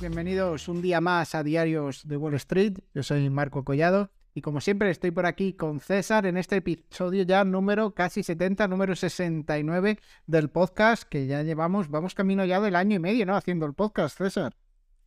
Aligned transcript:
Bienvenidos 0.00 0.66
un 0.68 0.80
día 0.80 1.02
más 1.02 1.34
a 1.34 1.42
Diarios 1.42 2.08
de 2.08 2.16
Wall 2.16 2.32
Street. 2.36 2.78
Yo 2.94 3.02
soy 3.02 3.28
Marco 3.28 3.66
Collado 3.66 4.10
y 4.32 4.40
como 4.40 4.62
siempre 4.62 4.90
estoy 4.90 5.10
por 5.10 5.26
aquí 5.26 5.52
con 5.52 5.78
César 5.78 6.24
en 6.24 6.38
este 6.38 6.56
episodio 6.56 7.22
ya 7.24 7.44
número 7.44 7.94
casi 7.94 8.22
70, 8.22 8.66
número 8.66 8.96
69 8.96 9.98
del 10.26 10.48
podcast 10.48 11.02
que 11.02 11.26
ya 11.26 11.42
llevamos, 11.42 11.90
vamos 11.90 12.14
camino 12.14 12.46
ya 12.46 12.62
del 12.62 12.76
año 12.76 12.96
y 12.96 12.98
medio, 12.98 13.26
¿no? 13.26 13.36
Haciendo 13.36 13.66
el 13.66 13.74
podcast, 13.74 14.16
César. 14.16 14.56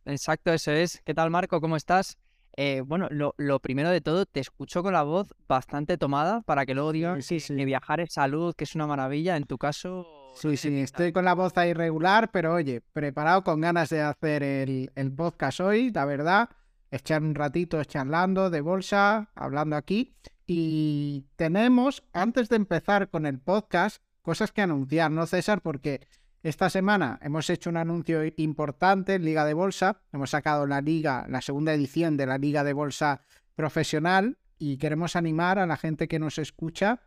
Exacto, 0.04 0.52
eso 0.52 0.70
es. 0.70 1.02
¿Qué 1.04 1.12
tal, 1.12 1.28
Marco? 1.28 1.60
¿Cómo 1.60 1.74
estás? 1.74 2.16
Eh, 2.56 2.82
bueno, 2.86 3.08
lo, 3.10 3.58
primero 3.58 3.90
de 3.90 4.00
todo, 4.00 4.26
te 4.26 4.38
escucho 4.38 4.84
con 4.84 4.92
la 4.92 5.02
voz 5.02 5.34
bastante 5.48 5.98
tomada 5.98 6.42
para 6.42 6.66
que 6.66 6.74
luego 6.74 6.92
digas 6.92 7.26
que 7.26 7.64
viajar 7.64 7.98
es 7.98 8.12
salud, 8.12 8.54
que 8.54 8.62
es 8.62 8.76
una 8.76 8.86
maravilla. 8.86 9.36
En 9.36 9.42
tu 9.42 9.58
caso. 9.58 10.23
Sí, 10.34 10.56
sí, 10.56 10.80
estoy 10.80 11.12
con 11.12 11.24
la 11.24 11.34
voz 11.34 11.52
irregular, 11.56 12.30
pero 12.30 12.54
oye, 12.54 12.82
preparado 12.92 13.44
con 13.44 13.60
ganas 13.60 13.88
de 13.90 14.02
hacer 14.02 14.42
el, 14.42 14.90
el 14.94 15.12
podcast 15.12 15.60
hoy, 15.60 15.90
la 15.90 16.04
verdad. 16.04 16.50
Echar 16.90 17.22
un 17.22 17.34
ratito 17.34 17.82
charlando 17.84 18.50
de 18.50 18.60
bolsa, 18.60 19.30
hablando 19.34 19.76
aquí. 19.76 20.14
Y 20.46 21.24
tenemos, 21.36 22.02
antes 22.12 22.48
de 22.48 22.56
empezar 22.56 23.08
con 23.08 23.26
el 23.26 23.38
podcast, 23.38 24.02
cosas 24.22 24.52
que 24.52 24.62
anunciar, 24.62 25.10
¿no, 25.10 25.26
César? 25.26 25.60
Porque 25.60 26.06
esta 26.42 26.68
semana 26.68 27.18
hemos 27.22 27.48
hecho 27.48 27.70
un 27.70 27.78
anuncio 27.78 28.20
importante 28.36 29.14
en 29.14 29.24
Liga 29.24 29.44
de 29.44 29.54
Bolsa. 29.54 30.02
Hemos 30.12 30.30
sacado 30.30 30.66
la 30.66 30.80
liga, 30.80 31.26
la 31.28 31.40
segunda 31.40 31.72
edición 31.72 32.16
de 32.16 32.26
la 32.26 32.38
Liga 32.38 32.64
de 32.64 32.74
Bolsa 32.74 33.22
Profesional 33.54 34.36
y 34.58 34.76
queremos 34.78 35.16
animar 35.16 35.58
a 35.58 35.66
la 35.66 35.76
gente 35.76 36.08
que 36.08 36.18
nos 36.18 36.38
escucha 36.38 37.00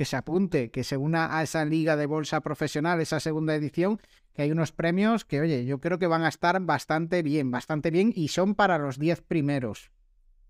que 0.00 0.06
se 0.06 0.16
apunte, 0.16 0.70
que 0.70 0.82
se 0.82 0.96
una 0.96 1.36
a 1.36 1.42
esa 1.42 1.62
Liga 1.66 1.94
de 1.94 2.06
Bolsa 2.06 2.40
Profesional, 2.40 3.02
esa 3.02 3.20
segunda 3.20 3.54
edición, 3.54 4.00
que 4.32 4.40
hay 4.40 4.50
unos 4.50 4.72
premios 4.72 5.26
que, 5.26 5.42
oye, 5.42 5.66
yo 5.66 5.78
creo 5.78 5.98
que 5.98 6.06
van 6.06 6.22
a 6.22 6.28
estar 6.28 6.58
bastante 6.62 7.22
bien, 7.22 7.50
bastante 7.50 7.90
bien 7.90 8.10
y 8.16 8.28
son 8.28 8.54
para 8.54 8.78
los 8.78 8.98
10 8.98 9.20
primeros. 9.20 9.90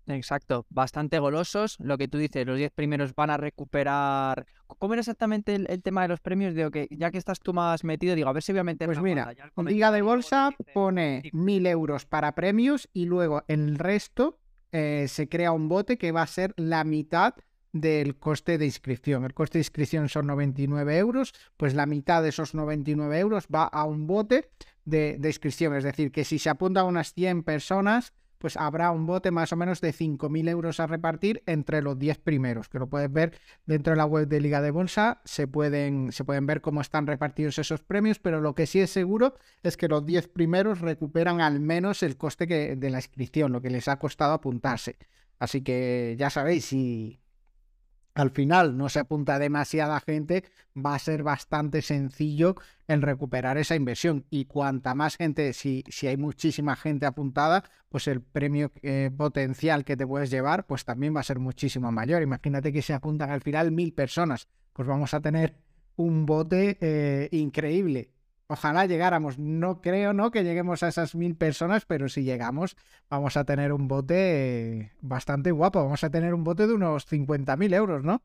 Exacto, 0.07 0.65
bastante 0.69 1.19
golosos. 1.19 1.75
Lo 1.81 1.97
que 1.97 2.07
tú 2.07 2.17
dices, 2.17 2.47
los 2.47 2.57
10 2.57 2.71
primeros 2.71 3.13
van 3.13 3.29
a 3.29 3.35
recuperar. 3.35 4.45
¿Cómo 4.67 4.93
era 4.93 5.01
exactamente 5.01 5.55
el, 5.55 5.83
tema 5.83 6.03
de 6.03 6.07
los 6.07 6.21
premios? 6.21 6.55
Digo 6.55 6.71
que 6.71 6.87
ya 6.89 7.11
que 7.11 7.17
estás 7.17 7.41
tú 7.41 7.51
más 7.53 7.83
metido, 7.83 8.15
digo, 8.15 8.29
a 8.29 8.33
ver 8.33 8.43
si 8.43 8.53
meter. 8.53 8.87
Pues 8.87 9.01
mira, 9.01 9.33
Liga 9.65 9.91
de 9.91 10.01
Bolsa 10.01 10.51
pone 10.73 11.29
1000 11.33 11.67
euros 11.67 12.05
para 12.05 12.35
premios 12.35 12.87
y 12.93 13.03
luego 13.03 13.43
el 13.49 13.77
resto 13.77 14.39
eh, 14.71 15.07
se 15.09 15.27
crea 15.27 15.51
un 15.51 15.67
bote 15.67 15.97
que 15.97 16.13
va 16.13 16.21
a 16.21 16.27
ser 16.27 16.53
la 16.55 16.85
mitad 16.85 17.33
del 17.73 18.17
coste 18.17 18.57
de 18.57 18.65
inscripción. 18.65 19.23
El 19.25 19.33
coste 19.33 19.57
de 19.57 19.61
inscripción 19.61 20.09
son 20.09 20.27
99 20.27 20.97
euros, 20.97 21.33
pues 21.57 21.73
la 21.73 21.85
mitad 21.85 22.23
de 22.23 22.29
esos 22.29 22.53
99 22.53 23.19
euros 23.19 23.47
va 23.53 23.63
a 23.63 23.85
un 23.85 24.07
bote 24.07 24.49
de, 24.85 25.19
inscripción. 25.23 25.75
Es 25.75 25.83
decir, 25.83 26.11
que 26.11 26.25
si 26.25 26.39
se 26.39 26.49
apuntan 26.49 26.85
unas 26.85 27.13
100 27.13 27.43
personas, 27.43 28.13
pues 28.37 28.57
habrá 28.57 28.89
un 28.89 29.05
bote 29.05 29.29
más 29.29 29.53
o 29.53 29.55
menos 29.55 29.81
de 29.81 29.93
5.000 29.93 30.49
euros 30.49 30.79
a 30.79 30.87
repartir 30.87 31.43
entre 31.45 31.83
los 31.83 31.97
10 31.99 32.17
primeros, 32.19 32.69
que 32.69 32.79
lo 32.79 32.89
puedes 32.89 33.11
ver 33.13 33.37
dentro 33.67 33.91
de 33.91 33.97
la 33.97 34.05
web 34.05 34.27
de 34.27 34.41
Liga 34.41 34.61
de 34.61 34.71
Bolsa, 34.71 35.21
se 35.25 35.47
pueden, 35.47 36.11
se 36.11 36.23
pueden 36.23 36.47
ver 36.47 36.61
cómo 36.61 36.81
están 36.81 37.05
repartidos 37.05 37.59
esos 37.59 37.83
premios, 37.83 38.17
pero 38.17 38.41
lo 38.41 38.55
que 38.55 38.65
sí 38.65 38.79
es 38.79 38.89
seguro 38.89 39.35
es 39.61 39.77
que 39.77 39.87
los 39.87 40.03
10 40.07 40.27
primeros 40.29 40.81
recuperan 40.81 41.39
al 41.39 41.59
menos 41.59 42.01
el 42.01 42.17
coste 42.17 42.47
de 42.47 42.89
la 42.89 42.97
inscripción, 42.97 43.51
lo 43.51 43.61
que 43.61 43.69
les 43.69 43.87
ha 43.87 43.99
costado 43.99 44.33
apuntarse. 44.33 44.97
Así 45.37 45.61
que 45.61 46.15
ya 46.17 46.31
sabéis, 46.31 46.65
si 46.65 47.21
al 48.13 48.31
final 48.31 48.77
no 48.77 48.89
se 48.89 48.99
apunta 48.99 49.39
demasiada 49.39 49.99
gente, 49.99 50.43
va 50.75 50.95
a 50.95 50.99
ser 50.99 51.23
bastante 51.23 51.81
sencillo 51.81 52.55
el 52.87 53.01
recuperar 53.01 53.57
esa 53.57 53.75
inversión. 53.75 54.25
Y 54.29 54.45
cuanta 54.45 54.95
más 54.95 55.17
gente, 55.17 55.53
si, 55.53 55.83
si 55.87 56.07
hay 56.07 56.17
muchísima 56.17 56.75
gente 56.75 57.05
apuntada, 57.05 57.63
pues 57.89 58.07
el 58.07 58.21
premio 58.21 58.71
eh, 58.81 59.11
potencial 59.15 59.85
que 59.85 59.97
te 59.97 60.05
puedes 60.05 60.29
llevar, 60.29 60.65
pues 60.65 60.85
también 60.85 61.15
va 61.15 61.21
a 61.21 61.23
ser 61.23 61.39
muchísimo 61.39 61.91
mayor. 61.91 62.21
Imagínate 62.21 62.73
que 62.73 62.81
se 62.81 62.93
apuntan 62.93 63.29
al 63.29 63.41
final 63.41 63.71
mil 63.71 63.93
personas, 63.93 64.47
pues 64.73 64.87
vamos 64.87 65.13
a 65.13 65.21
tener 65.21 65.55
un 65.95 66.25
bote 66.25 66.77
eh, 66.81 67.29
increíble. 67.31 68.11
Ojalá 68.51 68.85
llegáramos. 68.85 69.39
No 69.39 69.79
creo, 69.79 70.11
¿no? 70.11 70.29
Que 70.29 70.43
lleguemos 70.43 70.83
a 70.83 70.89
esas 70.89 71.15
mil 71.15 71.37
personas, 71.37 71.85
pero 71.85 72.09
si 72.09 72.23
llegamos, 72.23 72.75
vamos 73.09 73.37
a 73.37 73.45
tener 73.45 73.71
un 73.71 73.87
bote 73.87 74.91
bastante 74.99 75.51
guapo. 75.51 75.81
Vamos 75.81 76.03
a 76.03 76.09
tener 76.09 76.33
un 76.33 76.43
bote 76.43 76.67
de 76.67 76.73
unos 76.73 77.09
50.000 77.09 77.73
euros, 77.73 78.03
¿no? 78.03 78.21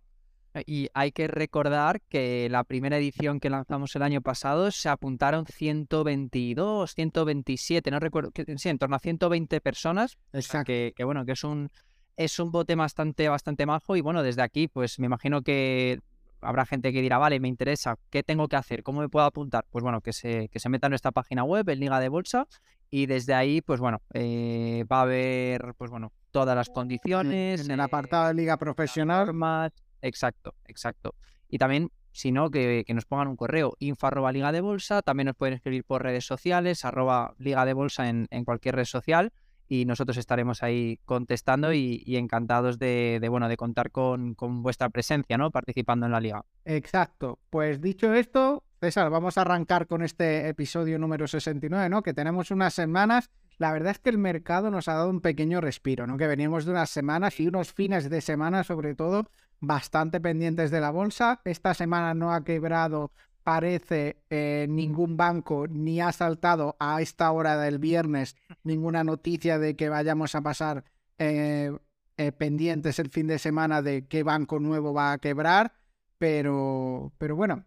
Y 0.66 0.88
hay 0.94 1.12
que 1.12 1.28
recordar 1.28 2.00
que 2.08 2.48
la 2.50 2.64
primera 2.64 2.96
edición 2.96 3.38
que 3.38 3.50
lanzamos 3.50 3.94
el 3.94 4.02
año 4.02 4.20
pasado 4.20 4.72
se 4.72 4.88
apuntaron 4.88 5.46
122, 5.46 6.92
127, 6.92 7.88
no 7.92 8.00
recuerdo, 8.00 8.32
sí, 8.56 8.68
en 8.68 8.78
torno 8.78 8.96
a 8.96 8.98
120 8.98 9.60
personas. 9.60 10.18
Exacto. 10.32 10.66
Que, 10.66 10.92
que 10.96 11.04
bueno, 11.04 11.24
que 11.24 11.32
es 11.32 11.44
un, 11.44 11.70
es 12.16 12.40
un 12.40 12.50
bote 12.50 12.74
bastante, 12.74 13.28
bastante 13.28 13.64
majo. 13.64 13.94
Y 13.94 14.00
bueno, 14.00 14.24
desde 14.24 14.42
aquí, 14.42 14.66
pues 14.66 14.98
me 14.98 15.06
imagino 15.06 15.42
que 15.42 16.00
habrá 16.46 16.64
gente 16.64 16.92
que 16.92 17.02
dirá, 17.02 17.18
vale, 17.18 17.40
me 17.40 17.48
interesa, 17.48 17.98
¿qué 18.10 18.22
tengo 18.22 18.48
que 18.48 18.56
hacer? 18.56 18.82
¿Cómo 18.82 19.00
me 19.00 19.08
puedo 19.08 19.26
apuntar? 19.26 19.66
Pues 19.70 19.82
bueno, 19.82 20.00
que 20.00 20.12
se, 20.12 20.48
que 20.48 20.60
se 20.60 20.68
meta 20.68 20.86
en 20.86 20.92
nuestra 20.92 21.10
página 21.10 21.44
web, 21.44 21.68
en 21.68 21.80
Liga 21.80 21.98
de 21.98 22.08
Bolsa, 22.08 22.46
y 22.90 23.06
desde 23.06 23.34
ahí, 23.34 23.60
pues 23.60 23.80
bueno, 23.80 24.00
eh, 24.14 24.84
va 24.90 25.00
a 25.00 25.02
haber, 25.02 25.74
pues 25.76 25.90
bueno, 25.90 26.12
todas 26.30 26.54
las 26.54 26.68
condiciones. 26.68 27.64
En 27.64 27.70
el 27.70 27.80
apartado 27.80 28.28
de 28.28 28.34
Liga 28.34 28.56
Profesional. 28.56 29.34
Más... 29.34 29.72
Exacto, 30.02 30.54
exacto. 30.66 31.14
Y 31.48 31.58
también, 31.58 31.90
si 32.12 32.30
no, 32.30 32.50
que, 32.50 32.84
nos 32.94 33.06
pongan 33.06 33.28
un 33.28 33.36
correo, 33.36 33.74
info 33.80 34.06
arroba 34.06 34.30
Liga 34.30 34.52
de 34.52 34.60
Bolsa, 34.60 35.02
también 35.02 35.26
nos 35.26 35.36
pueden 35.36 35.54
escribir 35.54 35.84
por 35.84 36.02
redes 36.02 36.24
sociales, 36.24 36.84
arroba 36.84 37.34
Liga 37.38 37.64
de 37.64 37.72
Bolsa 37.72 38.08
en, 38.08 38.28
en 38.30 38.44
cualquier 38.44 38.76
red 38.76 38.84
social 38.84 39.32
y 39.68 39.84
nosotros 39.84 40.16
estaremos 40.16 40.62
ahí 40.62 40.98
contestando 41.04 41.72
y, 41.72 42.02
encantados 42.16 42.78
de, 42.78 43.24
bueno, 43.28 43.48
de 43.48 43.56
contar 43.56 43.90
con, 43.90 44.34
con, 44.34 44.62
vuestra 44.62 44.88
presencia, 44.88 45.36
¿no? 45.38 45.50
Participando 45.50 46.06
en 46.06 46.12
la 46.12 46.20
liga. 46.20 46.44
Exacto. 46.64 47.38
Pues 47.50 47.80
dicho 47.80 48.12
esto, 48.14 48.64
César, 48.80 49.10
vamos 49.10 49.38
a 49.38 49.40
arrancar 49.40 49.86
con 49.86 50.02
este 50.02 50.48
episodio 50.48 50.98
número 50.98 51.26
69, 51.26 51.88
¿no? 51.88 52.02
Que 52.02 52.14
tenemos 52.14 52.50
unas 52.50 52.74
semanas. 52.74 53.30
La 53.58 53.72
verdad 53.72 53.92
es 53.92 53.98
que 53.98 54.10
el 54.10 54.18
mercado 54.18 54.70
nos 54.70 54.86
ha 54.88 54.94
dado 54.94 55.08
un 55.08 55.20
pequeño 55.20 55.60
respiro, 55.60 56.06
¿no? 56.06 56.18
Que 56.18 56.26
veníamos 56.26 56.66
de 56.66 56.72
unas 56.72 56.90
semanas 56.90 57.40
y 57.40 57.48
unos 57.48 57.72
fines 57.72 58.10
de 58.10 58.20
semana, 58.20 58.64
sobre 58.64 58.94
todo, 58.94 59.30
bastante 59.60 60.20
pendientes 60.20 60.70
de 60.70 60.80
la 60.80 60.90
bolsa. 60.90 61.40
Esta 61.44 61.74
semana 61.74 62.14
no 62.14 62.32
ha 62.32 62.44
quebrado 62.44 63.12
parece 63.46 64.24
eh, 64.28 64.66
ningún 64.68 65.16
banco 65.16 65.68
ni 65.68 66.00
ha 66.00 66.10
saltado 66.10 66.74
a 66.80 67.00
esta 67.00 67.30
hora 67.30 67.56
del 67.56 67.78
viernes 67.78 68.34
ninguna 68.64 69.04
noticia 69.04 69.60
de 69.60 69.76
que 69.76 69.88
vayamos 69.88 70.34
a 70.34 70.40
pasar 70.40 70.82
eh, 71.18 71.70
eh, 72.16 72.32
pendientes 72.32 72.98
el 72.98 73.08
fin 73.08 73.28
de 73.28 73.38
semana 73.38 73.82
de 73.82 74.08
qué 74.08 74.24
banco 74.24 74.58
nuevo 74.58 74.92
va 74.92 75.12
a 75.12 75.18
quebrar, 75.18 75.74
pero, 76.18 77.12
pero 77.18 77.36
bueno, 77.36 77.64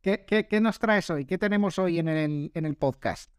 ¿qué, 0.00 0.24
qué, 0.24 0.60
nos 0.62 0.78
traes 0.78 1.10
hoy? 1.10 1.26
¿Qué 1.26 1.36
tenemos 1.36 1.78
hoy 1.78 1.98
en 1.98 2.08
el, 2.08 2.50
en 2.54 2.64
el 2.64 2.76
podcast? 2.76 3.30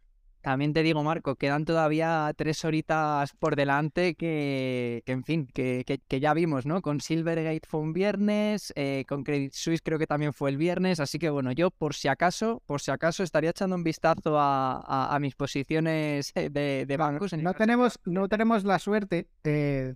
También 0.42 0.72
te 0.72 0.82
digo, 0.82 1.04
Marco, 1.04 1.36
quedan 1.36 1.64
todavía 1.64 2.32
tres 2.36 2.64
horitas 2.64 3.32
por 3.38 3.54
delante 3.54 4.16
que, 4.16 5.04
en 5.06 5.22
fin, 5.22 5.46
que, 5.46 5.84
que, 5.84 6.20
ya 6.20 6.34
vimos, 6.34 6.66
¿no? 6.66 6.82
Con 6.82 7.00
Silvergate 7.00 7.62
fue 7.68 7.78
un 7.78 7.92
viernes, 7.92 8.72
eh, 8.74 9.04
con 9.08 9.22
Credit 9.22 9.52
Suisse 9.52 9.80
creo 9.82 10.00
que 10.00 10.08
también 10.08 10.32
fue 10.32 10.50
el 10.50 10.56
viernes, 10.56 10.98
así 10.98 11.20
que 11.20 11.30
bueno, 11.30 11.52
yo 11.52 11.70
por 11.70 11.94
si 11.94 12.08
acaso, 12.08 12.60
por 12.66 12.80
si 12.80 12.90
acaso 12.90 13.22
estaría 13.22 13.50
echando 13.50 13.76
un 13.76 13.84
vistazo 13.84 14.36
a, 14.36 15.14
a, 15.14 15.18
mis 15.20 15.36
posiciones 15.36 16.32
de, 16.34 16.86
de 16.86 16.96
bancos. 16.96 17.32
no, 17.34 17.54
tenemos, 17.54 18.00
no 18.04 18.28
tenemos 18.28 18.64
la 18.64 18.80
suerte, 18.80 19.28
eh, 19.44 19.94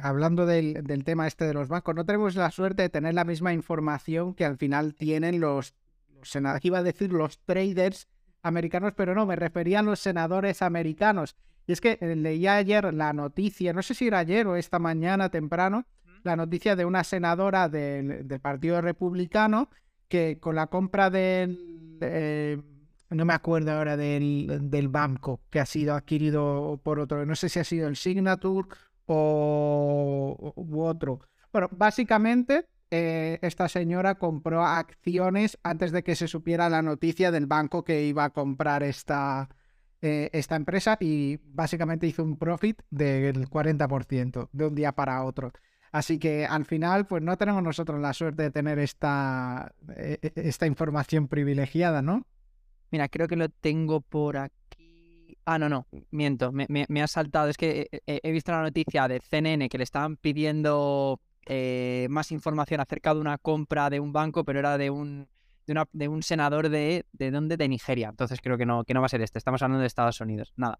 hablando 0.00 0.46
del, 0.46 0.84
del 0.84 1.02
tema 1.02 1.26
este 1.26 1.44
de 1.44 1.54
los 1.54 1.66
bancos, 1.66 1.92
no 1.96 2.06
tenemos 2.06 2.36
la 2.36 2.52
suerte 2.52 2.82
de 2.82 2.88
tener 2.88 3.14
la 3.14 3.24
misma 3.24 3.52
información 3.52 4.32
que 4.32 4.44
al 4.44 4.58
final 4.58 4.94
tienen 4.94 5.40
los, 5.40 5.74
los 6.14 6.64
iba 6.64 6.78
a 6.78 6.82
decir 6.84 7.12
los 7.12 7.40
traders 7.40 8.06
americanos, 8.46 8.92
pero 8.96 9.14
no, 9.14 9.26
me 9.26 9.36
refería 9.36 9.80
a 9.80 9.82
los 9.82 10.00
senadores 10.00 10.62
americanos. 10.62 11.36
Y 11.66 11.72
es 11.72 11.80
que 11.80 11.98
eh, 12.00 12.16
leí 12.16 12.46
ayer 12.46 12.94
la 12.94 13.12
noticia, 13.12 13.72
no 13.72 13.82
sé 13.82 13.94
si 13.94 14.06
era 14.06 14.20
ayer 14.20 14.46
o 14.46 14.56
esta 14.56 14.78
mañana 14.78 15.30
temprano, 15.30 15.84
la 16.22 16.36
noticia 16.36 16.76
de 16.76 16.84
una 16.84 17.04
senadora 17.04 17.68
del, 17.68 18.26
Partido 18.40 18.80
Republicano 18.80 19.68
que 20.08 20.38
con 20.38 20.54
la 20.54 20.68
compra 20.68 21.10
del... 21.10 21.98
Eh, 22.00 22.60
no 23.10 23.24
me 23.24 23.34
acuerdo 23.34 23.70
ahora 23.70 23.96
del, 23.96 24.68
del, 24.68 24.88
banco 24.88 25.40
que 25.48 25.60
ha 25.60 25.66
sido 25.66 25.94
adquirido 25.94 26.80
por 26.82 26.98
otro, 26.98 27.24
no 27.24 27.36
sé 27.36 27.48
si 27.48 27.60
ha 27.60 27.64
sido 27.64 27.86
el 27.86 27.94
Signature 27.94 28.68
o 29.06 30.52
u 30.56 30.82
otro. 30.82 31.20
Bueno, 31.52 31.68
básicamente 31.70 32.66
eh, 32.90 33.38
esta 33.42 33.68
señora 33.68 34.16
compró 34.16 34.64
acciones 34.64 35.58
antes 35.62 35.92
de 35.92 36.04
que 36.04 36.14
se 36.14 36.28
supiera 36.28 36.68
la 36.68 36.82
noticia 36.82 37.30
del 37.30 37.46
banco 37.46 37.84
que 37.84 38.04
iba 38.04 38.24
a 38.24 38.30
comprar 38.30 38.82
esta, 38.82 39.48
eh, 40.02 40.30
esta 40.32 40.54
empresa 40.56 40.96
y 41.00 41.40
básicamente 41.42 42.06
hizo 42.06 42.22
un 42.22 42.36
profit 42.36 42.82
del 42.90 43.48
40% 43.48 44.48
de 44.52 44.66
un 44.66 44.74
día 44.74 44.92
para 44.92 45.24
otro. 45.24 45.52
Así 45.90 46.18
que 46.18 46.46
al 46.46 46.64
final, 46.64 47.06
pues 47.06 47.22
no 47.22 47.36
tenemos 47.36 47.62
nosotros 47.62 48.00
la 48.00 48.12
suerte 48.12 48.44
de 48.44 48.50
tener 48.50 48.78
esta, 48.78 49.74
eh, 49.96 50.18
esta 50.36 50.66
información 50.66 51.26
privilegiada, 51.26 52.02
¿no? 52.02 52.26
Mira, 52.90 53.08
creo 53.08 53.26
que 53.26 53.36
lo 53.36 53.48
tengo 53.48 54.00
por 54.00 54.36
aquí. 54.36 55.38
Ah, 55.44 55.58
no, 55.58 55.68
no, 55.68 55.86
miento, 56.10 56.52
me, 56.52 57.02
ha 57.02 57.06
saltado. 57.06 57.48
Es 57.48 57.56
que 57.56 57.88
he, 58.06 58.32
visto 58.32 58.52
la 58.52 58.62
noticia 58.62 59.08
de 59.08 59.20
CNN 59.20 59.68
que 59.68 59.78
le 59.78 59.84
estaban 59.84 60.16
pidiendo 60.16 61.20
eh, 61.46 62.06
más 62.10 62.32
información 62.32 62.80
acerca 62.80 63.14
de 63.14 63.20
una 63.20 63.38
compra 63.38 63.88
de 63.88 64.00
un 64.00 64.12
banco, 64.12 64.44
pero 64.44 64.58
era 64.58 64.76
de 64.76 64.90
un, 64.90 65.28
de, 65.66 65.72
una, 65.72 65.88
de 65.92 66.08
un 66.08 66.22
senador 66.22 66.68
de, 66.68 67.06
¿de 67.12 67.30
dónde? 67.30 67.56
De 67.56 67.68
Nigeria. 67.68 68.08
Entonces 68.08 68.40
creo 68.42 68.58
que 68.58 68.66
no, 68.66 68.84
que 68.84 68.94
no 68.94 69.00
va 69.00 69.06
a 69.06 69.10
ser 69.10 69.22
este. 69.22 69.38
Estamos 69.38 69.62
hablando 69.62 69.80
de 69.80 69.86
Estados 69.86 70.20
Unidos. 70.20 70.52
Nada. 70.56 70.78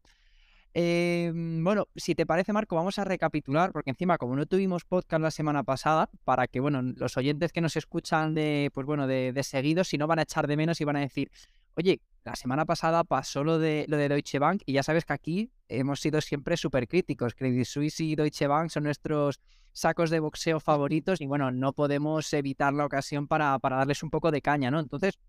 Em, 0.78 1.64
bueno, 1.64 1.88
si 1.96 2.14
te 2.14 2.26
parece, 2.26 2.52
Marco, 2.52 2.76
vamos 2.76 2.98
a 2.98 3.04
recapitular, 3.04 3.72
porque 3.72 3.88
encima, 3.88 4.18
como 4.18 4.36
no 4.36 4.44
tuvimos 4.44 4.84
podcast 4.84 5.22
la 5.22 5.30
semana 5.30 5.62
pasada, 5.62 6.10
para 6.24 6.48
que, 6.48 6.60
bueno, 6.60 6.82
los 6.82 7.16
oyentes 7.16 7.50
que 7.50 7.62
nos 7.62 7.76
escuchan 7.76 8.34
de, 8.34 8.70
pues 8.74 8.86
bueno, 8.86 9.06
de, 9.06 9.32
de 9.32 9.84
si 9.84 9.96
no 9.96 10.06
van 10.06 10.18
a 10.18 10.22
echar 10.22 10.46
de 10.46 10.54
menos 10.54 10.78
y 10.82 10.84
van 10.84 10.96
a 10.96 11.00
decir, 11.00 11.30
oye, 11.76 12.02
la 12.26 12.34
semana 12.34 12.64
pasada 12.64 13.04
pasó 13.04 13.44
lo 13.44 13.60
de, 13.60 13.84
lo 13.86 13.96
de 13.96 14.08
Deutsche 14.08 14.40
Bank 14.40 14.62
y 14.66 14.72
ya 14.72 14.82
sabes 14.82 15.04
que 15.04 15.12
aquí 15.12 15.52
hemos 15.68 16.00
sido 16.00 16.20
siempre 16.20 16.56
súper 16.56 16.88
críticos. 16.88 17.36
Credit 17.36 17.64
Suisse 17.64 18.00
y 18.00 18.16
Deutsche 18.16 18.48
Bank 18.48 18.70
son 18.70 18.82
nuestros 18.82 19.40
sacos 19.72 20.10
de 20.10 20.18
boxeo 20.18 20.58
favoritos 20.58 21.20
y 21.20 21.26
bueno, 21.26 21.52
no 21.52 21.72
podemos 21.72 22.32
evitar 22.32 22.72
la 22.72 22.84
ocasión 22.84 23.28
para, 23.28 23.56
para 23.60 23.76
darles 23.76 24.02
un 24.02 24.10
poco 24.10 24.32
de 24.32 24.42
caña, 24.42 24.72
¿no? 24.72 24.80
Entonces, 24.80 25.20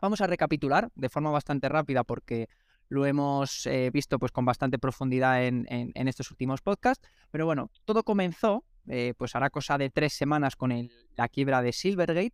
vamos 0.00 0.22
a 0.22 0.26
recapitular 0.26 0.88
de 0.94 1.10
forma 1.10 1.30
bastante 1.30 1.68
rápida 1.68 2.04
porque 2.04 2.48
lo 2.88 3.04
hemos 3.04 3.66
eh, 3.66 3.90
visto 3.92 4.18
pues 4.18 4.32
con 4.32 4.46
bastante 4.46 4.78
profundidad 4.78 5.44
en, 5.44 5.66
estos 5.94 6.30
últimos 6.30 6.62
podcasts. 6.62 7.06
Pero 7.30 7.44
bueno, 7.44 7.70
todo 7.84 8.02
comenzó, 8.02 8.64
eh, 8.88 9.12
pues 9.18 9.36
hará 9.36 9.50
cosa 9.50 9.76
de 9.76 9.90
tres 9.90 10.14
semanas 10.14 10.56
con 10.56 10.88
la 11.16 11.28
quiebra 11.28 11.60
de 11.60 11.74
Silvergate. 11.74 12.32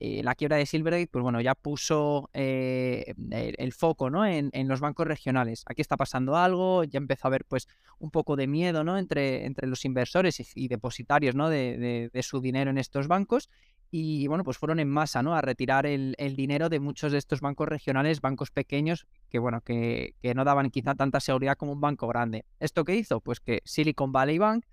Eh, 0.00 0.22
la 0.22 0.36
quiebra 0.36 0.56
de 0.56 0.66
Silvergate, 0.66 1.08
pues 1.08 1.22
bueno, 1.22 1.40
ya 1.40 1.54
puso 1.56 2.30
el, 2.32 3.72
foco 3.72 4.10
¿no? 4.10 4.24
En, 4.24 4.68
los 4.68 4.80
bancos 4.80 5.06
regionales. 5.06 5.64
Aquí 5.66 5.82
está 5.82 5.96
pasando 5.96 6.36
algo, 6.36 6.84
ya 6.84 6.98
empezó 6.98 7.26
a 7.26 7.30
haber 7.30 7.44
pues 7.44 7.66
un 7.98 8.10
poco 8.10 8.36
de 8.36 8.46
miedo 8.46 8.84
¿no? 8.84 8.96
entre, 8.96 9.44
entre 9.44 9.66
los 9.66 9.84
inversores 9.84 10.40
y, 10.54 10.68
depositarios 10.68 11.34
¿no? 11.34 11.48
de, 11.48 12.10
de, 12.12 12.22
su 12.22 12.40
dinero 12.40 12.70
en 12.70 12.78
estos 12.78 13.08
bancos 13.08 13.48
y 13.90 14.26
bueno, 14.26 14.44
pues 14.44 14.58
fueron 14.58 14.80
en 14.80 14.88
masa, 14.88 15.22
¿no? 15.22 15.34
A 15.34 15.40
retirar 15.40 15.86
el, 15.86 16.14
dinero 16.36 16.68
de 16.68 16.80
muchos 16.80 17.12
de 17.12 17.18
estos 17.18 17.40
bancos 17.40 17.68
regionales, 17.68 18.20
bancos 18.20 18.50
pequeños, 18.50 19.06
que 19.30 19.38
bueno, 19.38 19.62
que, 19.62 20.14
que, 20.20 20.34
no 20.34 20.44
daban 20.44 20.70
quizá 20.70 20.94
tanta 20.94 21.20
seguridad 21.20 21.56
como 21.56 21.72
un 21.72 21.80
banco 21.80 22.06
grande. 22.06 22.44
¿Esto 22.60 22.84
qué 22.84 22.96
hizo? 22.96 23.20
Pues 23.20 23.40
que 23.40 23.62
Silicon 23.64 24.12
Valley 24.12 24.38
Bank, 24.38 24.66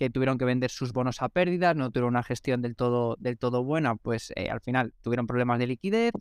que 0.00 0.08
tuvieron 0.08 0.38
que 0.38 0.46
vender 0.46 0.70
sus 0.70 0.94
bonos 0.94 1.20
a 1.20 1.28
pérdidas, 1.28 1.76
no 1.76 1.90
tuvieron 1.90 2.14
una 2.14 2.22
gestión 2.22 2.62
del 2.62 2.74
todo, 2.74 3.16
del 3.18 3.36
todo 3.36 3.62
buena, 3.64 3.96
pues 3.96 4.32
eh, 4.34 4.48
al 4.48 4.62
final 4.62 4.94
tuvieron 5.02 5.26
problemas 5.26 5.58
de 5.58 5.66
liquidez. 5.66 6.12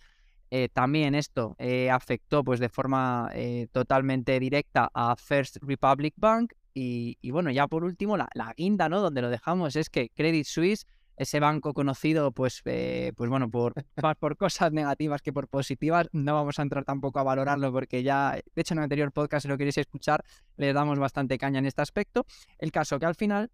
Eh, 0.52 0.68
también 0.68 1.16
esto 1.16 1.56
eh, 1.60 1.90
afectó 1.90 2.44
pues 2.44 2.60
de 2.60 2.68
forma 2.68 3.32
totalmente 3.72 4.38
directa 4.38 4.92
a 4.94 5.16
First 5.16 5.60
Republic 5.62 6.14
Bank. 6.18 6.52
Y, 6.74 7.18
y 7.22 7.32
bueno, 7.32 7.52
ya 7.52 7.68
por 7.68 7.86
último, 7.86 8.18
la, 8.18 8.28
la 8.34 8.54
guinda, 8.54 8.90
¿no? 8.90 9.00
Donde 9.00 9.22
lo 9.22 9.30
dejamos 9.30 9.78
es 9.78 9.90
que 9.90 10.10
Credit 10.10 10.46
Suisse 10.46 10.86
ese 11.16 11.40
banco 11.40 11.74
conocido, 11.74 12.32
pues, 12.32 12.62
pues 12.64 13.30
bueno, 13.30 13.50
por, 13.50 13.74
más 14.02 14.16
por 14.18 14.36
cosas 14.36 14.72
negativas 14.72 15.22
que 15.22 15.32
por 15.32 15.48
positivas, 15.48 16.08
no 16.12 16.34
vamos 16.34 16.60
a 16.60 16.64
entrar 16.64 16.84
tampoco 16.86 17.20
a 17.20 17.24
valorarlo 17.24 17.72
porque 17.72 18.04
ya, 18.04 18.32
de 18.34 18.62
hecho 18.62 18.74
en 18.74 18.80
el 18.80 18.84
anterior 18.84 19.12
podcast, 19.12 19.44
si 19.44 19.48
lo 19.50 19.58
queréis 19.58 19.78
escuchar, 19.78 20.24
le 20.58 20.74
damos 20.74 20.98
bastante 20.98 21.38
caña 21.38 21.60
en 21.60 21.66
este 21.66 21.82
aspecto. 21.82 22.26
El 22.58 22.72
caso 22.72 23.00
que 23.00 23.06
al 23.06 23.16
final, 23.16 23.52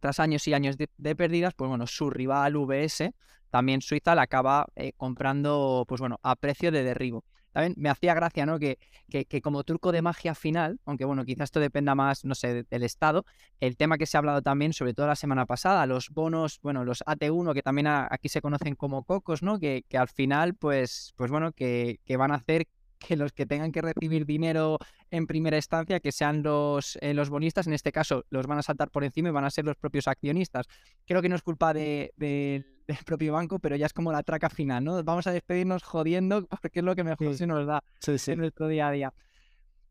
tras 0.00 0.20
años 0.20 0.46
y 0.48 0.54
años 0.54 0.76
de, 0.76 0.88
de 0.96 1.16
pérdidas, 1.16 1.54
pues 1.54 1.68
bueno, 1.68 1.86
su 1.86 2.10
rival 2.10 2.56
VS, 2.56 3.12
también 3.50 3.80
Suiza, 3.80 4.14
la 4.14 4.22
acaba 4.22 4.66
eh, 4.76 4.92
comprando, 4.96 5.84
pues 5.88 6.00
bueno, 6.00 6.18
a 6.22 6.36
precio 6.36 6.70
de 6.70 6.84
derribo 6.84 7.24
me 7.76 7.88
hacía 7.88 8.14
gracia, 8.14 8.46
¿no? 8.46 8.58
Que, 8.58 8.78
que, 9.08 9.40
como 9.40 9.64
truco 9.64 9.92
de 9.92 10.02
magia 10.02 10.34
final, 10.34 10.78
aunque 10.84 11.04
bueno, 11.04 11.24
quizás 11.24 11.44
esto 11.44 11.60
dependa 11.60 11.94
más, 11.94 12.24
no 12.24 12.34
sé, 12.34 12.64
del 12.64 12.82
Estado, 12.82 13.24
el 13.60 13.76
tema 13.76 13.98
que 13.98 14.06
se 14.06 14.16
ha 14.16 14.20
hablado 14.20 14.42
también, 14.42 14.72
sobre 14.72 14.94
todo 14.94 15.06
la 15.06 15.16
semana 15.16 15.46
pasada, 15.46 15.86
los 15.86 16.10
bonos, 16.10 16.60
bueno, 16.62 16.84
los 16.84 17.02
AT1, 17.04 17.54
que 17.54 17.62
también 17.62 17.86
aquí 17.88 18.28
se 18.28 18.40
conocen 18.40 18.74
como 18.74 19.02
cocos, 19.04 19.42
¿no? 19.42 19.58
Que, 19.58 19.84
que 19.88 19.98
al 19.98 20.08
final, 20.08 20.54
pues, 20.54 21.14
pues 21.16 21.30
bueno, 21.30 21.52
que, 21.52 22.00
que 22.04 22.16
van 22.16 22.32
a 22.32 22.36
hacer 22.36 22.66
que 22.98 23.16
los 23.16 23.32
que 23.32 23.46
tengan 23.46 23.72
que 23.72 23.82
recibir 23.82 24.26
dinero 24.26 24.78
en 25.10 25.26
primera 25.26 25.56
instancia, 25.56 26.00
que 26.00 26.12
sean 26.12 26.42
los, 26.42 26.98
eh, 27.00 27.14
los 27.14 27.30
bonistas, 27.30 27.66
en 27.66 27.72
este 27.72 27.92
caso 27.92 28.24
los 28.30 28.46
van 28.46 28.58
a 28.58 28.62
saltar 28.62 28.90
por 28.90 29.04
encima 29.04 29.28
y 29.28 29.32
van 29.32 29.44
a 29.44 29.50
ser 29.50 29.64
los 29.64 29.76
propios 29.76 30.08
accionistas. 30.08 30.66
Creo 31.06 31.22
que 31.22 31.28
no 31.28 31.36
es 31.36 31.42
culpa 31.42 31.72
de, 31.72 32.12
del 32.16 32.64
propio 33.06 33.32
banco, 33.32 33.58
pero 33.58 33.76
ya 33.76 33.86
es 33.86 33.92
como 33.92 34.12
la 34.12 34.22
traca 34.22 34.50
final, 34.50 34.84
¿no? 34.84 35.02
Vamos 35.04 35.26
a 35.26 35.32
despedirnos 35.32 35.82
jodiendo 35.82 36.46
porque 36.62 36.80
es 36.80 36.84
lo 36.84 36.94
que 36.94 37.04
mejor 37.04 37.34
se 37.34 37.46
nos 37.46 37.66
da 37.66 37.82
en 38.06 38.38
nuestro 38.38 38.68
día 38.68 38.88
a 38.88 38.92
día. 38.92 39.14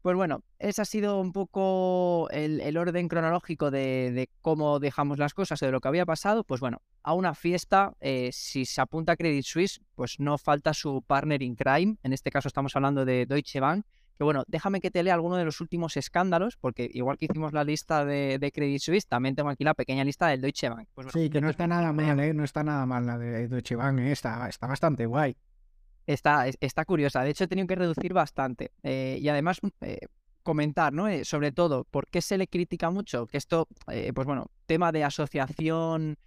Pues 0.07 0.15
bueno, 0.15 0.41
ese 0.57 0.81
ha 0.81 0.85
sido 0.85 1.19
un 1.19 1.33
poco 1.33 2.29
el, 2.31 2.77
orden 2.77 3.09
cronológico 3.09 3.71
de, 3.71 4.29
cómo 4.41 4.79
dejamos 4.79 5.19
las 5.19 5.33
cosas, 5.33 5.59
de 5.59 5.69
lo 5.69 5.81
que 5.81 5.89
había 5.89 6.05
pasado. 6.05 6.45
Pues 6.45 6.61
bueno, 6.61 6.81
a 7.03 7.13
una 7.13 7.35
fiesta, 7.35 7.91
eh, 7.99 8.29
si 8.31 8.63
se 8.63 8.79
apunta 8.79 9.11
a 9.11 9.15
Credit 9.17 9.43
Suisse, 9.43 9.81
pues 9.95 10.17
no 10.21 10.37
falta 10.37 10.73
su 10.73 11.01
partner 11.05 11.41
in 11.43 11.57
crime. 11.57 11.97
En 12.03 12.13
este 12.13 12.31
caso 12.31 12.47
estamos 12.47 12.73
hablando 12.77 13.03
de 13.03 13.25
Deutsche 13.25 13.59
Bank. 13.59 13.85
Que 14.17 14.23
bueno, 14.23 14.45
déjame 14.47 14.79
que 14.79 14.91
te 14.91 15.03
lea 15.03 15.13
alguno 15.13 15.35
de 15.35 15.43
los 15.43 15.59
últimos 15.59 15.97
escándalos, 15.97 16.55
porque 16.55 16.89
igual 16.93 17.17
que 17.17 17.25
hicimos 17.25 17.51
la 17.51 17.65
lista 17.65 18.05
de, 18.05 18.51
Credit 18.55 18.79
Suisse, 18.79 19.07
también 19.07 19.35
tengo 19.35 19.49
aquí 19.49 19.65
la 19.65 19.73
pequeña 19.73 20.05
lista 20.05 20.27
del 20.27 20.39
Deutsche 20.39 20.69
Bank. 20.69 20.87
Pues 20.95 21.07
sí, 21.11 21.29
que 21.29 21.41
no 21.41 21.49
está 21.49 21.67
nada 21.67 21.91
mal, 21.91 22.17
¿eh? 22.21 22.33
No 22.33 22.45
está 22.45 22.63
nada 22.63 22.85
mal 22.85 23.05
la 23.05 23.17
de 23.17 23.49
Deutsche 23.49 23.75
Bank, 23.75 23.99
¿eh? 23.99 24.13
está, 24.13 24.47
está 24.47 24.67
bastante 24.67 25.05
guay. 25.05 25.35
Está, 26.07 26.47
está 26.47 26.85
curiosa. 26.85 27.21
De 27.21 27.31
hecho, 27.31 27.43
he 27.43 27.47
tenido 27.47 27.67
que 27.67 27.75
reducir 27.75 28.13
bastante. 28.13 28.71
Eh, 28.81 29.19
y 29.21 29.27
además, 29.27 29.59
eh, 29.81 29.99
comentar, 30.41 30.93
¿no? 30.93 31.09
Eh, 31.09 31.25
sobre 31.25 31.51
todo, 31.51 31.83
¿por 31.83 32.07
qué 32.07 32.21
se 32.21 32.37
le 32.37 32.47
critica 32.47 32.89
mucho? 32.89 33.27
Que 33.27 33.37
esto, 33.37 33.67
pues 33.85 34.25
bueno, 34.25 34.49
tema 34.65 34.91
de 34.93 35.03
asociación 35.03 36.17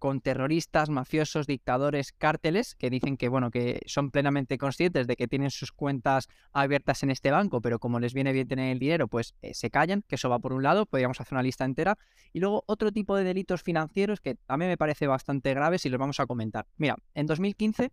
con 0.00 0.20
terroristas, 0.20 0.90
mafiosos, 0.90 1.46
dictadores, 1.46 2.10
cárteles, 2.10 2.74
que 2.74 2.90
dicen 2.90 3.16
que, 3.16 3.28
bueno, 3.28 3.52
que 3.52 3.80
son 3.86 4.10
plenamente 4.10 4.58
conscientes 4.58 5.06
de 5.06 5.14
que 5.14 5.28
tienen 5.28 5.52
sus 5.52 5.70
cuentas 5.70 6.26
abiertas 6.52 7.04
en 7.04 7.12
este 7.12 7.30
banco, 7.30 7.60
pero 7.60 7.78
como 7.78 8.00
les 8.00 8.12
viene 8.12 8.32
bien 8.32 8.48
tener 8.48 8.72
el 8.72 8.80
dinero, 8.80 9.06
pues 9.06 9.36
se 9.52 9.70
callan, 9.70 10.02
que 10.08 10.16
eso 10.16 10.28
va 10.28 10.40
por 10.40 10.54
un 10.54 10.64
lado, 10.64 10.86
podríamos 10.86 11.20
hacer 11.20 11.34
una 11.34 11.44
lista 11.44 11.64
entera. 11.64 11.96
Y 12.32 12.40
luego 12.40 12.64
otro 12.66 12.90
tipo 12.90 13.14
de 13.14 13.22
delitos 13.22 13.62
financieros 13.62 14.20
que 14.20 14.34
también 14.34 14.70
me 14.72 14.76
parece 14.76 15.06
bastante 15.06 15.54
graves 15.54 15.86
y 15.86 15.88
los 15.88 16.00
vamos 16.00 16.18
a 16.18 16.26
comentar. 16.26 16.66
Mira, 16.76 16.96
en 17.14 17.26
2015 17.26 17.92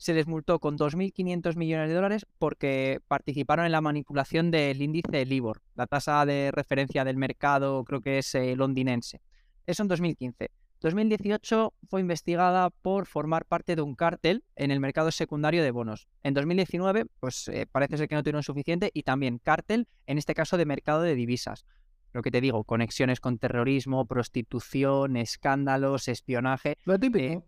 se 0.00 0.14
les 0.14 0.26
multó 0.26 0.58
con 0.60 0.78
2.500 0.78 1.56
millones 1.56 1.90
de 1.90 1.94
dólares 1.94 2.26
porque 2.38 3.00
participaron 3.06 3.66
en 3.66 3.72
la 3.72 3.82
manipulación 3.82 4.50
del 4.50 4.80
índice 4.80 5.26
LIBOR, 5.26 5.60
la 5.74 5.86
tasa 5.86 6.24
de 6.24 6.50
referencia 6.52 7.04
del 7.04 7.18
mercado, 7.18 7.84
creo 7.84 8.00
que 8.00 8.18
es 8.18 8.34
eh, 8.34 8.56
londinense. 8.56 9.20
Eso 9.66 9.82
en 9.82 9.88
2015. 9.88 10.50
2018 10.80 11.74
fue 11.86 12.00
investigada 12.00 12.70
por 12.70 13.04
formar 13.04 13.44
parte 13.44 13.76
de 13.76 13.82
un 13.82 13.94
cártel 13.94 14.42
en 14.56 14.70
el 14.70 14.80
mercado 14.80 15.10
secundario 15.10 15.62
de 15.62 15.70
bonos. 15.70 16.08
En 16.22 16.32
2019, 16.32 17.04
pues 17.20 17.48
eh, 17.48 17.66
parece 17.70 17.98
ser 17.98 18.08
que 18.08 18.14
no 18.14 18.22
tuvieron 18.22 18.42
suficiente 18.42 18.90
y 18.94 19.02
también 19.02 19.38
cártel, 19.38 19.86
en 20.06 20.16
este 20.16 20.32
caso 20.32 20.56
de 20.56 20.64
mercado 20.64 21.02
de 21.02 21.14
divisas. 21.14 21.66
Lo 22.14 22.22
que 22.22 22.30
te 22.30 22.40
digo, 22.40 22.64
conexiones 22.64 23.20
con 23.20 23.38
terrorismo, 23.38 24.06
prostitución, 24.06 25.18
escándalos, 25.18 26.08
espionaje. 26.08 26.78
Lo 26.86 26.98
típico 26.98 27.44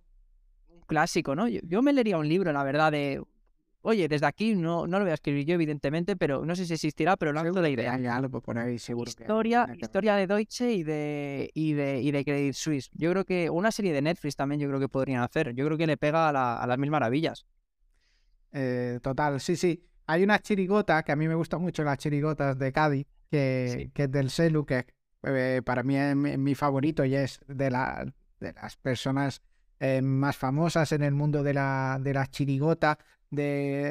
clásico, 0.87 1.35
¿no? 1.35 1.49
Yo, 1.49 1.83
me 1.83 1.93
leería 1.93 2.19
un 2.19 2.29
libro, 2.29 2.53
la 2.53 2.65
verdad, 2.65 2.93
de. 2.93 3.23
Oye, 3.85 4.07
desde 4.07 4.27
aquí 4.27 4.55
no, 4.55 4.87
no 4.87 4.99
lo 4.99 5.05
voy 5.05 5.11
a 5.11 5.15
escribir 5.15 5.45
yo, 5.45 5.55
evidentemente, 5.55 6.15
pero 6.15 6.45
no 6.47 6.55
sé 6.55 6.67
si 6.67 6.75
existirá, 6.75 7.17
pero 7.17 7.33
lo 7.33 7.43
de 7.43 7.71
idea. 7.71 7.95
Ahí, 7.95 8.79
seguro. 8.79 9.09
Historia, 9.09 9.69
historia 9.77 10.15
de 10.15 10.29
Deutsche 10.29 10.73
y 10.73 10.85
de, 10.85 11.51
y, 11.53 11.73
de, 11.73 12.01
y 12.01 12.13
de 12.13 12.25
Credit 12.25 12.55
Suisse. 12.55 12.91
Yo 12.93 13.11
creo 13.11 13.25
que 13.25 13.51
una 13.51 13.73
serie 13.73 13.93
de 13.93 14.01
Netflix 14.01 14.37
también 14.37 14.61
yo 14.61 14.69
creo 14.69 14.79
que 14.79 14.89
podrían 14.89 15.23
hacer. 15.23 15.53
Yo 15.55 15.67
creo 15.67 15.77
que 15.77 15.89
le 15.89 15.97
pega 15.97 16.29
a, 16.29 16.67
las 16.67 16.79
mil 16.79 16.93
maravillas. 16.93 17.45
Eh, 18.53 19.01
total, 19.03 19.41
sí, 19.41 19.57
sí. 19.57 19.85
Hay 20.07 20.23
una 20.23 20.39
chirigota, 20.39 21.03
que 21.03 21.11
a 21.11 21.17
mí 21.17 21.27
me 21.27 21.35
gustan 21.35 21.61
mucho 21.61 21.83
las 21.83 21.99
chirigotas 21.99 22.57
de 22.61 22.71
Cádiz, 22.71 23.09
que, 23.33 23.91
que 23.95 24.05
es 24.05 24.13
del 24.13 24.31
Selu, 24.31 24.65
que 24.65 24.87
eh, 25.25 25.63
para 25.65 25.83
mí 25.83 25.97
es 25.97 26.17
mi, 26.17 26.55
favorito 26.55 27.05
y 27.05 27.15
es 27.15 27.41
de, 27.47 27.71
la, 27.71 28.13
de 28.41 28.53
las 28.53 28.77
personas 28.77 29.43
eh, 29.85 30.01
más 30.01 30.37
famosas 30.37 30.93
en 30.93 31.03
el 31.03 31.11
mundo 31.13 31.43
de 31.43 31.55
la, 31.55 31.99
de 32.01 32.13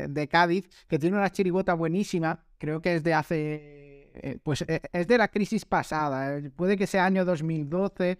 de, 0.07 0.27
Cádiz, 0.29 0.69
que 0.87 0.97
tiene 0.97 1.17
una 1.17 1.29
chirigota 1.29 1.73
buenísima, 1.73 2.45
creo 2.57 2.81
que 2.81 2.95
es 2.95 3.03
de 3.03 3.13
hace, 3.13 4.09
eh, 4.13 4.39
pues 4.41 4.61
eh, 4.69 4.79
es 4.93 5.05
de 5.05 5.17
la 5.17 5.27
crisis 5.27 5.65
pasada, 5.65 6.39
puede 6.55 6.77
que 6.77 6.87
sea 6.87 7.05
año 7.05 7.25
2012 7.25 8.17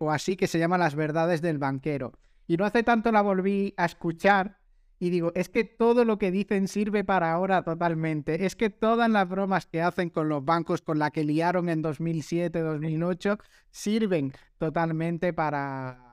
o 0.00 0.10
así, 0.10 0.36
que 0.36 0.46
se 0.46 0.58
llama 0.58 0.76
Las 0.76 0.94
verdades 0.94 1.40
del 1.40 1.56
banquero. 1.56 2.12
Y 2.46 2.58
no 2.58 2.66
hace 2.66 2.82
tanto 2.82 3.10
la 3.10 3.22
volví 3.22 3.72
a 3.78 3.86
escuchar 3.86 4.58
y 4.98 5.08
digo, 5.08 5.32
es 5.34 5.48
que 5.48 5.64
todo 5.64 6.04
lo 6.04 6.18
que 6.18 6.30
dicen 6.30 6.68
sirve 6.68 7.04
para 7.04 7.32
ahora 7.32 7.62
totalmente. 7.62 8.44
Es 8.44 8.54
que 8.54 8.68
todas 8.68 9.08
las 9.08 9.26
bromas 9.26 9.64
que 9.64 9.80
hacen 9.80 10.10
con 10.10 10.28
los 10.28 10.44
bancos, 10.44 10.82
con 10.82 10.98
la 10.98 11.10
que 11.10 11.24
liaron 11.24 11.70
en 11.70 11.80
2007, 11.80 12.60
2008, 12.60 13.38
sirven 13.70 14.34
totalmente 14.58 15.32
para, 15.32 16.11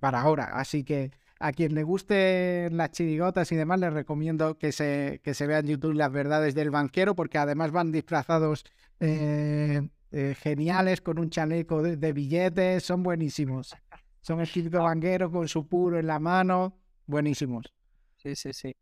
para 0.00 0.20
ahora. 0.20 0.50
Así 0.54 0.84
que 0.84 1.10
a 1.38 1.52
quien 1.52 1.74
le 1.74 1.82
guste 1.82 2.68
las 2.70 2.90
chirigotas 2.92 3.50
y 3.50 3.56
demás, 3.56 3.80
les 3.80 3.92
recomiendo 3.92 4.58
que 4.58 4.72
se, 4.72 5.20
que 5.24 5.32
se 5.32 5.46
vean 5.46 5.64
en 5.64 5.72
YouTube 5.72 5.94
las 5.94 6.12
verdades 6.12 6.54
del 6.54 6.70
banquero, 6.70 7.16
porque 7.16 7.38
además 7.38 7.72
van 7.72 7.90
disfrazados 7.90 8.64
eh, 9.00 9.80
eh, 10.12 10.34
geniales 10.38 11.00
con 11.00 11.18
un 11.18 11.30
chaleco 11.30 11.82
de, 11.82 12.12
billetes, 12.12 12.84
son 12.84 13.02
buenísimos. 13.02 13.74
Son 14.20 14.40
el 14.40 14.68
banquero 14.68 15.30
con 15.30 15.48
su 15.48 15.66
puro 15.66 15.98
en 15.98 16.06
la 16.06 16.18
mano, 16.18 16.76
buenísimos. 17.06 17.72
Sí, 18.16 18.36
sí, 18.36 18.52
sí. 18.52 18.76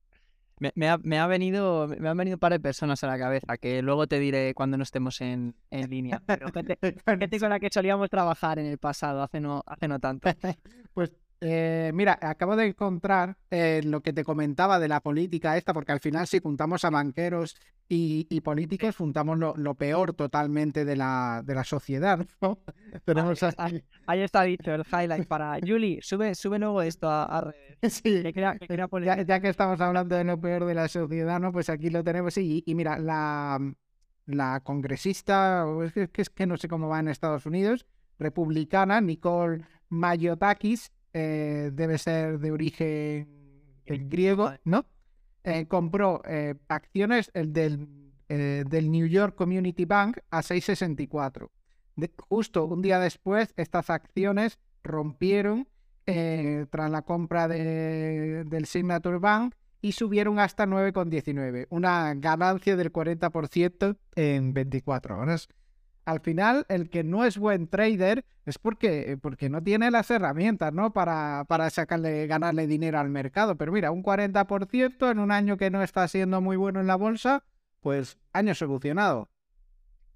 Me, 0.60 0.88
ha, 0.88 0.98
me, 0.98 1.18
ha, 1.18 1.26
venido, 1.26 1.88
me 1.98 2.08
han 2.08 2.16
venido 2.16 2.36
un 2.36 2.40
par 2.40 2.52
de 2.52 2.60
personas 2.60 3.02
a 3.04 3.06
la 3.06 3.18
cabeza 3.18 3.56
que 3.58 3.82
luego 3.82 4.06
te 4.06 4.18
diré 4.18 4.54
cuando 4.54 4.76
no 4.76 4.82
estemos 4.82 5.20
en, 5.20 5.54
en 5.70 5.90
línea. 5.90 6.22
Pero 6.26 6.50
gente, 6.52 6.78
gente, 7.06 7.40
con 7.40 7.50
la 7.50 7.60
que 7.60 7.68
solíamos 7.70 8.10
trabajar 8.10 8.58
en 8.58 8.66
el 8.66 8.78
pasado, 8.78 9.22
hace 9.22 9.40
no, 9.40 9.62
hace 9.66 9.88
no 9.88 9.98
tanto. 9.98 10.28
Pues 10.94 11.12
eh, 11.40 11.92
mira, 11.95 12.18
acabo 12.21 12.57
de 12.57 12.66
encontrar 12.66 13.37
eh, 13.50 13.80
lo 13.85 14.00
que 14.02 14.12
te 14.12 14.25
comentaba 14.25 14.78
de 14.78 14.88
la 14.88 15.00
política 15.00 15.57
esta, 15.57 15.73
porque 15.73 15.92
al 15.92 16.00
final 16.00 16.26
si 16.26 16.40
juntamos 16.40 16.85
a 16.85 16.90
banqueros 16.90 17.57
y, 17.90 18.40
políticos, 18.42 18.97
juntamos 18.97 19.38
lo, 19.38 19.75
peor 19.75 20.12
totalmente 20.12 20.85
de 20.85 20.97
la, 20.97 21.42
de 21.45 21.54
la 21.54 21.64
sociedad. 21.64 22.26
Tenemos 23.04 23.42
ahí, 23.57 23.83
está 24.21 24.42
dicho 24.42 24.75
el 24.75 24.85
highlight 24.85 25.26
para 25.26 25.59
Julie. 25.66 26.00
Sube, 26.02 26.35
sube 26.35 26.59
luego 26.59 26.83
esto 26.83 27.09
a, 27.09 27.40
redes. 27.40 27.78
Sí, 28.02 28.23
ya, 28.23 29.40
que 29.40 29.49
estamos 29.49 29.80
hablando 29.80 30.16
de 30.16 30.25
lo 30.25 30.38
peor 30.38 30.66
de 30.66 30.75
la 30.75 30.88
sociedad, 30.88 31.40
¿no? 31.40 31.52
Pues 31.52 31.71
aquí 31.71 31.88
lo 31.88 32.04
tenemos. 32.04 32.37
Y, 32.37 32.62
y 32.66 32.75
mira, 32.75 32.99
la, 32.99 33.59
la 34.26 34.61
congresista, 34.61 35.64
es 35.85 35.92
que, 35.92 36.11
es 36.21 36.28
que 36.28 36.47
no 36.47 36.57
sé 36.57 36.68
cómo 36.68 36.88
va 36.88 37.00
en 37.00 37.09
Estados 37.09 37.47
Unidos, 37.47 37.87
republicana, 38.18 39.00
Nicole 39.00 39.64
Mayotakis, 39.88 40.92
eh, 41.18 41.70
debe 41.72 41.98
ser 41.98 42.38
de 42.38 42.52
origen 42.52 43.28
griego, 43.84 44.52
¿no? 44.64 44.87
Eh, 45.44 45.66
compró 45.66 46.22
eh, 46.26 46.54
acciones 46.68 47.30
del, 47.34 47.88
del, 48.28 48.90
New 48.90 49.06
York 49.06 49.34
Community 49.34 49.84
Bank 49.84 50.18
a 50.30 50.42
6,64. 50.42 51.48
justo 52.28 52.66
un 52.66 52.82
día 52.82 53.00
después, 53.00 53.52
estas 53.56 53.90
acciones 53.90 54.58
rompieron 54.84 55.66
tras 56.04 56.90
la 56.90 57.02
compra 57.02 57.48
de, 57.48 58.44
del 58.44 58.64
Signature 58.66 59.18
Bank 59.18 59.54
y 59.82 59.92
subieron 59.92 60.38
hasta 60.38 60.66
9,19, 60.66 61.66
una 61.68 62.14
ganancia 62.14 62.76
del 62.76 62.92
40% 62.92 63.96
en 64.14 64.54
24 64.54 65.18
horas 65.18 65.48
al 66.08 66.20
final 66.20 66.64
el 66.70 66.88
que 66.88 67.04
no 67.04 67.26
es 67.26 67.36
buen 67.36 67.68
trader 67.68 68.24
es 68.46 68.58
porque, 68.58 69.18
porque 69.20 69.50
no 69.50 69.62
tiene 69.62 69.90
las 69.90 70.10
herramientas, 70.10 70.72
¿no? 70.72 70.94
Para, 70.94 71.44
para 71.46 71.68
sacarle, 71.68 72.26
ganarle 72.26 72.66
dinero 72.66 72.98
al 72.98 73.10
mercado. 73.10 73.56
Pero 73.56 73.72
mira, 73.72 73.90
un 73.90 74.02
40% 74.02 75.10
en 75.10 75.18
un 75.18 75.30
año 75.30 75.58
que 75.58 75.68
no 75.68 75.82
está 75.82 76.08
siendo 76.08 76.40
muy 76.40 76.56
bueno 76.56 76.80
en 76.80 76.86
la 76.86 76.96
bolsa, 76.96 77.44
pues 77.80 78.16
año 78.32 78.54
solucionado. 78.54 79.28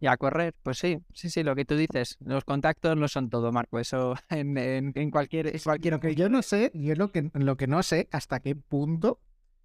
Y 0.01 0.07
a 0.07 0.17
correr, 0.17 0.55
pues 0.63 0.79
sí, 0.79 0.99
sí, 1.13 1.29
sí, 1.29 1.43
lo 1.43 1.55
que 1.55 1.67
tú 1.67 1.77
dices, 1.77 2.17
los 2.25 2.47
contactos 2.47 2.97
no 2.97 3.07
son 3.07 3.29
todo, 3.29 3.53
Marco, 3.53 3.79
eso 3.79 4.15
en, 4.31 4.57
en, 4.57 5.11
cualquier... 5.11 5.61
cualquier... 5.63 5.93
Lo 5.93 6.01
que 6.01 6.15
yo 6.15 6.31
no 6.31 6.41
sé, 6.41 6.71
yo 6.73 6.95
lo 6.95 7.13
que, 7.13 7.31
lo 7.35 7.59
que 7.59 7.67
no 7.67 7.83
sé 7.83 8.09
hasta 8.13 8.41
qué 8.41 8.57
punto 8.57 9.21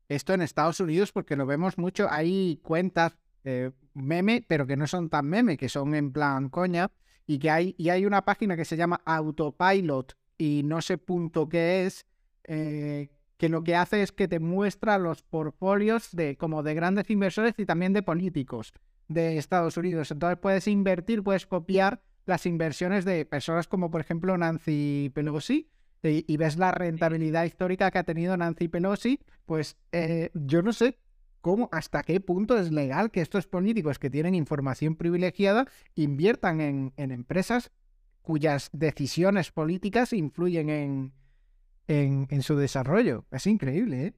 esto 0.09 0.33
en 0.33 0.41
Estados 0.41 0.81
Unidos, 0.81 1.13
porque 1.13 1.37
lo 1.37 1.45
vemos 1.45 1.77
mucho, 1.77 2.07
hay 2.09 2.59
cuentas 2.63 3.17
eh, 3.45 3.71
meme, 3.97 4.43
pero 4.47 4.67
que 4.67 4.77
no 4.77 4.87
son 4.87 5.09
tan 5.09 5.25
meme, 5.25 5.57
que 5.57 5.69
son 5.69 5.95
en 5.95 6.11
plan 6.11 6.49
coña, 6.49 6.91
y 7.25 7.39
que 7.39 7.49
hay, 7.49 7.75
y 7.77 7.89
hay 7.89 8.05
una 8.05 8.23
página 8.23 8.55
que 8.55 8.65
se 8.65 8.77
llama 8.77 9.01
Autopilot 9.05 10.15
y 10.37 10.61
no 10.63 10.81
sé 10.81 10.97
punto 10.97 11.49
qué 11.49 11.85
es, 11.85 12.05
eh, 12.45 13.09
que 13.37 13.49
lo 13.49 13.63
que 13.63 13.75
hace 13.75 14.01
es 14.01 14.11
que 14.11 14.27
te 14.27 14.39
muestra 14.39 14.97
los 14.97 15.21
portfolios 15.21 16.09
de 16.11 16.37
como 16.37 16.63
de 16.63 16.73
grandes 16.73 17.09
inversores 17.09 17.53
y 17.57 17.65
también 17.65 17.93
de 17.93 18.01
políticos 18.01 18.73
de 19.07 19.37
Estados 19.37 19.77
Unidos. 19.77 20.11
Entonces 20.11 20.39
puedes 20.39 20.67
invertir, 20.67 21.23
puedes 21.23 21.45
copiar 21.45 22.01
las 22.25 22.45
inversiones 22.45 23.05
de 23.05 23.25
personas 23.25 23.67
como 23.67 23.91
por 23.91 24.01
ejemplo 24.01 24.37
Nancy 24.37 25.11
Pelosi 25.13 25.69
y, 26.03 26.37
ves 26.37 26.57
la 26.57 26.71
rentabilidad 26.71 27.43
histórica 27.43 27.91
que 27.91 27.97
ha 27.97 28.03
tenido 28.03 28.37
Nancy 28.37 28.67
Pelosi, 28.67 29.19
pues 29.45 29.77
eh, 29.91 30.29
yo 30.33 30.61
no 30.61 30.71
sé, 30.71 30.97
hasta 31.71 32.03
qué 32.03 32.19
punto 32.19 32.57
es 32.57 32.71
legal 32.71 33.11
que 33.11 33.21
estos 33.21 33.47
políticos 33.47 33.99
que 33.99 34.09
tienen 34.09 34.35
información 34.35 34.95
privilegiada 34.95 35.67
inviertan 35.95 36.61
en, 36.61 36.93
empresas 36.97 37.71
cuyas 38.21 38.69
decisiones 38.73 39.51
políticas 39.51 40.13
influyen 40.13 40.69
en, 40.69 41.13
en, 41.87 42.41
su 42.41 42.55
desarrollo. 42.55 43.25
Es 43.31 43.47
increíble, 43.47 44.07
¿eh? 44.07 44.13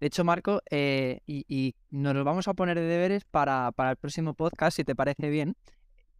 De 0.00 0.06
hecho, 0.08 0.24
Marco, 0.24 0.62
eh, 0.70 1.20
y, 1.26 1.44
y, 1.48 1.74
nos 1.90 2.14
lo 2.14 2.24
vamos 2.24 2.48
a 2.48 2.54
poner 2.54 2.78
de 2.78 2.86
deberes 2.86 3.24
para, 3.24 3.70
para 3.72 3.90
el 3.90 3.96
próximo 3.96 4.34
podcast, 4.34 4.76
si 4.76 4.84
te 4.84 4.96
parece 4.96 5.30
bien 5.30 5.56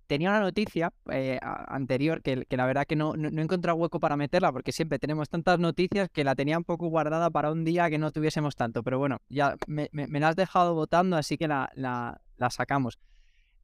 tenía 0.06 0.30
una 0.30 0.40
noticia 0.40 0.92
eh, 1.10 1.38
anterior 1.42 2.22
que, 2.22 2.46
la 2.50 2.66
verdad 2.66 2.86
que 2.86 2.96
no, 2.96 3.14
no, 3.16 3.28
he 3.28 3.44
encontrado 3.44 3.76
hueco 3.76 4.00
para 4.00 4.16
meterla 4.16 4.52
porque 4.52 4.72
siempre 4.72 4.98
tenemos 4.98 5.28
tantas 5.28 5.58
noticias 5.58 6.08
que 6.10 6.24
la 6.24 6.34
tenía 6.34 6.58
un 6.58 6.64
poco 6.64 6.88
guardada 6.88 7.30
para 7.30 7.50
un 7.50 7.64
día 7.64 7.88
que 7.90 7.98
no 7.98 8.10
tuviésemos 8.10 8.56
tanto. 8.56 8.82
Pero 8.82 8.98
bueno, 8.98 9.18
ya 9.28 9.56
me, 9.66 9.88
la 9.92 10.28
has 10.28 10.36
dejado 10.36 10.74
votando, 10.74 11.16
así 11.16 11.36
que 11.36 11.48
la, 11.48 11.70
la, 11.74 12.20
sacamos. 12.50 12.98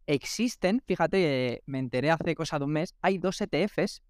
Existen, 0.06 0.82
fíjate, 0.86 1.62
me 1.66 1.78
enteré 1.78 2.10
hace 2.10 2.34
cosa 2.34 2.58
de 2.58 2.64
un 2.64 2.72
mes, 2.72 2.94
hay 3.02 3.18
dos 3.18 3.40
ETFs 3.40 4.02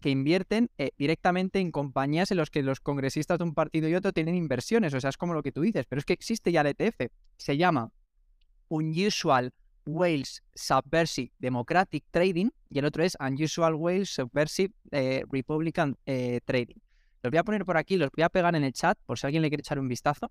que 0.00 0.10
invierten 0.10 0.70
eh, 0.76 0.90
directamente 0.98 1.60
en 1.60 1.70
compañías 1.70 2.30
en 2.30 2.36
las 2.36 2.50
que 2.50 2.62
los 2.62 2.80
congresistas 2.80 3.38
de 3.38 3.44
un 3.44 3.54
partido 3.54 3.88
y 3.88 3.94
otro 3.94 4.12
tienen 4.12 4.34
inversiones. 4.34 4.92
O 4.92 5.00
sea, 5.00 5.10
es 5.10 5.16
como 5.16 5.32
lo 5.32 5.42
que 5.42 5.52
tú 5.52 5.62
dices, 5.62 5.86
pero 5.88 5.98
es 5.98 6.04
que 6.04 6.12
existe 6.12 6.52
ya 6.52 6.60
el 6.60 6.74
ETF. 6.76 7.10
Se 7.38 7.56
llama 7.56 7.90
Unusual 8.68 9.52
Wales 9.86 10.42
Subversive 10.54 11.32
Democratic 11.38 12.04
Trading 12.10 12.50
y 12.70 12.78
el 12.78 12.84
otro 12.84 13.04
es 13.04 13.16
Unusual 13.20 13.74
Wales 13.74 14.10
Subversive 14.10 14.72
eh, 14.90 15.24
Republican 15.30 15.96
eh, 16.06 16.40
Trading. 16.44 16.76
Los 17.22 17.30
voy 17.30 17.38
a 17.38 17.44
poner 17.44 17.64
por 17.64 17.76
aquí, 17.76 17.96
los 17.96 18.10
voy 18.14 18.22
a 18.22 18.28
pegar 18.28 18.54
en 18.54 18.64
el 18.64 18.72
chat 18.72 18.98
por 19.06 19.18
si 19.18 19.26
alguien 19.26 19.42
le 19.42 19.48
quiere 19.48 19.62
echar 19.62 19.78
un 19.78 19.88
vistazo, 19.88 20.30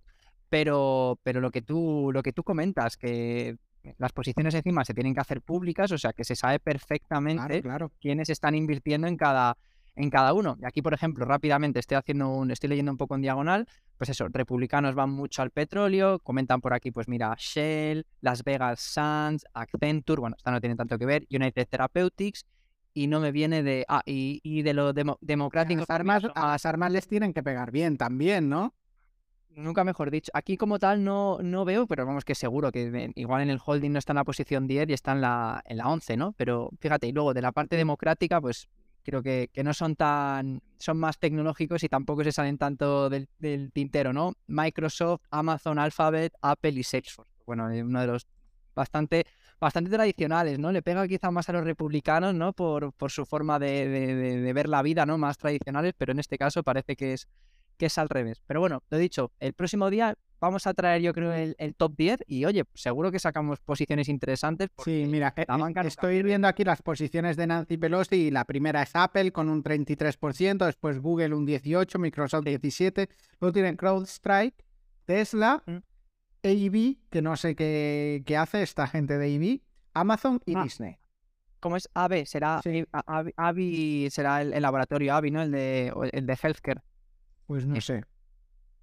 pero, 0.49 1.19
pero 1.23 1.41
lo, 1.41 1.49
que 1.49 1.61
tú, 1.61 2.11
lo 2.13 2.21
que 2.21 2.33
tú 2.33 2.43
comentas, 2.43 2.97
que 2.97 3.57
las 3.97 4.11
posiciones 4.13 4.53
encima 4.53 4.85
se 4.85 4.93
tienen 4.93 5.13
que 5.13 5.21
hacer 5.21 5.41
públicas, 5.41 5.91
o 5.91 5.97
sea 5.97 6.13
que 6.13 6.23
se 6.23 6.35
sabe 6.35 6.59
perfectamente 6.59 7.63
quiénes 7.99 8.29
están 8.29 8.55
invirtiendo 8.55 9.07
en 9.07 9.17
cada, 9.17 9.57
en 9.95 10.09
cada 10.09 10.33
uno. 10.33 10.57
Y 10.61 10.65
aquí, 10.65 10.81
por 10.81 10.93
ejemplo, 10.93 11.25
rápidamente 11.25 11.79
estoy 11.79 11.97
haciendo 11.97 12.29
un, 12.29 12.51
estoy 12.51 12.69
leyendo 12.69 12.91
un 12.91 12.97
poco 12.97 13.15
en 13.15 13.21
diagonal, 13.21 13.67
pues 13.97 14.09
eso, 14.09 14.27
republicanos 14.29 14.95
van 14.95 15.11
mucho 15.11 15.41
al 15.41 15.51
petróleo, 15.51 16.19
comentan 16.19 16.61
por 16.61 16.73
aquí, 16.73 16.91
pues 16.91 17.07
mira, 17.07 17.35
Shell, 17.37 18.05
Las 18.21 18.43
Vegas 18.43 18.79
Sands, 18.79 19.45
Accenture, 19.53 20.19
bueno, 20.19 20.35
esta 20.37 20.51
no 20.51 20.59
tiene 20.59 20.75
tanto 20.75 20.97
que 20.97 21.05
ver, 21.05 21.27
United 21.29 21.67
Therapeutics, 21.67 22.45
y 22.93 23.07
no 23.07 23.19
me 23.19 23.31
viene 23.31 23.63
de, 23.63 23.85
ah, 23.87 24.03
y, 24.05 24.61
de 24.61 24.73
lo 24.73 24.93
democrático. 24.93 25.79
Las 25.81 25.89
armas, 25.89 26.23
a 26.35 26.47
las 26.47 26.65
armas 26.65 26.91
les 26.91 27.07
tienen 27.07 27.33
que 27.33 27.41
pegar 27.41 27.71
bien 27.71 27.97
también, 27.97 28.49
¿no? 28.49 28.75
Nunca 29.55 29.83
mejor 29.83 30.09
dicho. 30.09 30.31
Aquí 30.33 30.57
como 30.57 30.79
tal 30.79 31.03
no, 31.03 31.39
no 31.41 31.65
veo, 31.65 31.85
pero 31.87 32.05
vamos 32.05 32.25
que 32.25 32.35
seguro 32.35 32.71
que 32.71 33.11
igual 33.15 33.41
en 33.41 33.49
el 33.49 33.59
holding 33.63 33.91
no 33.91 33.99
está 33.99 34.13
en 34.13 34.17
la 34.17 34.23
posición 34.23 34.67
10 34.67 34.89
y 34.89 34.93
está 34.93 35.11
en 35.11 35.21
la, 35.21 35.63
en 35.65 35.77
la 35.77 35.89
11, 35.89 36.17
¿no? 36.17 36.33
Pero 36.33 36.69
fíjate, 36.79 37.07
y 37.07 37.11
luego 37.11 37.33
de 37.33 37.41
la 37.41 37.51
parte 37.51 37.75
democrática, 37.75 38.41
pues 38.41 38.67
creo 39.03 39.21
que, 39.21 39.49
que, 39.53 39.63
no 39.63 39.73
son 39.73 39.95
tan, 39.95 40.61
son 40.77 40.97
más 40.97 41.19
tecnológicos 41.19 41.83
y 41.83 41.89
tampoco 41.89 42.23
se 42.23 42.31
salen 42.31 42.57
tanto 42.57 43.09
del, 43.09 43.27
tintero, 43.71 44.13
¿no? 44.13 44.33
Microsoft, 44.47 45.21
Amazon, 45.29 45.79
Alphabet, 45.79 46.33
Apple 46.41 46.71
y 46.71 46.83
Salesforce. 46.83 47.31
Bueno, 47.45 47.69
eh, 47.69 47.83
uno 47.83 48.01
de 48.01 48.07
los 48.07 48.27
bastante, 48.75 49.25
bastante 49.59 49.91
tradicionales, 49.91 50.59
¿no? 50.59 50.71
Le 50.71 50.81
pega 50.81 51.07
quizá 51.07 51.31
más 51.31 51.47
a 51.49 51.53
los 51.53 51.63
republicanos, 51.63 52.33
¿no? 52.33 52.53
Por, 52.53 52.93
por 52.93 53.11
su 53.11 53.25
forma 53.25 53.59
de, 53.59 53.87
de, 53.87 54.53
ver 54.53 54.67
la 54.67 54.81
vida, 54.81 55.05
¿no? 55.05 55.17
Más 55.17 55.37
tradicionales, 55.37 55.93
pero 55.97 56.11
en 56.11 56.19
este 56.19 56.37
caso 56.37 56.63
parece 56.63 56.95
que 56.95 57.13
es, 57.13 57.27
que 57.77 57.87
es 57.87 57.97
al 57.97 58.09
revés. 58.09 58.41
Pero 58.45 58.59
bueno, 58.59 58.83
lo 58.89 58.97
dicho, 58.97 59.31
el 59.39 59.53
próximo 59.53 59.89
día 59.89 60.17
vamos 60.39 60.67
a 60.67 60.73
traer 60.73 61.01
yo 61.01 61.13
creo 61.13 61.31
el, 61.31 61.75
top 61.75 61.95
10 61.95 62.23
y 62.27 62.43
oye, 62.43 62.65
seguro 62.73 63.11
que 63.11 63.19
sacamos 63.19 63.59
posiciones 63.61 64.09
interesantes. 64.09 64.69
Sí, 64.83 65.05
mira, 65.07 65.33
eh, 65.37 65.45
eh, 65.47 65.73
estoy 65.85 66.21
viendo 66.21 66.49
aquí 66.49 66.65
las 66.65 66.81
posiciones 66.81 67.37
de 67.37 67.47
Nancy 67.47 67.77
Pelosi 67.77 68.15
y 68.15 68.31
la 68.31 68.43
primera 68.43 68.83
es 68.83 68.91
Apple 68.93 69.31
con 69.31 69.49
un 69.49 69.63
33%, 69.63 70.65
después 70.65 70.99
Google 70.99 71.33
un 71.33 71.47
18%, 71.47 71.97
Microsoft 71.97 72.43
17%, 72.45 73.07
luego 73.39 73.53
tienen 73.53 73.77
CrowdStrike, 73.77 74.65
Tesla, 75.05 75.63
mm. 75.65 75.77
AV, 76.43 76.97
que 77.09 77.21
no 77.21 77.37
sé 77.37 77.55
qué, 77.55 78.21
qué, 78.25 78.35
hace 78.35 78.63
esta 78.63 78.87
gente 78.87 79.17
de 79.17 79.35
AV, 79.35 79.61
Amazon 79.93 80.41
y 80.45 80.57
ah. 80.57 80.63
Disney. 80.63 80.97
¿Cómo 81.63 81.77
es 81.77 81.87
AVE? 81.93 82.25
Será 82.25 82.59
AVI, 83.37 84.09
será 84.09 84.41
el, 84.41 84.61
laboratorio 84.61 85.15
AVI, 85.15 85.31
¿no? 85.31 85.41
El 85.43 85.51
de, 85.51 85.93
el 86.11 86.25
de 86.25 86.37
healthcare. 86.43 86.81
Pues 87.45 87.65
no 87.65 87.79
sé. 87.81 88.03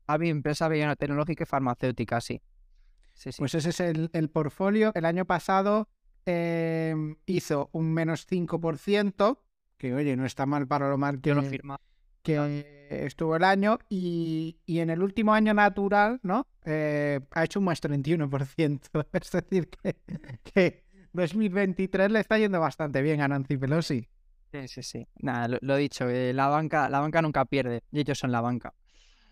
AVI, 0.06 0.28
empresa 0.28 0.68
tecnológica 0.96 1.44
y 1.44 1.46
farmacéutica, 1.46 2.20
sí. 2.20 2.40
Pues 3.38 3.54
ese 3.54 3.70
es 3.70 3.80
el, 3.80 4.30
portfolio. 4.30 4.92
El 4.94 5.04
año 5.04 5.24
pasado 5.24 5.88
em, 6.24 7.16
hizo 7.26 7.68
un 7.72 7.92
menos 7.92 8.26
5%, 8.26 9.38
que 9.76 9.94
oye, 9.94 10.16
no 10.16 10.24
está 10.24 10.46
mal 10.46 10.66
para 10.66 10.88
lo 10.88 10.96
mal 10.96 11.20
que, 11.20 11.30
Yo 11.30 11.34
lo 11.34 11.42
firma. 11.42 11.78
que 12.22 12.86
estuvo 12.88 13.36
el 13.36 13.44
año 13.44 13.78
y, 13.88 14.58
en 14.66 14.90
el 14.90 15.02
último 15.02 15.34
año 15.34 15.52
natural, 15.52 16.20
¿no? 16.22 16.46
Eh, 16.64 17.20
ha 17.32 17.44
hecho 17.44 17.58
un 17.58 17.66
más 17.66 17.82
31%. 17.82 18.80
Es 19.12 19.30
decir, 19.32 19.68
que, 19.68 19.96
que 20.42 20.84
2023 21.12 22.10
le 22.10 22.20
está 22.20 22.38
yendo 22.38 22.60
bastante 22.60 23.02
bien 23.02 23.20
a 23.20 23.28
Nancy 23.28 23.56
Pelosi. 23.56 24.08
Sí, 24.52 24.68
sí, 24.68 24.82
sí. 24.82 25.08
Nada, 25.16 25.58
lo, 25.60 25.76
he 25.76 25.80
dicho, 25.80 26.08
eh, 26.08 26.32
la, 26.32 26.48
banca, 26.48 26.88
la 26.88 27.00
banca 27.00 27.22
nunca 27.22 27.44
pierde 27.44 27.82
y 27.92 28.00
ellos 28.00 28.18
son 28.18 28.32
la 28.32 28.40
banca. 28.40 28.74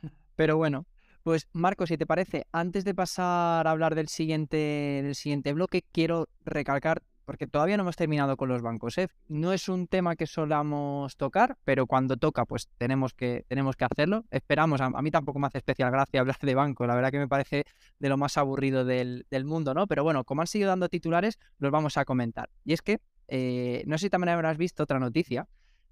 Pero 0.37 0.57
bueno, 0.57 0.87
pues 1.23 1.49
Marco, 1.53 1.87
si 1.87 1.99
te 1.99 2.07
parece, 2.07 2.47
antes 2.53 2.85
de 2.85 2.95
pasar 2.95 3.67
a 3.67 3.71
hablar 3.71 3.95
del 3.95 4.09
siguiente, 4.09 4.57
del 5.05 5.15
siguiente 5.15 5.53
bloque, 5.53 5.85
quiero 5.93 6.29
recalcar 6.45 7.03
porque 7.29 7.47
todavía 7.47 7.77
no 7.77 7.83
hemos 7.83 7.97
terminado 7.97 8.39
con 8.39 8.49
los 8.49 8.63
bancos. 8.63 8.97
¿eh? 8.97 9.09
No 9.29 9.53
es 9.53 9.69
un 9.69 9.87
tema 9.87 10.17
que 10.17 10.27
solamos 10.27 11.15
tocar, 11.19 11.59
pero 11.63 11.87
cuando 11.87 12.17
toca, 12.17 12.47
pues 12.47 12.71
tenemos 12.79 13.13
que, 13.13 13.45
tenemos 13.49 13.77
que 13.77 13.85
hacerlo. 13.85 14.25
Esperamos, 14.31 14.81
a, 14.81 14.89
mí 14.89 15.11
tampoco 15.11 15.39
me 15.39 15.47
hace 15.47 15.59
especial 15.59 15.91
gracia 15.91 16.21
hablar 16.21 16.39
de 16.41 16.55
bancos, 16.55 16.89
la 16.89 16.95
verdad 16.95 17.11
que 17.11 17.19
me 17.19 17.29
parece 17.29 17.65
de 17.99 18.09
lo 18.09 18.17
más 18.17 18.39
aburrido 18.39 18.87
del, 18.87 19.27
mundo, 19.45 19.75
¿no? 19.75 19.87
Pero 19.87 20.05
bueno, 20.05 20.25
como 20.25 20.41
han 20.41 20.47
seguido 20.47 20.71
dando 20.71 20.89
titulares, 20.89 21.39
los 21.59 21.71
vamos 21.71 21.99
a 21.99 22.07
comentar. 22.07 22.49
Y 22.65 22.73
es 22.73 22.81
que, 22.81 22.99
eh, 23.29 23.83
no 23.87 23.99
sé 23.99 24.07
si 24.07 24.11
también 24.11 24.31
habrás 24.31 24.57
visto 24.57 24.83
otra 24.83 24.99
noticia, 24.99 25.47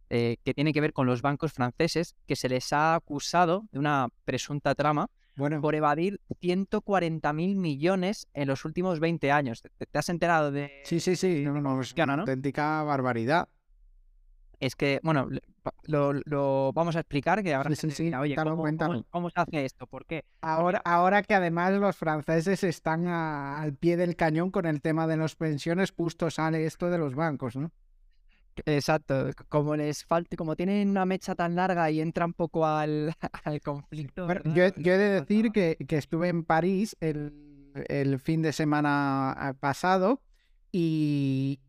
eh, 0.09 0.37
que 0.45 0.55
tiene 0.55 0.73
que 0.73 0.81
ver 0.81 0.93
con 0.93 1.07
los 1.07 1.23
bancos 1.23 1.53
franceses, 1.53 2.15
que 2.27 2.37
se 2.37 2.49
les 2.49 2.73
ha 2.73 2.95
acusado 2.95 3.65
de 3.73 3.79
una 3.79 4.09
presunta 4.25 4.75
trama 4.75 5.11
bueno. 5.37 5.61
por 5.61 5.75
evadir 5.75 6.21
140 6.41 7.33
mil 7.33 7.57
millones 7.57 8.29
en 8.33 8.49
los 8.49 8.65
últimos 8.65 9.01
20 9.01 9.31
años. 9.33 9.63
¿Te, 9.63 9.99
has 9.99 10.09
enterado 10.09 10.51
de...? 10.51 10.71
Sí, 10.85 11.01
sí, 11.01 11.17
sí, 11.17 11.43
no, 11.45 11.61
no, 11.61 11.81
es 11.81 11.93
una 11.93 12.15
auténtica 12.15 12.83
barbaridad. 12.85 13.49
Es 14.61 14.77
que, 14.77 15.01
bueno, 15.03 15.29
lo, 15.85 16.73
vamos 16.73 16.97
a 16.97 17.01
explicar 17.01 17.43
que 17.43 17.55
ahora 17.55 17.75
sí, 17.75 17.91
sí, 17.91 18.13
oye, 18.15 18.37
¿cómo, 18.37 19.31
se 19.31 19.41
hace 19.41 19.65
esto? 19.65 19.87
¿Por 19.87 20.07
qué? 20.07 20.25
Ahora, 20.41 20.81
ahora 20.85 21.23
que 21.23 21.35
además 21.35 21.73
los 21.75 21.97
franceses 21.97 22.65
están 22.65 23.07
al 23.07 23.75
pie 23.75 23.97
del 23.97 24.17
cañón 24.17 24.51
con 24.51 24.67
el 24.67 24.81
tema 24.81 25.07
de 25.07 25.17
las 25.17 25.37
pensiones, 25.37 25.93
justo 25.93 26.31
sale 26.31 26.67
esto 26.67 26.91
de 26.91 26.99
los 26.99 27.15
bancos, 27.15 27.57
¿no? 27.57 27.71
Exacto, 28.65 29.31
como 29.49 29.77
les 29.77 30.05
falta, 30.05 30.37
como 30.37 30.57
tienen 30.57 30.89
una 30.89 31.05
mecha 31.05 31.35
tan 31.35 31.55
larga 31.55 31.91
y 31.91 32.01
entra 32.01 32.25
un 32.25 32.33
poco 32.33 32.67
al, 32.67 33.15
conflicto. 33.65 34.27
yo, 34.45 34.65
he 34.65 34.99
de 34.99 35.21
decir 35.21 35.53
que, 35.53 35.77
estuve 35.89 36.29
en 36.29 36.45
París 36.45 36.97
el, 37.01 38.19
fin 38.21 38.41
de 38.41 38.53
semana 38.53 39.57
pasado 39.61 40.23
y, 40.73 41.61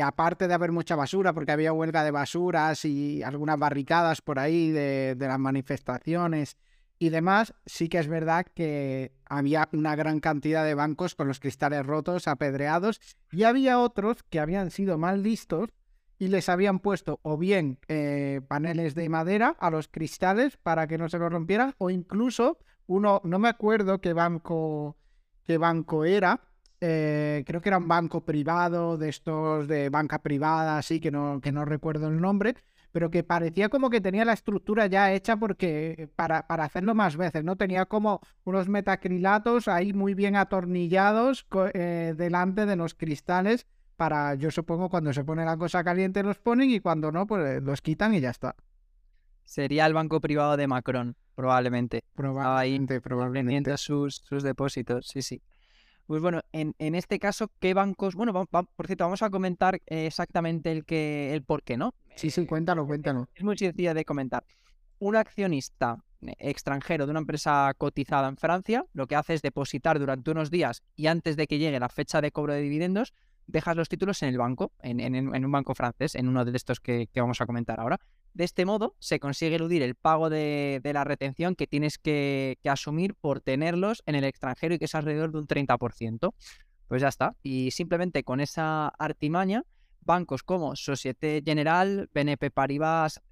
aparte 0.00 0.48
de 0.48 0.54
haber 0.54 0.72
mucha 0.72 0.96
basura, 0.96 1.32
porque 1.32 1.52
había 1.52 1.72
huelga 1.72 2.04
de 2.04 2.10
basuras 2.10 2.84
y 2.84 3.22
algunas 3.22 3.58
barricadas 3.58 4.20
por 4.20 4.38
ahí 4.38 4.70
de, 4.70 5.14
de 5.16 5.28
las 5.28 5.38
manifestaciones 5.38 6.56
y 6.98 7.10
demás, 7.10 7.54
sí 7.66 7.88
que 7.88 7.98
es 7.98 8.08
verdad 8.08 8.46
que 8.54 9.12
había 9.26 9.68
una 9.72 9.96
gran 9.96 10.20
cantidad 10.20 10.64
de 10.64 10.74
bancos 10.74 11.14
con 11.14 11.28
los 11.28 11.40
cristales 11.40 11.84
rotos, 11.84 12.28
apedreados, 12.28 13.00
y 13.32 13.42
había 13.42 13.80
otros 13.80 14.22
que 14.22 14.40
habían 14.40 14.70
sido 14.70 14.96
mal 14.96 15.22
listos 15.22 15.70
y 16.18 16.28
les 16.28 16.48
habían 16.48 16.78
puesto 16.78 17.18
o 17.22 17.36
bien 17.36 17.78
eh, 17.88 18.40
paneles 18.46 18.94
de 18.94 19.08
madera 19.08 19.56
a 19.58 19.70
los 19.70 19.88
cristales 19.88 20.56
para 20.56 20.86
que 20.86 20.98
no 20.98 21.08
se 21.08 21.18
los 21.18 21.30
rompieran 21.30 21.74
o 21.78 21.90
incluso 21.90 22.58
uno, 22.86 23.20
no 23.24 23.38
me 23.38 23.48
acuerdo 23.48 24.00
qué 24.00 24.12
banco, 24.12 24.96
qué 25.44 25.58
banco 25.58 26.04
era, 26.04 26.42
eh, 26.86 27.44
creo 27.46 27.62
que 27.62 27.70
era 27.70 27.78
un 27.78 27.88
banco 27.88 28.26
privado 28.26 28.98
de 28.98 29.08
estos 29.08 29.66
de 29.68 29.88
banca 29.88 30.18
privada, 30.18 30.76
así 30.76 31.00
que 31.00 31.10
no, 31.10 31.40
que 31.40 31.50
no 31.50 31.64
recuerdo 31.64 32.08
el 32.08 32.20
nombre, 32.20 32.56
pero 32.92 33.10
que 33.10 33.24
parecía 33.24 33.70
como 33.70 33.88
que 33.88 34.02
tenía 34.02 34.26
la 34.26 34.34
estructura 34.34 34.86
ya 34.86 35.10
hecha 35.10 35.38
porque 35.38 36.10
para, 36.14 36.46
para 36.46 36.64
hacerlo 36.64 36.94
más 36.94 37.16
veces, 37.16 37.42
¿no? 37.42 37.56
Tenía 37.56 37.86
como 37.86 38.20
unos 38.44 38.68
metacrilatos 38.68 39.66
ahí 39.66 39.94
muy 39.94 40.12
bien 40.12 40.36
atornillados 40.36 41.46
eh, 41.72 42.12
delante 42.18 42.66
de 42.66 42.76
los 42.76 42.92
cristales 42.92 43.66
para, 43.96 44.34
yo 44.34 44.50
supongo, 44.50 44.90
cuando 44.90 45.14
se 45.14 45.24
pone 45.24 45.46
la 45.46 45.56
cosa 45.56 45.82
caliente 45.84 46.22
los 46.22 46.38
ponen 46.38 46.68
y 46.70 46.80
cuando 46.80 47.10
no, 47.12 47.26
pues 47.26 47.62
los 47.62 47.80
quitan 47.80 48.12
y 48.12 48.20
ya 48.20 48.28
está. 48.28 48.56
Sería 49.44 49.86
el 49.86 49.94
banco 49.94 50.20
privado 50.20 50.58
de 50.58 50.66
Macron, 50.66 51.16
probablemente. 51.34 52.04
Probablemente, 52.14 53.00
probablemente. 53.00 53.74
Sus, 53.78 54.16
sus 54.16 54.42
depósitos, 54.42 55.06
sí, 55.06 55.22
sí. 55.22 55.40
Pues 56.06 56.20
bueno, 56.20 56.40
en, 56.52 56.74
en 56.78 56.94
este 56.94 57.18
caso, 57.18 57.50
¿qué 57.60 57.72
bancos? 57.72 58.14
Bueno, 58.14 58.32
por 58.46 58.86
cierto, 58.86 59.04
vamos 59.04 59.22
a 59.22 59.30
comentar 59.30 59.80
exactamente 59.86 60.70
el 60.70 60.84
que, 60.84 61.32
el 61.32 61.42
por 61.42 61.62
qué, 61.62 61.76
¿no? 61.76 61.94
Sí, 62.14 62.30
sí, 62.30 62.44
cuéntalo, 62.46 62.86
cuéntalo. 62.86 63.28
Es 63.34 63.42
muy 63.42 63.56
sencillo 63.56 63.94
de 63.94 64.04
comentar. 64.04 64.44
Un 64.98 65.16
accionista 65.16 65.98
extranjero 66.38 67.06
de 67.06 67.10
una 67.10 67.20
empresa 67.20 67.72
cotizada 67.76 68.28
en 68.28 68.36
Francia, 68.36 68.84
lo 68.92 69.06
que 69.06 69.16
hace 69.16 69.34
es 69.34 69.42
depositar 69.42 69.98
durante 69.98 70.30
unos 70.30 70.50
días 70.50 70.82
y 70.96 71.06
antes 71.06 71.36
de 71.36 71.46
que 71.46 71.58
llegue 71.58 71.78
la 71.80 71.88
fecha 71.88 72.20
de 72.20 72.30
cobro 72.30 72.52
de 72.52 72.60
dividendos, 72.60 73.12
dejas 73.46 73.76
los 73.76 73.88
títulos 73.88 74.22
en 74.22 74.30
el 74.30 74.38
banco, 74.38 74.72
en, 74.82 75.44
un 75.44 75.52
banco 75.52 75.74
francés, 75.74 76.14
en 76.14 76.28
uno 76.28 76.44
de 76.44 76.56
estos 76.56 76.80
que, 76.80 77.08
vamos 77.14 77.40
a 77.40 77.46
comentar 77.46 77.80
ahora. 77.80 77.98
De 78.34 78.42
este 78.42 78.66
modo 78.66 78.96
se 78.98 79.20
consigue 79.20 79.56
eludir 79.56 79.82
el 79.82 79.94
pago 79.94 80.28
de, 80.28 80.80
la 80.82 81.04
retención 81.04 81.54
que 81.54 81.68
tienes 81.68 81.98
que, 81.98 82.58
asumir 82.64 83.14
por 83.14 83.40
tenerlos 83.40 84.02
en 84.06 84.16
el 84.16 84.24
extranjero 84.24 84.74
y 84.74 84.78
que 84.78 84.86
es 84.86 84.94
alrededor 84.96 85.30
de 85.30 85.38
un 85.38 85.46
30%. 85.46 86.34
Pues 86.88 87.00
ya 87.00 87.08
está. 87.08 87.36
Y 87.42 87.70
simplemente 87.70 88.24
con 88.24 88.40
esa 88.40 88.88
artimaña, 88.88 89.62
bancos 90.00 90.42
como 90.42 90.74
Societe 90.74 91.42
General, 91.44 92.10
BNP 92.12 92.50
Paribas, 92.50 93.22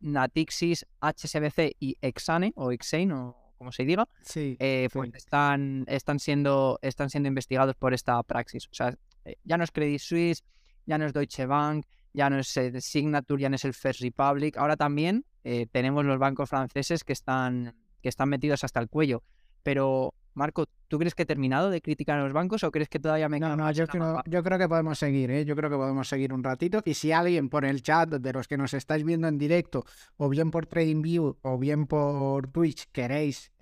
Natixis, 0.00 0.86
HSBC 1.00 1.76
y 1.78 1.98
Exane, 2.00 2.52
o 2.56 2.72
Exane, 2.72 3.12
o 3.12 3.54
como 3.58 3.72
se 3.72 3.84
diga, 3.84 4.08
eh, 4.34 4.88
pues 4.90 5.10
están, 5.14 5.84
están, 5.86 6.18
siendo, 6.18 6.78
están 6.80 7.10
siendo 7.10 7.28
investigados 7.28 7.76
por 7.76 7.92
esta 7.92 8.22
praxis. 8.22 8.68
O 8.68 8.74
sea, 8.74 8.96
eh, 9.26 9.36
ya 9.44 9.58
no 9.58 9.64
es 9.64 9.70
Credit 9.70 10.00
Suisse, 10.00 10.44
ya 10.86 10.96
no 10.96 11.04
es 11.04 11.12
Deutsche 11.12 11.44
Bank, 11.44 11.84
ya 12.12 12.30
no 12.30 12.38
es 12.38 12.56
eh, 12.56 12.80
Signature, 12.80 13.42
ya 13.42 13.48
no 13.48 13.56
es 13.56 13.64
el 13.64 13.74
First 13.74 14.00
Republic. 14.00 14.56
Ahora 14.56 14.76
también 14.76 15.24
eh, 15.44 15.66
tenemos 15.70 16.04
los 16.04 16.18
bancos 16.18 16.48
franceses 16.48 17.04
que 17.04 17.12
están, 17.12 17.74
que 18.02 18.08
están 18.08 18.28
metidos 18.28 18.64
hasta 18.64 18.80
el 18.80 18.88
cuello. 18.88 19.22
Pero, 19.62 20.14
Marco, 20.34 20.66
¿tú 20.88 20.98
crees 20.98 21.14
que 21.14 21.22
he 21.24 21.26
terminado 21.26 21.70
de 21.70 21.82
criticar 21.82 22.18
a 22.18 22.24
los 22.24 22.32
bancos 22.32 22.64
o 22.64 22.70
crees 22.70 22.88
que 22.88 22.98
todavía 22.98 23.28
me 23.28 23.38
No, 23.38 23.56
no, 23.56 23.70
yo 23.72 23.86
creo, 23.86 24.22
yo 24.26 24.42
creo, 24.42 24.58
que 24.58 24.68
podemos 24.68 24.98
seguir, 24.98 25.30
¿eh? 25.30 25.44
Yo 25.44 25.54
creo 25.54 25.68
que 25.68 25.76
podemos 25.76 26.08
seguir 26.08 26.32
un 26.32 26.42
ratito. 26.42 26.82
Y 26.84 26.94
si 26.94 27.12
alguien 27.12 27.48
por 27.48 27.64
el 27.64 27.82
chat 27.82 28.08
de 28.08 28.32
los 28.32 28.48
que 28.48 28.56
nos 28.56 28.72
estáis 28.72 29.04
viendo 29.04 29.28
en 29.28 29.38
directo, 29.38 29.84
o 30.16 30.28
bien 30.28 30.50
por 30.50 30.66
TradingView, 30.66 31.38
o 31.42 31.58
bien 31.58 31.86
por 31.86 32.48
Twitch, 32.48 32.86
queréis 32.90 33.52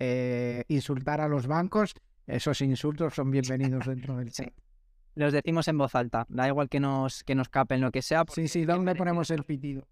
insultar 0.69 1.19
a 1.21 1.27
los 1.27 1.47
bancos, 1.47 1.93
esos 2.25 2.61
insultos 2.61 3.13
son 3.13 3.29
bienvenidos 3.31 3.85
dentro 3.85 4.15
del 4.15 4.31
chat 4.31 4.53
los 5.19 5.33
decimos 5.33 5.67
en 5.67 5.77
voz 5.77 5.95
alta. 5.95 6.25
Da 6.29 6.47
igual 6.47 6.69
que 6.69 6.79
nos, 6.79 7.23
que 7.23 7.35
nos 7.35 7.49
capen 7.49 7.81
lo 7.81 7.91
que 7.91 8.01
sea. 8.01 8.23
Sí, 8.33 8.47
sí, 8.47 8.65
¿dónde 8.65 8.95
ponemos 8.95 9.29
el 9.31 9.43
pitido? 9.43 9.87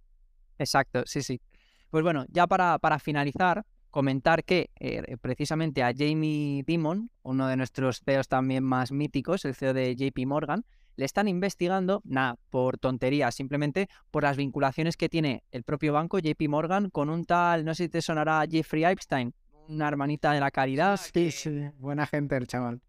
Exacto, 0.57 1.03
sí, 1.05 1.21
sí. 1.21 1.41
Pues 1.89 2.03
bueno, 2.03 2.25
ya 2.29 2.47
para, 2.47 2.79
para 2.79 2.99
finalizar, 2.99 3.65
comentar 3.91 4.43
que 4.43 4.69
eh, 4.79 5.17
precisamente 5.21 5.83
a 5.83 5.93
Jamie 5.95 6.63
Dimon, 6.65 7.09
uno 7.23 7.47
de 7.47 7.57
nuestros 7.57 8.01
CEOs 8.03 8.27
también 8.27 8.63
más 8.63 8.91
míticos, 8.91 9.45
el 9.45 9.55
CEO 9.55 9.73
de 9.73 9.95
JP 9.95 10.25
Morgan, 10.25 10.65
le 10.95 11.05
están 11.05 11.27
investigando, 11.27 12.01
nada, 12.03 12.37
por 12.49 12.79
tonterías, 12.79 13.35
simplemente 13.35 13.87
por 14.09 14.23
las 14.23 14.35
vinculaciones 14.35 14.97
que 14.97 15.09
tiene 15.09 15.43
el 15.51 15.63
propio 15.63 15.93
banco 15.93 16.19
JP 16.19 16.49
Morgan 16.49 16.89
con 16.89 17.09
un 17.09 17.25
tal, 17.25 17.65
no 17.65 17.75
sé 17.75 17.83
si 17.83 17.89
te 17.89 18.01
sonará 18.01 18.43
Jeffrey 18.49 18.83
Epstein, 18.83 19.33
una 19.67 19.87
hermanita 19.87 20.31
de 20.31 20.39
la 20.39 20.51
caridad. 20.51 20.97
Sí, 20.97 21.31
sí, 21.31 21.69
buena 21.77 22.07
gente 22.07 22.35
el 22.35 22.47
chaval 22.47 22.81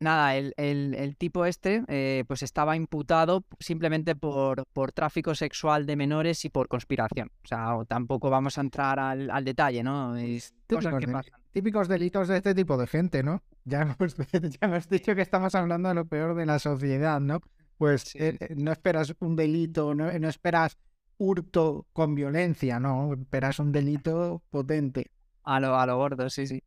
nada, 0.00 0.36
el, 0.36 0.54
el, 0.56 1.16
tipo 1.16 1.46
este 1.46 1.82
eh, 1.88 2.24
pues 2.26 2.42
estaba 2.42 2.76
imputado 2.76 3.44
simplemente 3.58 4.14
por, 4.14 4.66
por 4.72 4.92
tráfico 4.92 5.34
sexual 5.34 5.86
de 5.86 5.96
menores 5.96 6.44
y 6.44 6.50
por 6.50 6.68
conspiración. 6.68 7.30
O 7.44 7.46
sea, 7.46 7.76
tampoco 7.88 8.30
vamos 8.30 8.58
a 8.58 8.60
entrar 8.60 8.98
al, 8.98 9.30
al 9.30 9.44
detalle, 9.44 9.82
¿no? 9.82 10.16
Es 10.16 10.54
típicos, 10.66 11.26
típicos, 11.52 11.88
delitos 11.88 12.28
de 12.28 12.36
este 12.38 12.54
tipo 12.54 12.76
de 12.76 12.86
gente, 12.86 13.22
¿no? 13.22 13.42
Ya 13.64 13.82
hemos, 13.82 14.16
ya 14.32 14.58
hemos 14.60 14.88
dicho 14.88 15.14
que 15.14 15.22
estamos 15.22 15.54
hablando 15.54 15.88
de 15.88 15.94
lo 15.94 16.06
peor 16.06 16.34
de 16.34 16.46
la 16.46 16.58
sociedad, 16.58 17.20
¿no? 17.20 17.40
Pues 17.78 18.14
eh, 18.16 18.36
eh, 18.40 18.54
no 18.56 18.72
esperas 18.72 19.14
un 19.20 19.36
delito, 19.36 19.94
no, 19.94 20.10
no 20.18 20.28
esperas 20.28 20.78
hurto 21.18 21.86
con 21.92 22.14
violencia, 22.14 22.78
¿no? 22.80 23.12
Esperas 23.14 23.58
un 23.58 23.72
delito 23.72 24.42
potente. 24.50 25.10
A 25.42 25.60
lo, 25.60 25.78
a 25.78 25.86
lo 25.86 25.96
gordo, 25.96 26.28
sí, 26.28 26.46
sí 26.46 26.62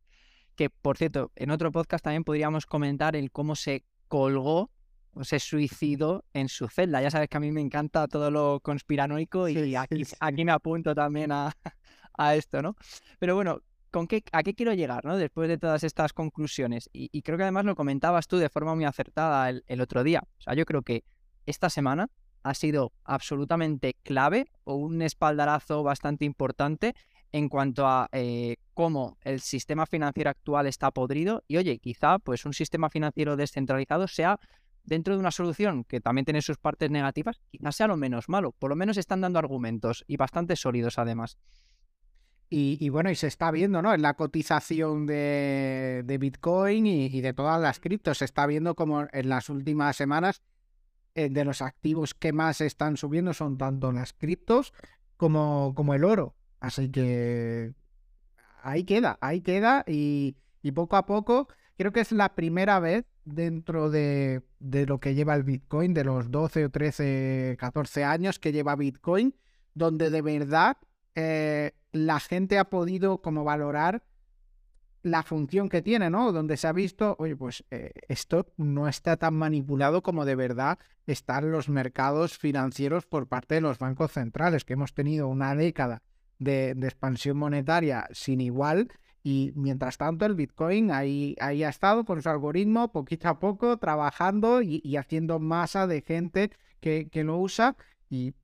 que 0.60 0.68
por 0.68 0.98
cierto, 0.98 1.32
en 1.36 1.50
otro 1.50 1.72
podcast 1.72 2.04
también 2.04 2.22
podríamos 2.22 2.66
comentar 2.66 3.16
el 3.16 3.30
cómo 3.30 3.56
se 3.56 3.82
colgó 4.08 4.70
o 5.14 5.24
se 5.24 5.40
suicidó 5.40 6.26
en 6.34 6.50
su 6.50 6.68
celda. 6.68 7.00
Ya 7.00 7.10
sabes 7.10 7.30
que 7.30 7.38
a 7.38 7.40
mí 7.40 7.50
me 7.50 7.62
encanta 7.62 8.06
todo 8.08 8.30
lo 8.30 8.60
conspiranoico 8.60 9.48
y 9.48 9.74
aquí, 9.74 10.02
aquí, 10.20 10.44
me 10.44 10.52
apunto 10.52 10.94
también 10.94 11.32
a, 11.32 11.50
a, 12.12 12.34
esto, 12.34 12.60
¿no? 12.60 12.76
Pero 13.18 13.36
bueno, 13.36 13.62
¿con 13.90 14.06
qué, 14.06 14.22
¿a 14.32 14.42
qué 14.42 14.52
quiero 14.52 14.74
llegar, 14.74 15.02
¿no? 15.06 15.16
Después 15.16 15.48
de 15.48 15.56
todas 15.56 15.82
estas 15.82 16.12
conclusiones. 16.12 16.90
Y, 16.92 17.08
y 17.10 17.22
creo 17.22 17.38
que 17.38 17.44
además 17.44 17.64
lo 17.64 17.74
comentabas 17.74 18.28
tú 18.28 18.36
de 18.36 18.50
forma 18.50 18.74
muy 18.74 18.84
acertada 18.84 19.48
el, 19.48 19.64
el, 19.66 19.80
otro 19.80 20.04
día. 20.04 20.22
O 20.40 20.42
sea, 20.42 20.52
yo 20.52 20.66
creo 20.66 20.82
que 20.82 21.04
esta 21.46 21.70
semana 21.70 22.10
ha 22.42 22.52
sido 22.52 22.92
absolutamente 23.04 23.96
clave 24.02 24.50
o 24.64 24.74
un 24.74 25.00
espaldarazo 25.00 25.82
bastante 25.82 26.26
importante 26.26 26.94
en 27.32 27.48
cuanto 27.48 27.86
a 27.86 28.08
eh, 28.12 28.56
cómo 28.74 29.18
el 29.22 29.40
sistema 29.40 29.86
financiero 29.86 30.30
actual 30.30 30.66
está 30.66 30.90
podrido 30.90 31.44
y 31.46 31.56
oye, 31.56 31.78
quizá 31.78 32.18
pues 32.18 32.44
un 32.44 32.52
sistema 32.52 32.90
financiero 32.90 33.36
descentralizado 33.36 34.08
sea 34.08 34.40
dentro 34.84 35.14
de 35.14 35.20
una 35.20 35.30
solución 35.30 35.84
que 35.84 36.00
también 36.00 36.24
tiene 36.24 36.42
sus 36.42 36.58
partes 36.58 36.90
negativas, 36.90 37.40
quizás 37.50 37.76
sea 37.76 37.86
lo 37.86 37.96
menos 37.96 38.28
malo, 38.28 38.52
por 38.52 38.70
lo 38.70 38.76
menos 38.76 38.96
están 38.96 39.20
dando 39.20 39.38
argumentos 39.38 40.04
y 40.06 40.16
bastante 40.16 40.56
sólidos 40.56 40.98
además. 40.98 41.38
Y, 42.52 42.88
bueno, 42.88 43.12
y 43.12 43.14
se 43.14 43.28
está 43.28 43.52
viendo, 43.52 43.80
¿no? 43.80 43.94
En 43.94 44.02
la 44.02 44.14
cotización 44.14 45.06
de, 45.06 46.16
Bitcoin 46.18 46.84
y, 46.84 47.20
de 47.20 47.32
todas 47.32 47.60
las 47.60 47.78
criptos, 47.78 48.18
se 48.18 48.24
está 48.24 48.44
viendo 48.48 48.74
como 48.74 49.06
en 49.12 49.28
las 49.28 49.50
últimas 49.50 49.94
semanas 49.94 50.42
eh, 51.14 51.28
de 51.30 51.44
los 51.44 51.62
activos 51.62 52.12
que 52.12 52.32
más 52.32 52.60
están 52.60 52.96
subiendo 52.96 53.34
son 53.34 53.56
tanto 53.56 53.92
las 53.92 54.12
criptos 54.14 54.72
como, 55.16 55.74
como 55.76 55.94
el 55.94 56.02
oro. 56.02 56.34
Así 56.60 56.90
que 56.90 57.72
ahí 58.62 58.84
queda, 58.84 59.18
ahí 59.20 59.40
queda 59.40 59.84
y, 59.86 60.36
poco 60.74 60.96
a 60.96 61.06
poco 61.06 61.48
creo 61.76 61.92
que 61.92 62.00
es 62.00 62.12
la 62.12 62.34
primera 62.34 62.78
vez 62.78 63.06
dentro 63.24 63.90
de, 63.90 64.42
lo 64.60 65.00
que 65.00 65.14
lleva 65.14 65.34
el 65.34 65.42
Bitcoin, 65.42 65.94
de 65.94 66.04
los 66.04 66.30
12 66.30 66.66
o 66.66 66.70
13, 66.70 67.56
14 67.58 68.04
años 68.04 68.38
que 68.38 68.52
lleva 68.52 68.76
Bitcoin, 68.76 69.34
donde 69.74 70.10
de 70.10 70.20
verdad 70.20 70.76
eh, 71.14 71.72
la 71.92 72.20
gente 72.20 72.58
ha 72.58 72.64
podido 72.64 73.22
como 73.22 73.44
valorar 73.44 74.04
la 75.02 75.22
función 75.22 75.70
que 75.70 75.80
tiene, 75.80 76.10
¿no? 76.10 76.32
Donde 76.32 76.58
se 76.58 76.66
ha 76.66 76.72
visto, 76.72 77.16
oye, 77.18 77.34
pues 77.34 77.64
eh, 77.70 77.92
esto 78.08 78.52
no 78.58 78.86
está 78.86 79.16
tan 79.16 79.32
manipulado 79.32 80.02
como 80.02 80.26
de 80.26 80.34
verdad 80.34 80.78
están 81.06 81.50
los 81.50 81.70
mercados 81.70 82.36
financieros 82.36 83.06
por 83.06 83.26
parte 83.26 83.54
de 83.54 83.62
los 83.62 83.78
bancos 83.78 84.12
centrales, 84.12 84.66
que 84.66 84.74
hemos 84.74 84.92
tenido 84.92 85.28
una 85.28 85.54
década 85.54 86.02
de, 86.40 86.70
expansión 86.70 87.36
monetaria 87.36 88.08
sin 88.12 88.40
igual. 88.40 88.88
Y 89.22 89.52
mientras 89.54 89.98
tanto, 89.98 90.26
el 90.26 90.34
Bitcoin 90.34 90.90
ahí, 90.90 91.36
ahí 91.40 91.62
ha 91.62 91.68
estado 91.68 92.04
con 92.04 92.22
su 92.22 92.28
algoritmo, 92.28 92.90
poquito 92.90 93.28
a 93.28 93.38
poco, 93.38 93.76
trabajando 93.76 94.62
y, 94.62 94.96
haciendo 94.96 95.38
masa 95.38 95.86
de 95.86 96.02
gente 96.02 96.50
que, 96.80 97.08
que 97.08 97.22
lo 97.22 97.38
usa. 97.38 97.76
¿Y 98.08 98.34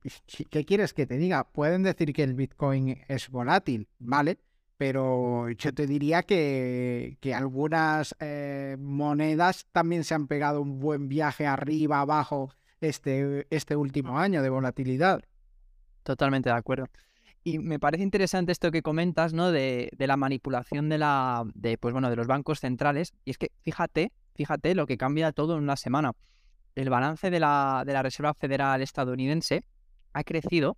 qué 0.49 0.63
quieres 0.63 0.93
que 0.93 1.05
te 1.05 1.17
diga? 1.17 1.43
Pueden 1.43 1.83
decir 1.83 2.13
que 2.13 2.23
el 2.23 2.35
Bitcoin 2.35 3.01
es 3.09 3.29
volátil, 3.29 3.89
¿vale? 3.99 4.37
Pero 4.77 5.49
yo 5.49 5.73
te 5.73 5.87
diría 5.87 6.23
que, 6.23 7.17
que 7.19 7.33
algunas 7.33 8.15
eh, 8.19 8.77
monedas 8.79 9.65
también 9.73 10.05
se 10.05 10.13
han 10.13 10.27
pegado 10.27 10.61
un 10.61 10.79
buen 10.79 11.09
viaje 11.09 11.47
arriba, 11.47 11.99
abajo 11.99 12.53
este, 12.79 13.47
este 13.49 13.75
último 13.75 14.19
año 14.19 14.41
de 14.41 14.49
volatilidad. 14.49 15.23
Totalmente 16.03 16.49
de 16.49 16.55
acuerdo. 16.55 16.87
Y 17.47 17.59
me 17.59 17.79
parece 17.79 18.03
interesante 18.03 18.51
esto 18.51 18.71
que 18.71 18.81
comentas, 18.81 19.31
¿no? 19.31 19.53
De, 19.53 19.89
la 19.97 20.17
manipulación 20.17 20.89
de 20.89 20.97
la, 20.97 21.45
de, 21.55 21.77
pues 21.77 21.93
bueno, 21.93 22.09
de 22.09 22.17
los 22.17 22.27
bancos 22.27 22.59
centrales. 22.59 23.13
Y 23.23 23.31
es 23.31 23.37
que 23.37 23.53
fíjate, 23.61 24.11
fíjate 24.35 24.75
lo 24.75 24.85
que 24.85 24.97
cambia 24.97 25.31
todo 25.31 25.55
en 25.55 25.63
una 25.63 25.77
semana. 25.77 26.11
El 26.75 26.89
balance 26.89 27.29
de 27.31 27.39
la, 27.39 27.83
de 27.87 27.93
la 27.93 28.03
Reserva 28.03 28.33
Federal 28.33 28.81
estadounidense 28.81 29.63
ha 30.11 30.25
crecido. 30.25 30.75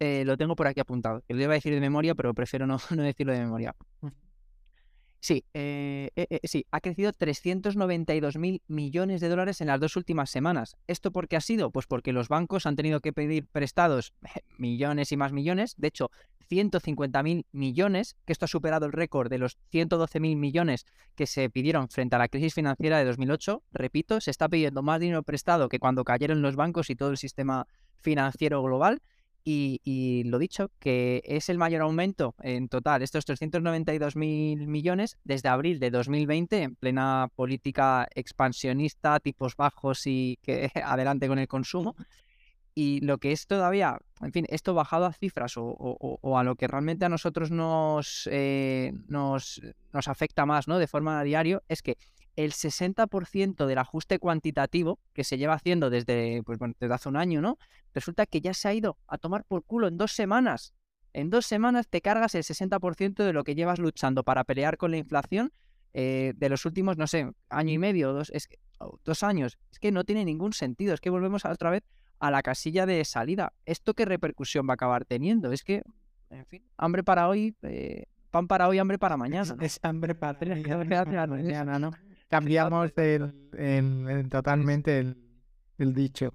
Eh, 0.00 0.26
lo 0.26 0.36
tengo 0.36 0.54
por 0.54 0.66
aquí 0.66 0.80
apuntado. 0.80 1.22
lo 1.26 1.42
iba 1.42 1.52
a 1.52 1.54
decir 1.54 1.72
de 1.72 1.80
memoria, 1.80 2.14
pero 2.14 2.34
prefiero 2.34 2.66
no, 2.66 2.76
no 2.94 3.02
decirlo 3.02 3.32
de 3.32 3.40
memoria. 3.40 3.74
Sí, 5.22 5.44
eh, 5.52 6.10
eh, 6.16 6.26
eh, 6.30 6.40
sí, 6.44 6.64
ha 6.70 6.80
crecido 6.80 7.12
392 7.12 8.38
mil 8.38 8.62
millones 8.68 9.20
de 9.20 9.28
dólares 9.28 9.60
en 9.60 9.66
las 9.66 9.78
dos 9.78 9.96
últimas 9.96 10.30
semanas. 10.30 10.76
¿Esto 10.86 11.12
por 11.12 11.28
qué 11.28 11.36
ha 11.36 11.42
sido? 11.42 11.70
Pues 11.70 11.86
porque 11.86 12.14
los 12.14 12.28
bancos 12.28 12.64
han 12.64 12.74
tenido 12.74 13.00
que 13.00 13.12
pedir 13.12 13.46
prestados 13.46 14.14
millones 14.58 15.12
y 15.12 15.18
más 15.18 15.32
millones. 15.32 15.74
De 15.76 15.88
hecho, 15.88 16.10
150 16.48 17.22
mil 17.22 17.46
millones, 17.52 18.16
que 18.24 18.32
esto 18.32 18.46
ha 18.46 18.48
superado 18.48 18.86
el 18.86 18.92
récord 18.92 19.28
de 19.28 19.36
los 19.36 19.58
112 19.70 20.20
mil 20.20 20.36
millones 20.36 20.86
que 21.14 21.26
se 21.26 21.50
pidieron 21.50 21.90
frente 21.90 22.16
a 22.16 22.18
la 22.18 22.28
crisis 22.28 22.54
financiera 22.54 22.98
de 22.98 23.04
2008. 23.04 23.62
Repito, 23.72 24.22
se 24.22 24.30
está 24.30 24.48
pidiendo 24.48 24.82
más 24.82 25.00
dinero 25.00 25.22
prestado 25.22 25.68
que 25.68 25.78
cuando 25.78 26.02
cayeron 26.02 26.40
los 26.40 26.56
bancos 26.56 26.88
y 26.88 26.96
todo 26.96 27.10
el 27.10 27.18
sistema 27.18 27.66
financiero 27.98 28.62
global. 28.62 29.02
Y, 29.42 30.22
lo 30.26 30.38
dicho, 30.38 30.70
que 30.78 31.22
es 31.24 31.48
el 31.48 31.58
mayor 31.58 31.82
aumento 31.82 32.34
en 32.42 32.68
total, 32.68 33.02
estos 33.02 33.24
392 33.24 34.14
mil 34.14 34.66
millones 34.66 35.16
desde 35.24 35.48
abril 35.48 35.80
de 35.80 35.90
2020, 35.90 36.62
en 36.62 36.76
plena 36.76 37.28
política 37.34 38.06
expansionista, 38.14 39.18
tipos 39.20 39.56
bajos 39.56 40.06
y 40.06 40.38
que 40.42 40.70
adelante 40.84 41.28
con 41.28 41.38
el 41.38 41.48
consumo. 41.48 41.96
Y 42.74 43.00
lo 43.00 43.18
que 43.18 43.32
es 43.32 43.46
todavía, 43.46 43.98
en 44.20 44.32
fin, 44.32 44.46
esto 44.48 44.74
bajado 44.74 45.06
a 45.06 45.12
cifras 45.12 45.54
o, 45.56 46.38
a 46.38 46.44
lo 46.44 46.54
que 46.54 46.68
realmente 46.68 47.04
a 47.04 47.08
nosotros 47.08 47.50
nos, 47.50 48.28
eh, 48.30 48.92
nos, 49.08 49.60
nos 49.92 50.08
afecta 50.08 50.46
más 50.46 50.68
¿no? 50.68 50.78
de 50.78 50.86
forma 50.86 51.22
diaria, 51.24 51.60
es 51.68 51.82
que 51.82 51.96
el 52.36 52.52
60% 52.52 53.66
del 53.66 53.78
ajuste 53.78 54.18
cuantitativo 54.18 54.98
que 55.12 55.24
se 55.24 55.38
lleva 55.38 55.54
haciendo 55.54 55.90
desde, 55.90 56.42
pues, 56.44 56.58
desde 56.78 56.94
hace 56.94 57.08
un 57.08 57.16
año, 57.16 57.40
¿no? 57.40 57.58
Resulta 57.94 58.26
que 58.26 58.40
ya 58.40 58.54
se 58.54 58.68
ha 58.68 58.74
ido 58.74 58.96
a 59.06 59.18
tomar 59.18 59.44
por 59.44 59.64
culo 59.64 59.88
en 59.88 59.98
dos 59.98 60.12
semanas. 60.12 60.74
En 61.12 61.28
dos 61.30 61.46
semanas 61.46 61.88
te 61.88 62.00
cargas 62.00 62.34
el 62.34 62.44
60% 62.44 63.24
de 63.24 63.32
lo 63.32 63.44
que 63.44 63.54
llevas 63.54 63.78
luchando 63.78 64.22
para 64.22 64.44
pelear 64.44 64.76
con 64.76 64.92
la 64.92 64.96
inflación 64.96 65.52
eh, 65.92 66.34
de 66.36 66.48
los 66.48 66.64
últimos, 66.66 66.96
no 66.96 67.06
sé, 67.06 67.30
año 67.48 67.72
y 67.72 67.78
medio, 67.78 68.12
dos, 68.12 68.30
es 68.30 68.48
dos 69.04 69.22
años. 69.22 69.58
Es 69.72 69.78
que 69.78 69.90
no 69.90 70.04
tiene 70.04 70.24
ningún 70.24 70.52
sentido. 70.52 70.94
Es 70.94 71.00
que 71.00 71.10
volvemos 71.10 71.44
otra 71.44 71.70
vez 71.70 71.82
a 72.20 72.30
la 72.30 72.42
casilla 72.42 72.86
de 72.86 73.04
salida. 73.04 73.52
¿Esto 73.66 73.94
qué 73.94 74.04
repercusión 74.04 74.68
va 74.68 74.72
a 74.72 74.74
acabar 74.74 75.04
teniendo? 75.04 75.52
Es 75.52 75.64
que, 75.64 75.82
en 76.30 76.46
fin, 76.46 76.62
hambre 76.76 77.02
para 77.02 77.28
hoy, 77.28 77.56
eh, 77.62 78.04
pan 78.30 78.46
para 78.46 78.68
hoy, 78.68 78.78
hambre 78.78 78.98
para 78.98 79.16
mañana. 79.16 79.56
Es, 79.60 79.80
hambre 79.82 80.14
para 80.14 80.38
mañana, 81.26 81.78
¿no? 81.78 81.90
Cambiamos 82.30 82.92
el, 82.96 84.28
totalmente 84.30 85.14
el, 85.78 85.94
dicho. 85.94 86.32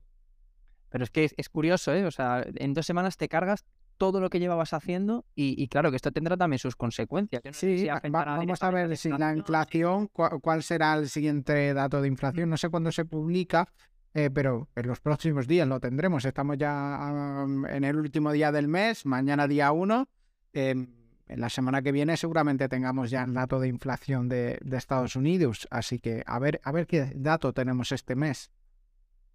Pero 0.90 1.04
es 1.04 1.10
que 1.10 1.32
es, 1.36 1.50
curioso, 1.50 1.94
¿eh? 1.94 2.06
O 2.06 2.12
sea, 2.12 2.46
en 2.46 2.74
dos 2.74 2.86
semanas 2.86 3.18
te 3.18 3.28
cargas 3.28 3.66
todo 3.98 4.20
lo 4.20 4.30
que 4.30 4.40
llevabas 4.40 4.74
haciendo 4.74 5.26
y, 5.36 5.68
claro 5.70 5.90
que 5.90 5.96
esto 5.96 6.12
tendrá 6.12 6.36
también 6.36 6.60
sus 6.60 6.76
consecuencias. 6.76 7.42
sí, 7.54 7.88
vamos 8.10 8.62
a 8.62 8.72
ver 8.72 8.96
si 8.98 9.10
la 9.10 9.36
inflación, 9.36 10.08
cuál 10.08 10.64
será 10.64 10.96
el 10.96 11.10
siguiente 11.10 11.74
dato 11.74 12.02
de 12.02 12.10
inflación. 12.10 12.50
No 12.50 12.58
sé 12.58 12.70
cuándo 12.70 12.92
se 12.92 13.06
publica, 13.06 13.72
eh, 14.14 14.30
pero 14.30 14.70
en 14.76 14.88
los 14.88 15.00
próximos 15.00 15.48
días 15.48 15.68
lo 15.68 15.80
tendremos. 15.80 16.26
Estamos 16.26 16.58
ya 16.58 17.46
en 17.70 17.84
el 17.84 17.96
último 17.96 18.32
día 18.34 18.52
del 18.52 18.68
mes, 18.68 19.06
mañana 19.06 19.48
día 19.48 19.72
1 19.72 20.08
en 20.54 21.05
la 21.28 21.50
semana 21.50 21.82
que 21.82 21.92
viene 21.92 22.18
seguramente 22.18 22.70
tengamos 22.70 23.10
ya 23.10 23.24
el 23.24 23.34
dato 23.34 23.60
de 23.60 23.68
inflación 23.68 24.30
de, 24.30 24.60
Estados 24.72 25.16
Unidos, 25.16 25.68
así 25.72 26.00
que 26.00 26.24
a 26.26 26.38
ver, 26.38 26.62
a 26.64 26.72
ver 26.72 26.86
qué 26.86 27.12
dato 27.16 27.54
tenemos 27.54 27.92
este 27.92 28.16
mes. 28.16 28.52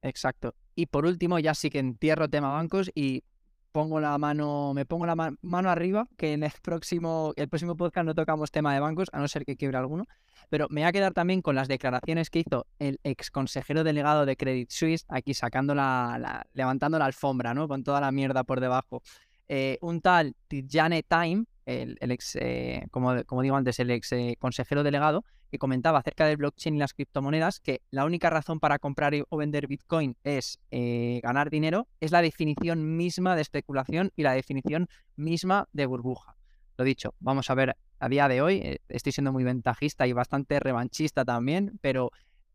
Exacto. 0.03 0.55
Y 0.75 0.87
por 0.87 1.05
último, 1.05 1.39
ya 1.39 1.55
sí 1.55 1.69
que 1.69 1.79
entierro 1.79 2.29
tema 2.29 2.53
bancos 2.53 2.91
y 2.95 3.25
pongo 3.73 4.01
la 4.01 4.17
mano, 4.19 4.73
me 4.75 4.85
pongo 4.85 5.07
la 5.07 5.15
mano 5.15 5.71
arriba, 5.71 6.09
que 6.17 6.33
en 6.33 6.43
el 6.43 6.53
próximo, 6.63 7.33
el 7.37 7.49
próximo 7.49 7.77
podcast 7.77 8.07
no 8.07 8.15
tocamos 8.15 8.51
tema 8.51 8.75
de 8.75 8.81
bancos, 8.81 9.09
a 9.13 9.19
no 9.19 9.29
ser 9.29 9.45
que 9.45 9.57
quiebre 9.57 9.79
alguno. 9.79 10.07
Pero 10.49 10.67
me 10.71 10.81
voy 10.81 10.89
a 10.89 10.93
quedar 10.93 11.13
también 11.13 11.43
con 11.43 11.55
las 11.55 11.69
declaraciones 11.69 12.31
que 12.31 12.41
hizo 12.41 12.67
el 12.79 12.99
ex 13.05 13.31
consejero 13.31 13.85
delegado 13.85 14.27
de 14.27 14.37
Credit 14.37 14.71
Suisse, 14.71 15.05
aquí 15.09 15.35
sacando 15.35 15.75
la, 15.75 16.47
levantando 16.53 16.99
la 16.99 17.07
alfombra, 17.07 17.55
¿no? 17.55 17.69
Con 17.69 17.85
toda 17.85 18.01
la 18.01 18.11
mierda 18.11 18.45
por 18.45 18.61
debajo. 18.61 19.03
Eh, 19.49 19.79
un 19.81 20.01
tal 20.01 20.37
Tijane 20.49 21.03
Time, 21.03 21.45
el, 21.71 22.11
ex, 22.11 22.37
eh, 22.37 22.87
como, 22.91 23.43
digo 23.43 23.57
antes, 23.57 23.79
el 23.79 23.91
ex 23.91 24.13
eh, 24.13 24.37
consejero 24.39 24.83
delegado, 24.83 25.25
que 25.51 25.59
comentaba 25.59 25.99
acerca 25.99 26.27
del 26.27 26.37
blockchain 26.37 26.77
y 26.77 26.79
las 26.79 26.95
criptomonedas, 26.95 27.61
que 27.61 27.83
la 27.91 28.05
única 28.05 28.31
razón 28.31 28.61
para 28.61 28.79
comprar 28.79 29.13
o 29.29 29.37
vender 29.37 29.67
Bitcoin 29.67 30.17
es 30.23 30.61
ganar 30.71 31.51
dinero, 31.51 31.89
es 31.99 32.13
la 32.13 32.23
definición 32.23 32.97
misma 32.97 33.35
de 33.35 33.43
especulación 33.43 34.13
y 34.15 34.23
la 34.23 34.33
definición 34.33 34.89
misma 35.17 35.69
de 35.73 35.87
burbuja. 35.87 36.37
Lo 36.77 36.85
dicho, 36.85 37.15
vamos 37.19 37.51
a 37.51 37.55
ver 37.55 37.77
a 37.99 38.09
día 38.09 38.29
de 38.29 38.43
hoy, 38.43 38.79
estoy 38.89 39.11
siendo 39.11 39.33
muy 39.33 39.43
ventajista 39.43 40.07
y 40.07 40.13
bastante 40.13 40.61
revanchista 40.61 41.25
también, 41.25 41.79
pero 41.81 42.13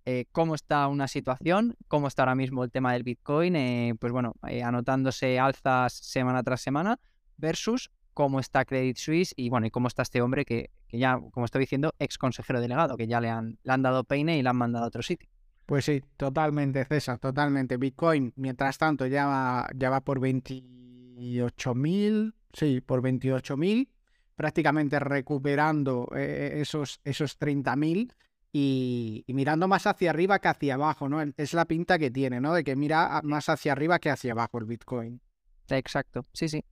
eh, 0.08 0.26
cómo 0.32 0.54
está 0.54 0.88
una 0.88 1.08
situación, 1.08 1.76
cómo 1.88 2.08
está 2.08 2.22
ahora 2.22 2.36
mismo 2.36 2.64
el 2.64 2.70
tema 2.70 2.94
del 2.94 3.02
Bitcoin, 3.02 3.56
eh, 3.56 3.96
pues 4.00 4.14
bueno, 4.14 4.36
eh, 4.48 4.62
anotándose 4.62 5.40
alzas 5.40 5.94
semana 5.94 6.44
tras 6.44 6.62
semana, 6.62 7.00
versus 7.38 7.90
cómo 8.16 8.40
está 8.40 8.66
Credit 8.66 8.98
Suisse 8.98 9.36
y 9.38 9.50
bueno, 9.50 9.68
y 9.68 9.70
cómo 9.70 9.88
está 9.88 10.02
este 10.02 10.24
hombre 10.24 10.46
que, 10.46 10.72
ya, 10.92 11.20
como 11.32 11.46
estoy 11.46 11.60
diciendo, 11.60 11.94
ex 12.00 12.18
consejero 12.18 12.60
delegado, 12.60 12.98
que 12.98 13.06
ya 13.06 13.22
le 13.22 13.30
han, 13.30 13.60
le 13.62 13.74
han 13.74 13.84
dado 13.84 14.04
peine 14.06 14.40
y 14.40 14.42
le 14.42 14.50
han 14.50 14.56
mandado 14.56 14.86
a 14.86 14.88
otro 14.88 15.04
sitio. 15.04 15.30
Pues 15.68 15.86
sí, 15.86 16.02
totalmente, 16.18 16.84
César, 16.86 17.20
totalmente. 17.20 17.78
Bitcoin, 17.78 18.34
mientras 18.38 18.80
tanto, 18.80 19.06
ya 19.06 19.28
va, 19.28 19.70
ya 19.76 19.92
va 19.92 20.02
por 20.02 20.20
28.000, 20.20 22.34
sí, 22.54 22.82
por 22.82 23.04
28.000, 23.04 23.88
prácticamente 24.36 25.00
recuperando 25.00 26.10
esos, 26.16 27.00
esos 27.04 27.40
30.000 27.40 28.14
y, 28.54 29.26
mirando 29.28 29.68
más 29.68 29.88
hacia 29.88 30.12
arriba 30.12 30.40
que 30.40 30.48
hacia 30.48 30.76
abajo, 30.76 31.10
¿no? 31.10 31.22
Es 31.22 31.54
la 31.54 31.66
pinta 31.66 32.00
que 32.00 32.12
tiene, 32.12 32.40
¿no? 32.40 32.54
De 32.54 32.64
que 32.64 32.78
mira 32.78 33.20
más 33.24 33.50
hacia 33.50 33.74
arriba 33.74 34.00
que 34.00 34.10
hacia 34.10 34.32
abajo 34.32 34.58
el 34.60 34.66
Bitcoin. 34.66 35.20
Exacto, 35.68 36.24
sí, 36.32 36.48
sí. 36.48 36.64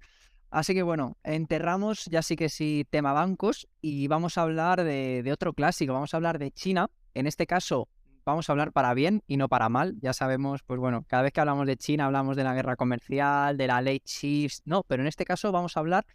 Así 0.54 0.76
que 0.76 0.84
bueno, 0.84 1.18
enterramos 1.24 2.06
ya 2.06 2.22
sí 2.22 2.36
que 2.36 2.48
sí 2.48 2.86
tema 2.88 3.12
bancos 3.12 3.68
y 3.82 4.08
vamos 4.08 4.38
a 4.38 4.44
hablar 4.44 4.84
de, 4.84 5.28
otro 5.34 5.54
clásico, 5.54 5.94
vamos 5.94 6.14
a 6.14 6.18
hablar 6.18 6.38
de 6.38 6.52
China. 6.52 6.92
En 7.16 7.26
este 7.26 7.48
caso 7.48 7.90
vamos 8.24 8.48
a 8.48 8.52
hablar 8.54 8.72
para 8.72 8.94
bien 8.94 9.24
y 9.26 9.38
no 9.38 9.50
para 9.50 9.68
mal. 9.70 9.96
Ya 10.00 10.14
sabemos, 10.14 10.62
pues 10.62 10.80
bueno, 10.80 11.06
cada 11.08 11.24
vez 11.24 11.34
que 11.34 11.40
hablamos 11.40 11.66
de 11.66 11.76
China 11.76 12.06
hablamos 12.06 12.38
de 12.38 12.44
la 12.44 12.54
guerra 12.54 12.76
comercial, 12.76 13.58
de 13.58 13.66
la 13.66 13.82
ley 13.82 14.00
CHIPS, 14.00 14.62
no, 14.66 14.84
pero 14.84 15.02
en 15.02 15.08
este 15.08 15.26
caso 15.26 15.52
vamos 15.52 15.76
a 15.76 15.80
hablar 15.80 16.06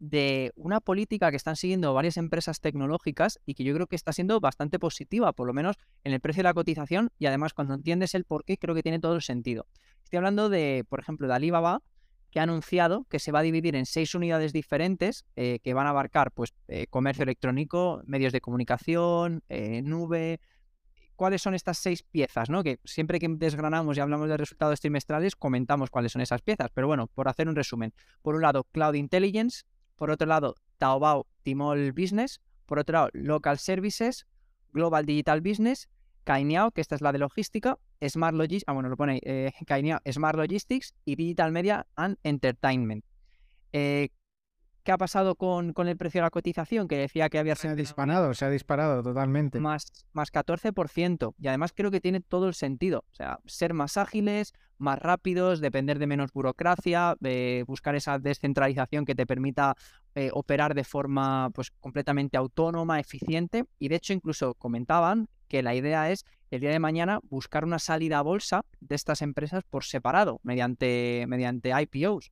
de 0.00 0.50
una 0.56 0.80
política 0.80 1.30
que 1.30 1.36
están 1.36 1.54
siguiendo 1.54 1.94
varias 1.94 2.16
empresas 2.16 2.60
tecnológicas 2.60 3.38
y 3.46 3.54
que 3.54 3.62
yo 3.62 3.74
creo 3.74 3.86
que 3.86 3.94
está 3.94 4.12
siendo 4.12 4.40
bastante 4.40 4.80
positiva, 4.80 5.32
por 5.32 5.46
lo 5.46 5.52
menos 5.52 5.76
en 6.02 6.12
el 6.12 6.18
precio 6.18 6.40
de 6.40 6.48
la 6.48 6.54
cotización 6.54 7.10
y 7.20 7.26
además 7.26 7.54
cuando 7.54 7.74
entiendes 7.74 8.16
el 8.16 8.24
por 8.24 8.44
qué 8.44 8.58
creo 8.58 8.74
que 8.74 8.82
tiene 8.82 8.98
todo 8.98 9.14
el 9.14 9.22
sentido. 9.22 9.68
Estoy 10.02 10.16
hablando 10.16 10.48
de, 10.48 10.84
por 10.88 10.98
ejemplo, 10.98 11.28
de 11.28 11.34
Alibaba, 11.34 11.80
que 12.34 12.40
ha 12.40 12.42
anunciado 12.42 13.06
que 13.08 13.20
se 13.20 13.30
va 13.30 13.38
a 13.38 13.42
dividir 13.42 13.76
en 13.76 13.86
seis 13.86 14.12
unidades 14.16 14.52
diferentes 14.52 15.24
eh, 15.36 15.60
que 15.62 15.72
van 15.72 15.86
a 15.86 15.90
abarcar 15.90 16.32
pues, 16.32 16.52
eh, 16.66 16.88
comercio 16.88 17.22
electrónico, 17.22 18.02
medios 18.06 18.32
de 18.32 18.40
comunicación, 18.40 19.44
eh, 19.48 19.82
nube. 19.82 20.40
¿Cuáles 21.14 21.42
son 21.42 21.54
estas 21.54 21.78
seis 21.78 22.02
piezas? 22.02 22.50
¿no? 22.50 22.64
Que 22.64 22.80
siempre 22.84 23.20
que 23.20 23.28
desgranamos 23.28 23.96
y 23.96 24.00
hablamos 24.00 24.28
de 24.28 24.36
resultados 24.36 24.80
trimestrales, 24.80 25.36
comentamos 25.36 25.90
cuáles 25.90 26.10
son 26.10 26.22
esas 26.22 26.42
piezas. 26.42 26.70
Pero 26.74 26.88
bueno, 26.88 27.06
por 27.06 27.28
hacer 27.28 27.48
un 27.48 27.54
resumen. 27.54 27.94
Por 28.20 28.34
un 28.34 28.42
lado, 28.42 28.64
Cloud 28.64 28.94
Intelligence. 28.94 29.62
Por 29.94 30.10
otro 30.10 30.26
lado, 30.26 30.56
Taobao 30.78 31.28
Tmall 31.44 31.92
Business. 31.92 32.40
Por 32.66 32.80
otro 32.80 32.94
lado, 32.94 33.10
Local 33.12 33.60
Services, 33.60 34.26
Global 34.72 35.06
Digital 35.06 35.40
Business 35.40 35.88
Kainiao, 36.24 36.72
que 36.72 36.80
esta 36.80 36.94
es 36.94 37.00
la 37.00 37.12
de 37.12 37.18
logística, 37.18 37.78
Smart 38.06 38.34
Logistics, 38.34 38.64
ah, 38.66 38.72
bueno, 38.72 38.88
lo 38.88 38.96
pone 38.96 39.20
eh, 39.24 39.52
Smart 40.12 40.36
Logistics 40.36 40.94
y 41.04 41.16
Digital 41.16 41.52
Media 41.52 41.86
and 41.96 42.16
Entertainment. 42.22 43.04
Eh, 43.72 44.10
¿Qué 44.84 44.92
ha 44.92 44.98
pasado 44.98 45.34
con, 45.34 45.72
con, 45.72 45.88
el 45.88 45.96
precio 45.96 46.20
de 46.20 46.24
la 46.24 46.30
cotización? 46.30 46.88
Que 46.88 46.98
decía 46.98 47.30
que 47.30 47.38
había... 47.38 47.56
Se 47.56 47.68
ha 47.68 47.74
disparado, 47.74 48.34
se 48.34 48.44
ha 48.44 48.50
disparado 48.50 49.02
totalmente. 49.02 49.58
Más, 49.58 49.90
más 50.12 50.30
14%. 50.30 51.34
Y 51.38 51.48
además 51.48 51.72
creo 51.74 51.90
que 51.90 52.02
tiene 52.02 52.20
todo 52.20 52.48
el 52.48 52.54
sentido. 52.54 53.02
O 53.10 53.14
sea, 53.14 53.38
ser 53.46 53.72
más 53.72 53.96
ágiles, 53.96 54.52
más 54.76 54.98
rápidos, 54.98 55.62
depender 55.62 55.98
de 55.98 56.06
menos 56.06 56.32
burocracia, 56.32 57.16
buscar 57.66 57.94
esa 57.94 58.18
descentralización 58.18 59.06
que 59.06 59.14
te 59.14 59.24
permita 59.24 59.74
eh, 60.14 60.28
operar 60.34 60.74
de 60.74 60.84
forma 60.84 61.48
pues, 61.54 61.70
completamente 61.80 62.36
autónoma, 62.36 63.00
eficiente. 63.00 63.64
Y 63.78 63.88
de 63.88 63.96
hecho 63.96 64.12
incluso 64.12 64.52
comentaban 64.52 65.28
que 65.48 65.62
la 65.62 65.74
idea 65.74 66.10
es 66.10 66.26
el 66.54 66.60
día 66.60 66.70
de 66.70 66.78
mañana 66.78 67.18
buscar 67.24 67.64
una 67.64 67.80
salida 67.80 68.18
a 68.18 68.22
bolsa 68.22 68.64
de 68.80 68.94
estas 68.94 69.22
empresas 69.22 69.64
por 69.64 69.84
separado, 69.84 70.40
mediante, 70.44 71.24
mediante 71.26 71.70
IPOs. 71.70 72.30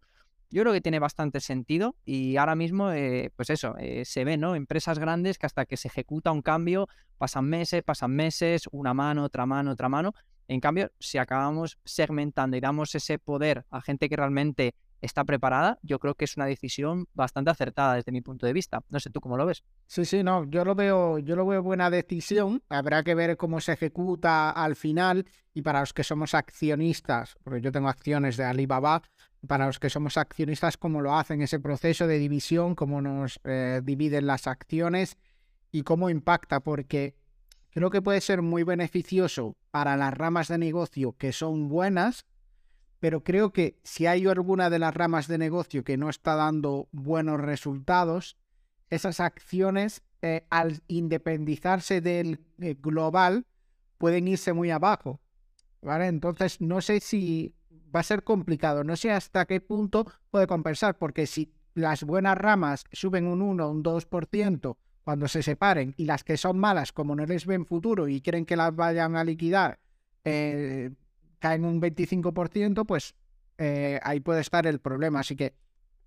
Yo 0.50 0.62
creo 0.62 0.72
que 0.72 0.80
tiene 0.80 0.98
bastante 0.98 1.40
sentido 1.40 1.96
y 2.04 2.37
ahora 2.37 2.54
mismo, 2.54 2.92
eh, 2.92 3.30
pues 3.35 3.50
eso, 3.50 3.74
eh, 3.78 4.04
se 4.04 4.24
ve, 4.24 4.37
¿no? 4.37 4.54
Empresas 4.54 4.98
grandes 4.98 5.38
que 5.38 5.46
hasta 5.46 5.64
que 5.64 5.76
se 5.76 5.88
ejecuta 5.88 6.30
un 6.30 6.42
cambio 6.42 6.88
pasan 7.18 7.46
meses, 7.46 7.82
pasan 7.82 8.12
meses, 8.12 8.68
una 8.70 8.94
mano, 8.94 9.24
otra 9.24 9.46
mano, 9.46 9.72
otra 9.72 9.88
mano. 9.88 10.14
En 10.46 10.61
cambio, 10.61 10.92
si 11.00 11.18
acabamos 11.18 11.78
segmentando 11.85 12.56
y 12.56 12.61
damos 12.61 12.94
ese 12.94 13.18
poder 13.18 13.64
a 13.70 13.80
gente 13.80 14.08
que 14.08 14.16
realmente 14.16 14.74
está 15.03 15.25
preparada, 15.25 15.79
yo 15.83 15.99
creo 15.99 16.15
que 16.15 16.25
es 16.25 16.37
una 16.37 16.47
decisión 16.47 17.07
bastante 17.12 17.51
acertada 17.51 17.95
desde 17.95 18.12
mi 18.12 18.23
punto 18.23 18.47
de 18.47 18.53
vista. 18.53 18.83
No 18.88 19.01
sé 19.01 19.11
tú 19.11 19.21
cómo 19.21 19.37
lo 19.37 19.45
ves. 19.45 19.65
Sí, 19.87 20.05
sí, 20.05 20.23
no, 20.23 20.49
yo 20.49 20.65
lo 20.65 20.75
veo, 20.75 21.19
yo 21.19 21.37
lo 21.37 21.45
veo 21.45 21.62
buena 21.62 21.91
decisión. 21.91 22.62
Habrá 22.69 23.03
que 23.03 23.15
ver 23.15 23.37
cómo 23.37 23.61
se 23.61 23.73
ejecuta 23.73 24.51
al 24.51 24.77
final 24.77 25.27
y 25.53 25.62
para 25.62 25.81
los 25.81 25.93
que 25.93 26.05
somos 26.05 26.35
accionistas, 26.35 27.35
porque 27.43 27.61
yo 27.61 27.73
tengo 27.73 27.88
acciones 27.88 28.37
de 28.37 28.45
Alibaba, 28.45 29.03
para 29.47 29.67
los 29.67 29.81
que 29.81 29.91
somos 29.91 30.17
accionistas, 30.17 30.77
cómo 30.77 31.01
lo 31.01 31.17
hacen 31.17 31.43
ese 31.43 31.59
proceso 31.59 32.07
de 32.07 32.19
división, 32.19 32.77
cómo 32.77 33.03
nos 33.03 33.41
eh, 33.45 33.81
dividen 33.83 34.27
las 34.27 34.47
acciones 34.47 35.19
y 35.73 35.83
cómo 35.83 36.11
impacta, 36.11 36.61
porque 36.61 37.17
creo 37.71 37.91
que 37.91 38.03
puede 38.03 38.21
ser 38.21 38.41
muy 38.41 38.62
beneficioso 38.62 39.57
para 39.73 39.97
las 39.97 40.15
ramas 40.15 40.47
de 40.47 40.59
negocio 40.59 41.17
que 41.19 41.33
son 41.33 41.69
buenas 41.69 42.25
pero 43.03 43.25
creo 43.25 43.53
que 43.53 43.81
si 43.83 44.07
hay 44.07 44.29
alguna 44.29 44.71
de 44.71 44.79
las 44.79 44.95
ramas 44.95 45.27
de 45.27 45.37
negocio 45.37 45.83
que 45.83 45.97
no 45.97 46.09
está 46.09 46.37
dando 46.37 46.88
buenos 46.93 47.41
resultados, 47.41 48.38
esas 48.91 49.19
acciones 49.19 50.05
eh, 50.23 50.47
al 50.51 50.85
independizarse 50.87 52.01
del 52.01 52.38
eh, 52.61 52.77
global 52.81 53.45
pueden 53.99 54.29
irse 54.29 54.53
muy 54.53 54.71
abajo. 54.71 55.21
¿Vale? 55.81 56.07
Entonces 56.07 56.61
no 56.61 56.81
sé 56.81 57.01
si 57.01 57.57
va 57.93 57.99
a 57.99 58.05
ser 58.05 58.23
complicado, 58.23 58.85
no 58.85 58.95
sé 58.95 59.11
hasta 59.11 59.47
qué 59.47 59.61
punto 59.61 60.07
puede 60.31 60.47
compensar, 60.47 60.97
porque 60.97 61.27
si 61.27 61.53
las 61.75 62.05
buenas 62.05 62.38
ramas 62.38 62.85
suben 62.93 63.27
un 63.27 63.43
1 63.43 63.67
o 63.67 63.71
un 63.73 63.83
2% 63.83 64.77
cuando 65.03 65.27
se 65.27 65.43
separen 65.43 65.93
y 65.97 66.05
las 66.05 66.23
que 66.23 66.37
son 66.37 66.57
malas, 66.57 66.93
como 66.93 67.17
no 67.17 67.27
les 67.27 67.47
ven 67.47 67.67
futuro 67.67 68.07
y 68.07 68.21
quieren 68.21 68.47
que 68.47 68.55
las 68.55 68.77
vayan 68.77 69.17
a 69.17 69.25
liquidar, 69.25 69.81
eh, 70.23 70.93
caen 71.42 71.64
un 71.64 71.83
25%, 71.83 72.87
pues 72.87 73.16
eh, 73.59 73.98
ahí 74.05 74.20
puede 74.20 74.40
estar 74.40 74.64
el 74.64 74.78
problema. 74.78 75.20
Así 75.20 75.35
que 75.35 75.55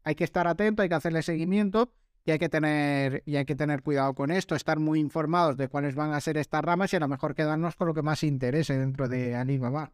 hay 0.05 0.15
que 0.15 0.23
estar 0.23 0.47
atento, 0.47 0.81
hay 0.81 0.87
que 0.87 0.95
hacerle 0.95 1.21
seguimiento 1.23 1.91
y 2.23 2.31
hay 2.31 2.39
que 2.39 2.47
tener, 2.47 3.21
y 3.25 3.35
hay 3.35 3.43
que 3.43 3.55
tener 3.55 3.83
cuidado 3.83 4.13
con 4.13 4.31
esto, 4.31 4.55
estar 4.55 4.79
muy 4.79 4.97
informados 5.01 5.57
de 5.57 5.67
cuáles 5.67 5.93
van 5.93 6.13
a 6.13 6.21
ser 6.21 6.37
estas 6.37 6.63
ramas 6.63 6.93
y 6.93 6.95
a 6.95 7.01
lo 7.01 7.09
mejor 7.09 7.35
quedarnos 7.35 7.75
con 7.75 7.87
lo 7.87 7.93
que 7.93 8.01
más 8.01 8.23
interese 8.23 8.79
dentro 8.79 9.09
de 9.09 9.35
Alibaba. 9.35 9.91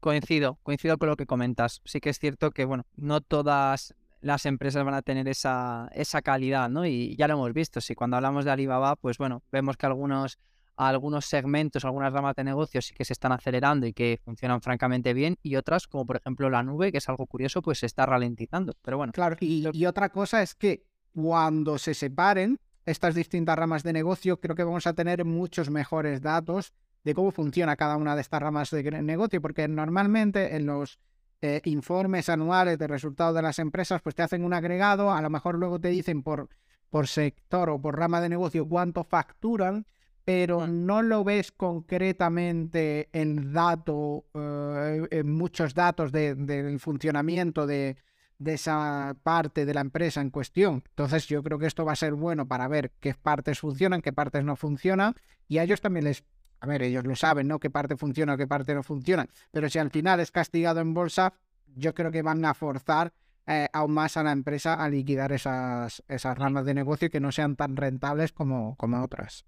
Coincido, 0.00 0.58
coincido 0.64 0.98
con 0.98 1.08
lo 1.08 1.16
que 1.16 1.26
comentas. 1.26 1.80
Sí 1.84 2.00
que 2.00 2.10
es 2.10 2.18
cierto 2.18 2.50
que, 2.50 2.64
bueno, 2.64 2.84
no 2.96 3.20
todas 3.20 3.94
las 4.20 4.46
empresas 4.46 4.84
van 4.84 4.94
a 4.94 5.02
tener 5.02 5.28
esa, 5.28 5.88
esa 5.94 6.22
calidad, 6.22 6.68
¿no? 6.68 6.84
Y 6.84 7.14
ya 7.16 7.28
lo 7.28 7.34
hemos 7.34 7.52
visto. 7.52 7.80
Si 7.80 7.94
cuando 7.94 8.16
hablamos 8.16 8.44
de 8.44 8.50
Alibaba, 8.50 8.96
pues 8.96 9.16
bueno, 9.16 9.44
vemos 9.52 9.76
que 9.76 9.86
algunos 9.86 10.38
algunos 10.76 11.26
segmentos, 11.26 11.84
algunas 11.84 12.12
ramas 12.12 12.34
de 12.36 12.44
negocios 12.44 12.86
sí 12.86 12.94
que 12.94 13.04
se 13.04 13.12
están 13.12 13.32
acelerando 13.32 13.86
y 13.86 13.92
que 13.92 14.20
funcionan 14.24 14.60
francamente 14.60 15.14
bien 15.14 15.36
y 15.42 15.56
otras, 15.56 15.86
como 15.86 16.06
por 16.06 16.16
ejemplo 16.16 16.50
la 16.50 16.62
nube, 16.62 16.90
que 16.90 16.98
es 16.98 17.08
algo 17.08 17.26
curioso, 17.26 17.62
pues 17.62 17.78
se 17.78 17.86
está 17.86 18.06
ralentizando. 18.06 18.74
Pero 18.82 18.96
bueno. 18.96 19.12
Claro, 19.12 19.36
y, 19.40 19.68
y 19.72 19.86
otra 19.86 20.08
cosa 20.08 20.42
es 20.42 20.54
que 20.54 20.84
cuando 21.14 21.78
se 21.78 21.94
separen 21.94 22.58
estas 22.86 23.14
distintas 23.14 23.56
ramas 23.56 23.82
de 23.82 23.92
negocio, 23.92 24.40
creo 24.40 24.56
que 24.56 24.64
vamos 24.64 24.86
a 24.86 24.94
tener 24.94 25.24
muchos 25.24 25.70
mejores 25.70 26.20
datos 26.20 26.72
de 27.04 27.14
cómo 27.14 27.30
funciona 27.30 27.76
cada 27.76 27.96
una 27.96 28.14
de 28.14 28.22
estas 28.22 28.42
ramas 28.42 28.70
de 28.70 28.82
negocio, 29.02 29.40
porque 29.40 29.68
normalmente 29.68 30.56
en 30.56 30.66
los 30.66 30.98
eh, 31.42 31.60
informes 31.64 32.28
anuales 32.28 32.78
de 32.78 32.86
resultados 32.86 33.34
de 33.34 33.42
las 33.42 33.58
empresas, 33.58 34.00
pues 34.02 34.14
te 34.14 34.22
hacen 34.22 34.44
un 34.44 34.54
agregado, 34.54 35.12
a 35.12 35.20
lo 35.20 35.30
mejor 35.30 35.56
luego 35.56 35.78
te 35.78 35.88
dicen 35.88 36.22
por, 36.22 36.48
por 36.88 37.06
sector 37.06 37.68
o 37.70 37.80
por 37.80 37.98
rama 37.98 38.20
de 38.20 38.30
negocio 38.30 38.66
cuánto 38.66 39.04
facturan, 39.04 39.86
pero 40.24 40.66
no 40.66 41.02
lo 41.02 41.22
ves 41.22 41.52
concretamente 41.52 43.10
en 43.12 43.52
dato, 43.52 44.24
eh, 44.34 45.06
en 45.10 45.30
muchos 45.30 45.74
datos 45.74 46.12
del 46.12 46.80
funcionamiento 46.80 47.66
de, 47.66 47.96
esa 48.44 49.16
parte 49.22 49.64
de 49.66 49.74
la 49.74 49.82
empresa 49.82 50.20
en 50.20 50.30
cuestión. 50.30 50.82
Entonces 50.88 51.26
yo 51.26 51.42
creo 51.42 51.58
que 51.58 51.66
esto 51.66 51.84
va 51.84 51.92
a 51.92 51.96
ser 51.96 52.14
bueno 52.14 52.48
para 52.48 52.68
ver 52.68 52.92
qué 53.00 53.14
partes 53.14 53.60
funcionan, 53.60 54.00
qué 54.00 54.12
partes 54.12 54.44
no 54.44 54.56
funcionan, 54.56 55.14
y 55.46 55.58
a 55.58 55.62
ellos 55.62 55.80
también 55.80 56.04
les... 56.04 56.24
A 56.60 56.66
ver, 56.66 56.82
ellos 56.82 57.04
lo 57.04 57.14
saben, 57.14 57.46
¿no? 57.46 57.58
Qué 57.58 57.68
parte 57.68 57.96
funciona, 57.96 58.38
qué 58.38 58.46
parte 58.46 58.74
no 58.74 58.82
funciona. 58.82 59.26
Pero 59.50 59.68
si 59.68 59.78
al 59.78 59.90
final 59.90 60.20
es 60.20 60.30
castigado 60.30 60.80
en 60.80 60.94
bolsa, 60.94 61.34
yo 61.66 61.94
creo 61.94 62.10
que 62.10 62.22
van 62.22 62.42
a 62.46 62.54
forzar 62.54 63.12
eh, 63.46 63.68
aún 63.74 63.92
más 63.92 64.16
a 64.16 64.22
la 64.22 64.32
empresa 64.32 64.72
a 64.72 64.88
liquidar 64.88 65.32
esas, 65.32 66.02
esas 66.08 66.38
ramas 66.38 66.64
de 66.64 66.72
negocio 66.72 67.10
que 67.10 67.20
no 67.20 67.32
sean 67.32 67.56
tan 67.56 67.76
rentables 67.76 68.32
como, 68.32 68.76
como 68.76 69.02
otras. 69.02 69.44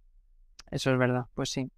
Eso 0.70 0.90
es 0.92 0.98
verdad, 0.98 1.26
pues 1.34 1.50
sí. 1.50 1.70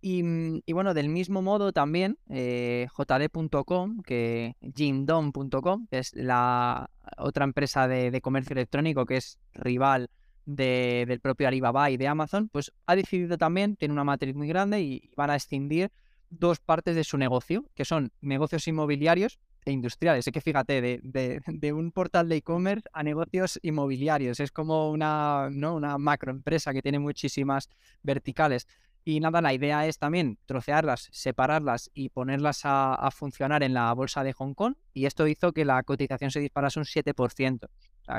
Y, 0.00 0.22
mm, 0.22 0.60
bueno, 0.72 0.94
del 0.94 1.08
mismo 1.08 1.42
modo 1.42 1.72
también, 1.72 2.18
eh, 2.28 2.86
JD.com, 2.96 4.02
que 4.02 4.54
Jimdom.com, 4.76 5.86
que 5.90 5.98
es 5.98 6.14
la 6.14 6.90
otra 7.16 7.44
empresa 7.44 7.88
de, 7.88 8.20
comercio 8.20 8.54
electrónico 8.54 9.06
que 9.06 9.16
es 9.16 9.38
rival 9.54 10.08
del 10.46 11.20
propio 11.20 11.48
Alibaba 11.48 11.90
y 11.90 11.96
de 11.96 12.08
Amazon, 12.08 12.48
pues 12.48 12.72
ha 12.86 12.96
decidido 12.96 13.36
también, 13.36 13.76
tiene 13.76 13.92
una 13.92 14.04
matriz 14.04 14.34
muy 14.34 14.48
grande 14.48 14.80
y 14.80 15.10
van 15.16 15.30
a 15.30 15.34
extindir 15.34 15.90
dos 16.30 16.60
partes 16.60 16.94
de 16.94 17.04
su 17.04 17.18
negocio, 17.18 17.64
que 17.74 17.84
son 17.84 18.12
negocios 18.20 18.66
inmobiliarios 18.68 19.38
industriales. 19.70 20.26
Es 20.26 20.32
que 20.32 20.40
fíjate, 20.40 20.80
de, 20.80 21.40
de, 21.46 21.72
un 21.72 21.92
portal 21.92 22.28
de 22.28 22.36
e-commerce 22.36 22.88
a 22.92 23.02
negocios 23.02 23.58
inmobiliarios. 23.62 24.40
Es 24.40 24.50
como 24.50 24.90
una, 24.90 25.48
¿no? 25.50 25.74
una 25.74 25.98
macroempresa 25.98 26.72
que 26.72 26.82
tiene 26.82 26.98
muchísimas 26.98 27.68
verticales. 28.02 28.66
Y 29.04 29.20
nada, 29.20 29.40
la 29.40 29.54
idea 29.54 29.86
es 29.86 29.98
también 29.98 30.38
trocearlas, 30.44 31.08
separarlas 31.12 31.90
y 31.94 32.10
ponerlas 32.10 32.60
a, 32.64 33.08
funcionar 33.10 33.62
en 33.62 33.72
la 33.72 33.92
bolsa 33.94 34.22
de 34.22 34.34
Hong 34.34 34.52
Kong. 34.52 34.74
Y 34.92 35.06
esto 35.06 35.26
hizo 35.26 35.52
que 35.52 35.64
la 35.64 35.82
cotización 35.82 36.30
se 36.30 36.40
disparase 36.40 36.78
un 36.78 36.84
7%. 36.84 37.68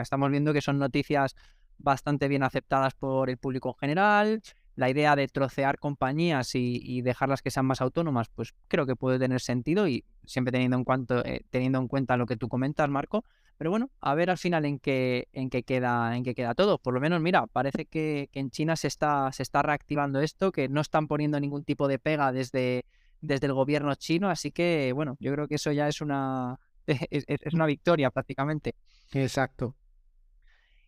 estamos 0.02 0.32
viendo 0.32 0.52
que 0.52 0.62
son 0.62 0.80
noticias 0.80 1.36
bastante 1.78 2.28
bien 2.28 2.44
aceptadas 2.44 2.96
por 2.96 3.30
el 3.30 3.38
público 3.38 3.70
en 3.70 3.80
general. 3.80 4.42
La 4.80 4.90
idea 4.90 5.18
de 5.18 5.28
trocear 5.28 5.78
compañías 5.78 6.56
y, 6.56 7.02
dejarlas 7.02 7.42
que 7.42 7.52
sean 7.52 7.66
más 7.66 7.82
autónomas, 7.82 8.30
pues 8.30 8.54
creo 8.70 8.86
que 8.86 8.96
puede 8.96 9.20
tener 9.20 9.42
sentido 9.42 9.90
y 9.90 10.06
siempre 10.26 10.54
teniendo 10.54 10.78
en, 10.78 10.86
cuanto, 10.86 11.24
eh, 11.26 11.42
teniendo 11.50 11.80
en 11.80 11.90
cuenta 11.90 12.16
lo 12.16 12.26
que 12.26 12.38
tú 12.38 12.48
comentas, 12.48 12.90
Marco. 12.90 13.26
Pero 13.58 13.72
bueno, 13.72 13.90
a 14.00 14.16
ver 14.16 14.30
al 14.30 14.38
final 14.38 14.64
en 14.64 14.80
qué, 14.80 15.28
en 15.34 15.50
qué, 15.50 15.64
queda, 15.64 16.16
en 16.16 16.24
qué 16.24 16.34
queda 16.34 16.56
todo. 16.56 16.78
Por 16.78 16.94
lo 16.94 17.02
menos, 17.02 17.22
mira, 17.22 17.46
parece 17.48 17.88
que, 17.88 18.30
en 18.32 18.52
China 18.52 18.78
se 18.78 18.88
está, 18.88 19.30
se 19.34 19.44
está 19.44 19.62
reactivando 19.62 20.22
esto, 20.22 20.54
que 20.54 20.70
no 20.70 20.80
están 20.80 21.10
poniendo 21.10 21.38
ningún 21.42 21.66
tipo 21.66 21.90
de 21.90 22.00
pega 22.00 22.32
desde, 22.32 22.86
desde 23.20 23.48
el 23.48 23.54
gobierno 23.54 23.94
chino. 23.96 24.30
Así 24.30 24.52
que, 24.52 24.94
bueno, 24.94 25.18
yo 25.20 25.34
creo 25.34 25.50
que 25.50 25.56
eso 25.56 25.74
ya 25.74 25.90
es 25.90 26.00
una, 26.00 26.58
es 26.88 27.54
una 27.54 27.66
victoria 27.66 28.12
prácticamente. 28.12 28.76
Exacto. 29.12 29.76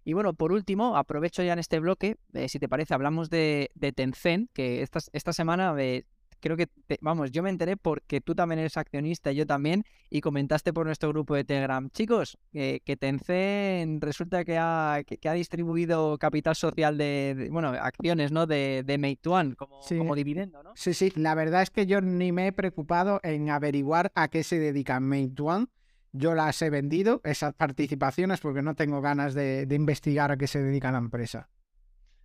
Y 0.03 0.13
bueno, 0.13 0.33
por 0.33 0.51
último, 0.51 0.97
aprovecho 0.97 1.43
ya 1.43 1.53
en 1.53 1.59
este 1.59 1.79
bloque, 1.79 2.17
eh, 2.33 2.49
si 2.49 2.59
te 2.59 2.67
parece, 2.67 2.93
hablamos 2.93 3.29
de, 3.29 3.69
Tencent, 3.95 4.49
que 4.53 4.81
esta, 4.81 4.99
esta 5.13 5.33
semana 5.33 5.75
eh, 5.77 6.05
creo 6.39 6.57
que, 6.57 6.67
vamos, 7.01 7.31
yo 7.31 7.43
me 7.43 7.49
enteré 7.49 7.77
porque 7.77 8.19
tú 8.19 8.35
también 8.35 8.59
eres 8.59 8.75
accionista 8.75 9.31
yo 9.31 9.45
también, 9.45 9.83
y 10.09 10.21
comentaste 10.21 10.73
por 10.73 10.87
nuestro 10.87 11.09
grupo 11.09 11.35
de 11.35 11.43
Telegram, 11.43 11.89
chicos, 11.91 12.37
que 12.51 12.97
Tencent 12.99 14.03
resulta 14.03 14.43
que 14.43 14.57
ha, 14.57 15.03
que, 15.05 15.29
ha 15.29 15.33
distribuido 15.33 16.17
capital 16.17 16.55
social 16.55 16.97
de, 16.97 17.47
bueno, 17.51 17.69
acciones, 17.69 18.31
¿no? 18.31 18.47
De, 18.47 18.83
de 18.85 18.97
Meituan 18.97 19.53
como, 19.53 19.79
como 19.81 20.15
dividendo, 20.15 20.63
¿no? 20.63 20.71
Sí, 20.75 20.93
sí, 20.93 21.13
la 21.15 21.35
verdad 21.35 21.61
es 21.61 21.69
que 21.69 21.85
yo 21.85 22.01
ni 22.01 22.31
me 22.31 22.47
he 22.47 22.51
preocupado 22.51 23.19
en 23.23 23.49
averiguar 23.49 24.11
a 24.15 24.27
qué 24.27 24.43
se 24.43 24.59
dedica 24.59 24.99
Meituan 24.99 25.69
yo 26.13 26.35
las 26.35 26.61
he 26.61 26.69
vendido, 26.69 27.21
esas 27.23 27.53
participaciones, 27.53 28.39
porque 28.39 28.61
no 28.61 28.75
tengo 28.75 29.01
ganas 29.01 29.33
de, 29.33 29.67
investigar 29.71 30.31
a 30.31 30.37
qué 30.37 30.47
se 30.47 30.61
dedica 30.61 30.91
la 30.91 30.97
empresa. 30.97 31.49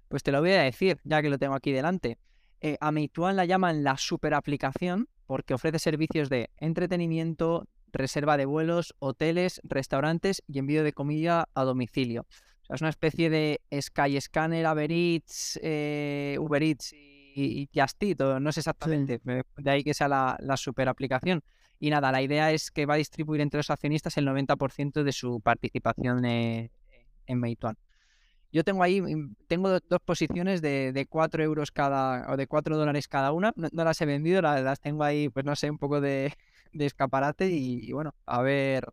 Pues 0.08 0.22
te 0.22 0.32
lo 0.32 0.40
voy 0.40 0.52
a 0.52 0.62
decir, 0.62 0.98
ya 1.04 1.22
que 1.22 1.30
lo 1.30 1.38
tengo 1.38 1.54
aquí 1.54 1.72
delante. 1.72 2.18
Eh, 2.60 2.76
a 2.80 2.90
Meituan 2.90 3.36
la 3.36 3.44
llaman 3.44 3.84
la 3.84 3.96
super 3.96 4.34
aplicación 4.34 5.08
porque 5.26 5.54
ofrece 5.54 5.78
servicios 5.78 6.28
de 6.28 6.50
entretenimiento, 6.58 7.68
reserva 7.92 8.36
de 8.36 8.46
vuelos, 8.46 8.94
hoteles, 8.98 9.60
restaurantes 9.64 10.42
y 10.46 10.58
envío 10.58 10.84
de 10.84 10.92
comida 10.92 11.48
a 11.54 11.64
domicilio. 11.64 12.22
O 12.22 12.64
sea, 12.66 12.76
es 12.76 12.80
una 12.82 12.90
especie 12.90 13.30
de 13.30 13.60
Sky 13.80 14.20
Scanner, 14.20 14.66
Uber 14.66 14.90
Eats, 14.90 15.58
eh, 15.62 16.36
Uber 16.40 16.62
Eats 16.62 16.92
y, 16.92 17.68
y 17.72 18.14
no 18.40 18.52
sé 18.52 18.60
exactamente, 18.60 19.20
de 19.22 19.70
ahí 19.70 19.84
que 19.84 19.94
sea 19.94 20.08
la, 20.08 20.36
la 20.40 20.56
super 20.56 20.88
aplicación. 20.88 21.42
Y 21.78 21.90
nada, 21.90 22.10
la 22.12 22.22
idea 22.22 22.52
es 22.52 22.70
que 22.70 22.86
va 22.86 22.94
a 22.94 22.98
distribuir 22.98 23.40
entre 23.40 23.58
los 23.58 23.70
accionistas 23.70 24.16
el 24.16 24.26
90% 24.26 25.02
de 25.02 25.12
su 25.12 25.40
participación 25.40 26.24
en 26.24 26.70
Meituan. 27.28 27.76
Yo 28.52 28.64
tengo 28.64 28.82
ahí, 28.82 29.02
mm, 29.02 29.34
tengo 29.48 29.68
dos 29.80 30.00
posiciones 30.04 30.62
de, 30.62 30.92
de 30.92 31.06
4 31.06 31.42
euros 31.42 31.70
cada, 31.70 32.32
o 32.32 32.36
de 32.36 32.46
4 32.46 32.76
dólares 32.76 33.08
cada 33.08 33.32
una. 33.32 33.52
No, 33.56 33.84
las 33.84 34.00
he 34.00 34.06
vendido, 34.06 34.40
las, 34.40 34.80
tengo 34.80 35.04
ahí, 35.04 35.28
pues 35.28 35.44
no 35.44 35.54
sé, 35.56 35.70
un 35.70 35.78
poco 35.78 36.00
de, 36.00 36.32
escaparate 36.72 37.48
y, 37.48 37.92
bueno, 37.92 38.14
a 38.24 38.42
ver. 38.42 38.88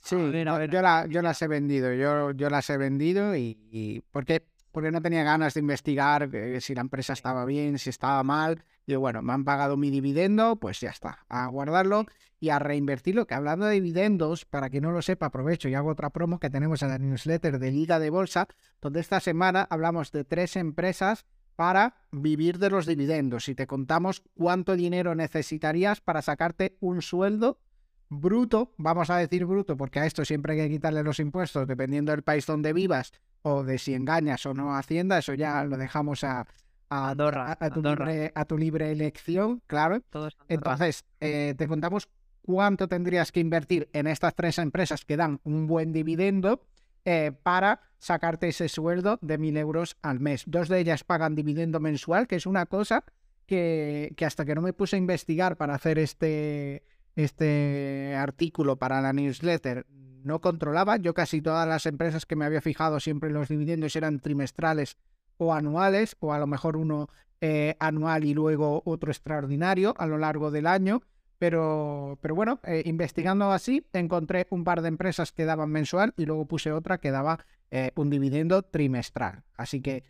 Sí, 0.00 0.16
Yo, 0.16 0.82
la, 0.82 1.06
yo 1.06 1.22
las 1.22 1.40
he 1.42 1.46
vendido, 1.46 1.92
yo, 1.94 2.32
yo 2.32 2.50
las 2.50 2.68
he 2.70 2.76
vendido 2.76 3.36
y, 3.36 3.56
y 3.70 4.00
porque 4.10 4.42
porque 4.72 4.90
no 4.90 5.02
tenía 5.02 5.22
ganas 5.22 5.54
de 5.54 5.60
investigar 5.60 6.34
eh, 6.34 6.60
si 6.60 6.74
la 6.74 6.80
empresa 6.80 7.12
estaba 7.12 7.44
bien, 7.44 7.78
si 7.78 7.90
estaba 7.90 8.22
mal. 8.22 8.64
Y 8.86 8.94
bueno, 8.96 9.22
me 9.22 9.32
han 9.32 9.44
pagado 9.44 9.76
mi 9.76 9.90
dividendo, 9.90 10.56
pues 10.56 10.80
ya 10.80 10.90
está, 10.90 11.24
a 11.28 11.46
guardarlo 11.46 12.06
y 12.40 12.48
a 12.48 12.58
reinvertirlo. 12.58 13.26
Que 13.26 13.34
hablando 13.34 13.66
de 13.66 13.74
dividendos, 13.74 14.44
para 14.44 14.70
que 14.70 14.80
no 14.80 14.90
lo 14.90 15.02
sepa, 15.02 15.26
aprovecho 15.26 15.68
y 15.68 15.74
hago 15.74 15.90
otra 15.90 16.10
promo 16.10 16.40
que 16.40 16.50
tenemos 16.50 16.82
en 16.82 16.88
la 16.88 16.98
newsletter 16.98 17.58
de 17.58 17.70
Liga 17.70 17.98
de 17.98 18.10
Bolsa, 18.10 18.48
donde 18.80 19.00
esta 19.00 19.20
semana 19.20 19.66
hablamos 19.70 20.10
de 20.10 20.24
tres 20.24 20.56
empresas 20.56 21.26
para 21.54 21.94
vivir 22.10 22.58
de 22.58 22.70
los 22.70 22.86
dividendos 22.86 23.48
y 23.48 23.54
te 23.54 23.66
contamos 23.66 24.22
cuánto 24.34 24.74
dinero 24.74 25.14
necesitarías 25.14 26.00
para 26.00 26.22
sacarte 26.22 26.76
un 26.80 27.02
sueldo 27.02 27.60
bruto, 28.08 28.74
vamos 28.76 29.10
a 29.10 29.16
decir 29.16 29.46
bruto, 29.46 29.76
porque 29.76 30.00
a 30.00 30.06
esto 30.06 30.24
siempre 30.24 30.54
hay 30.54 30.60
que 30.60 30.74
quitarle 30.74 31.02
los 31.02 31.20
impuestos 31.20 31.66
dependiendo 31.66 32.12
del 32.12 32.22
país 32.22 32.46
donde 32.46 32.72
vivas 32.72 33.12
o 33.42 33.64
de 33.64 33.78
si 33.78 33.94
engañas 33.94 34.44
o 34.46 34.54
no 34.54 34.74
a 34.74 34.78
Hacienda, 34.78 35.18
eso 35.18 35.34
ya 35.34 35.64
lo 35.64 35.76
dejamos 35.76 36.24
a, 36.24 36.46
a, 36.92 38.44
tu, 38.46 38.58
Libre, 38.58 38.92
elección, 38.92 39.62
claro. 39.66 40.02
Entonces, 40.48 41.04
eh, 41.20 41.54
te 41.56 41.66
contamos 41.66 42.08
cuánto 42.42 42.88
tendrías 42.88 43.32
que 43.32 43.40
invertir 43.40 43.88
en 43.92 44.06
estas 44.06 44.34
tres 44.34 44.58
empresas 44.58 45.04
que 45.04 45.16
dan 45.16 45.40
un 45.44 45.66
buen 45.66 45.92
dividendo 45.92 46.64
eh, 47.04 47.32
para 47.42 47.80
sacarte 47.98 48.48
ese 48.48 48.68
sueldo 48.68 49.18
de 49.22 49.38
mil 49.38 49.56
euros 49.56 49.96
al 50.02 50.20
mes. 50.20 50.44
Dos 50.46 50.68
de 50.68 50.80
ellas 50.80 51.04
pagan 51.04 51.34
dividendo 51.34 51.80
mensual, 51.80 52.26
que 52.26 52.36
es 52.36 52.46
una 52.46 52.66
cosa 52.66 53.04
que, 53.46 54.12
que 54.16 54.26
hasta 54.26 54.44
que 54.44 54.54
no 54.54 54.60
me 54.60 54.72
puse 54.72 54.96
a 54.96 54.98
investigar 54.98 55.56
para 55.56 55.74
hacer 55.74 55.98
este, 55.98 56.84
este 57.16 58.14
artículo 58.16 58.76
para 58.76 59.00
la 59.00 59.12
newsletter, 59.12 59.86
no 60.24 60.40
controlaba. 60.40 60.96
Yo 60.96 61.14
casi 61.14 61.40
todas 61.40 61.66
las 61.66 61.86
empresas 61.86 62.26
que 62.26 62.36
me 62.36 62.44
había 62.44 62.60
fijado 62.60 63.00
siempre 63.00 63.30
los 63.30 63.48
dividendos 63.48 63.96
eran 63.96 64.20
trimestrales 64.20 64.96
o 65.42 65.54
anuales, 65.54 66.16
o 66.20 66.32
a 66.32 66.38
lo 66.38 66.46
mejor 66.46 66.76
uno 66.76 67.08
eh, 67.40 67.76
anual 67.80 68.24
y 68.24 68.34
luego 68.34 68.82
otro 68.84 69.10
extraordinario 69.10 69.94
a 69.98 70.06
lo 70.06 70.18
largo 70.18 70.50
del 70.50 70.66
año. 70.66 71.02
Pero, 71.38 72.18
pero 72.20 72.36
bueno, 72.36 72.60
eh, 72.62 72.82
investigando 72.86 73.50
así, 73.50 73.84
encontré 73.92 74.46
un 74.50 74.62
par 74.62 74.80
de 74.80 74.88
empresas 74.88 75.32
que 75.32 75.44
daban 75.44 75.70
mensual 75.70 76.14
y 76.16 76.24
luego 76.24 76.46
puse 76.46 76.70
otra 76.70 76.98
que 76.98 77.10
daba 77.10 77.44
eh, 77.72 77.90
un 77.96 78.10
dividendo 78.10 78.62
trimestral. 78.62 79.42
Así 79.56 79.80
que 79.80 80.04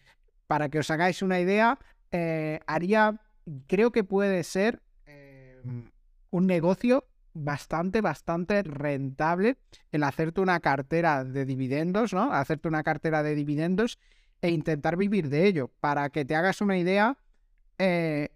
para 0.47 0.69
que 0.69 0.79
os 0.79 0.91
hagáis 0.91 1.23
una 1.23 1.41
idea, 1.41 1.79
haría, 2.67 3.19
creo 3.67 3.91
que 3.91 4.05
puede 4.05 4.45
ser 4.45 4.83
un 6.31 6.47
negocio 6.47 7.07
bastante, 7.35 8.01
bastante 8.01 8.63
rentable 8.63 9.57
el 9.91 10.03
hacerte 10.03 10.41
una 10.41 10.61
cartera 10.61 11.25
de 11.25 11.45
dividendos, 11.47 12.13
¿no? 12.13 12.33
Hacerte 12.33 12.69
una 12.69 12.83
cartera 12.83 13.23
de 13.23 13.35
dividendos 13.35 13.99
e 14.43 14.51
intentar 14.51 14.97
vivir 14.97 15.29
de 15.29 15.47
ello. 15.47 15.71
Para 15.81 16.11
que 16.11 16.25
te 16.25 16.35
hagas 16.35 16.61
una 16.61 16.77
idea, 16.77 17.17
eh, 17.79 18.31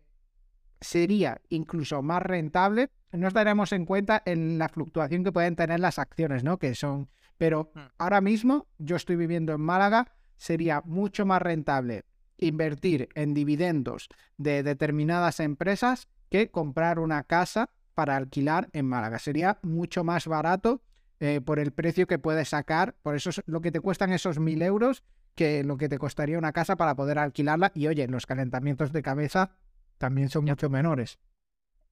sería 0.80 1.40
incluso 1.50 2.00
más 2.00 2.22
rentable. 2.22 2.90
Nos 3.12 3.34
daremos 3.34 3.72
en 3.72 3.84
cuenta 3.84 4.22
en 4.24 4.58
la 4.58 4.68
fluctuación 4.68 5.24
que 5.24 5.32
pueden 5.32 5.56
tener 5.56 5.80
las 5.80 5.98
acciones, 5.98 6.44
¿no? 6.44 6.58
Que 6.58 6.74
son. 6.74 7.08
Pero 7.36 7.72
hmm. 7.74 7.80
ahora 7.98 8.20
mismo, 8.20 8.66
yo 8.78 8.96
estoy 8.96 9.16
viviendo 9.16 9.52
en 9.52 9.60
Málaga, 9.60 10.12
sería 10.36 10.82
mucho 10.84 11.26
más 11.26 11.42
rentable 11.42 12.04
invertir 12.38 13.08
en 13.14 13.34
dividendos 13.34 14.08
de 14.36 14.62
determinadas 14.62 15.40
empresas 15.40 16.08
que 16.30 16.50
comprar 16.50 16.98
una 16.98 17.24
casa 17.24 17.70
para 17.94 18.16
alquilar 18.16 18.68
en 18.72 18.86
Málaga. 18.86 19.18
Sería 19.18 19.58
mucho 19.62 20.04
más 20.04 20.26
barato 20.26 20.82
eh, 21.18 21.40
por 21.40 21.58
el 21.58 21.72
precio 21.72 22.06
que 22.06 22.18
puedes 22.18 22.50
sacar, 22.50 22.94
por 23.02 23.16
eso 23.16 23.30
es 23.30 23.42
lo 23.46 23.62
que 23.62 23.72
te 23.72 23.80
cuestan 23.80 24.12
esos 24.12 24.38
mil 24.38 24.60
euros, 24.60 25.02
que 25.36 25.62
lo 25.62 25.76
que 25.76 25.88
te 25.88 25.98
costaría 25.98 26.38
una 26.38 26.52
casa 26.52 26.74
para 26.76 26.96
poder 26.96 27.18
alquilarla. 27.20 27.70
Y 27.74 27.86
oye, 27.86 28.08
los 28.08 28.26
calentamientos 28.26 28.92
de 28.92 29.02
cabeza 29.02 29.52
también 29.98 30.30
son 30.30 30.46
mucho 30.46 30.68
menores. 30.68 31.20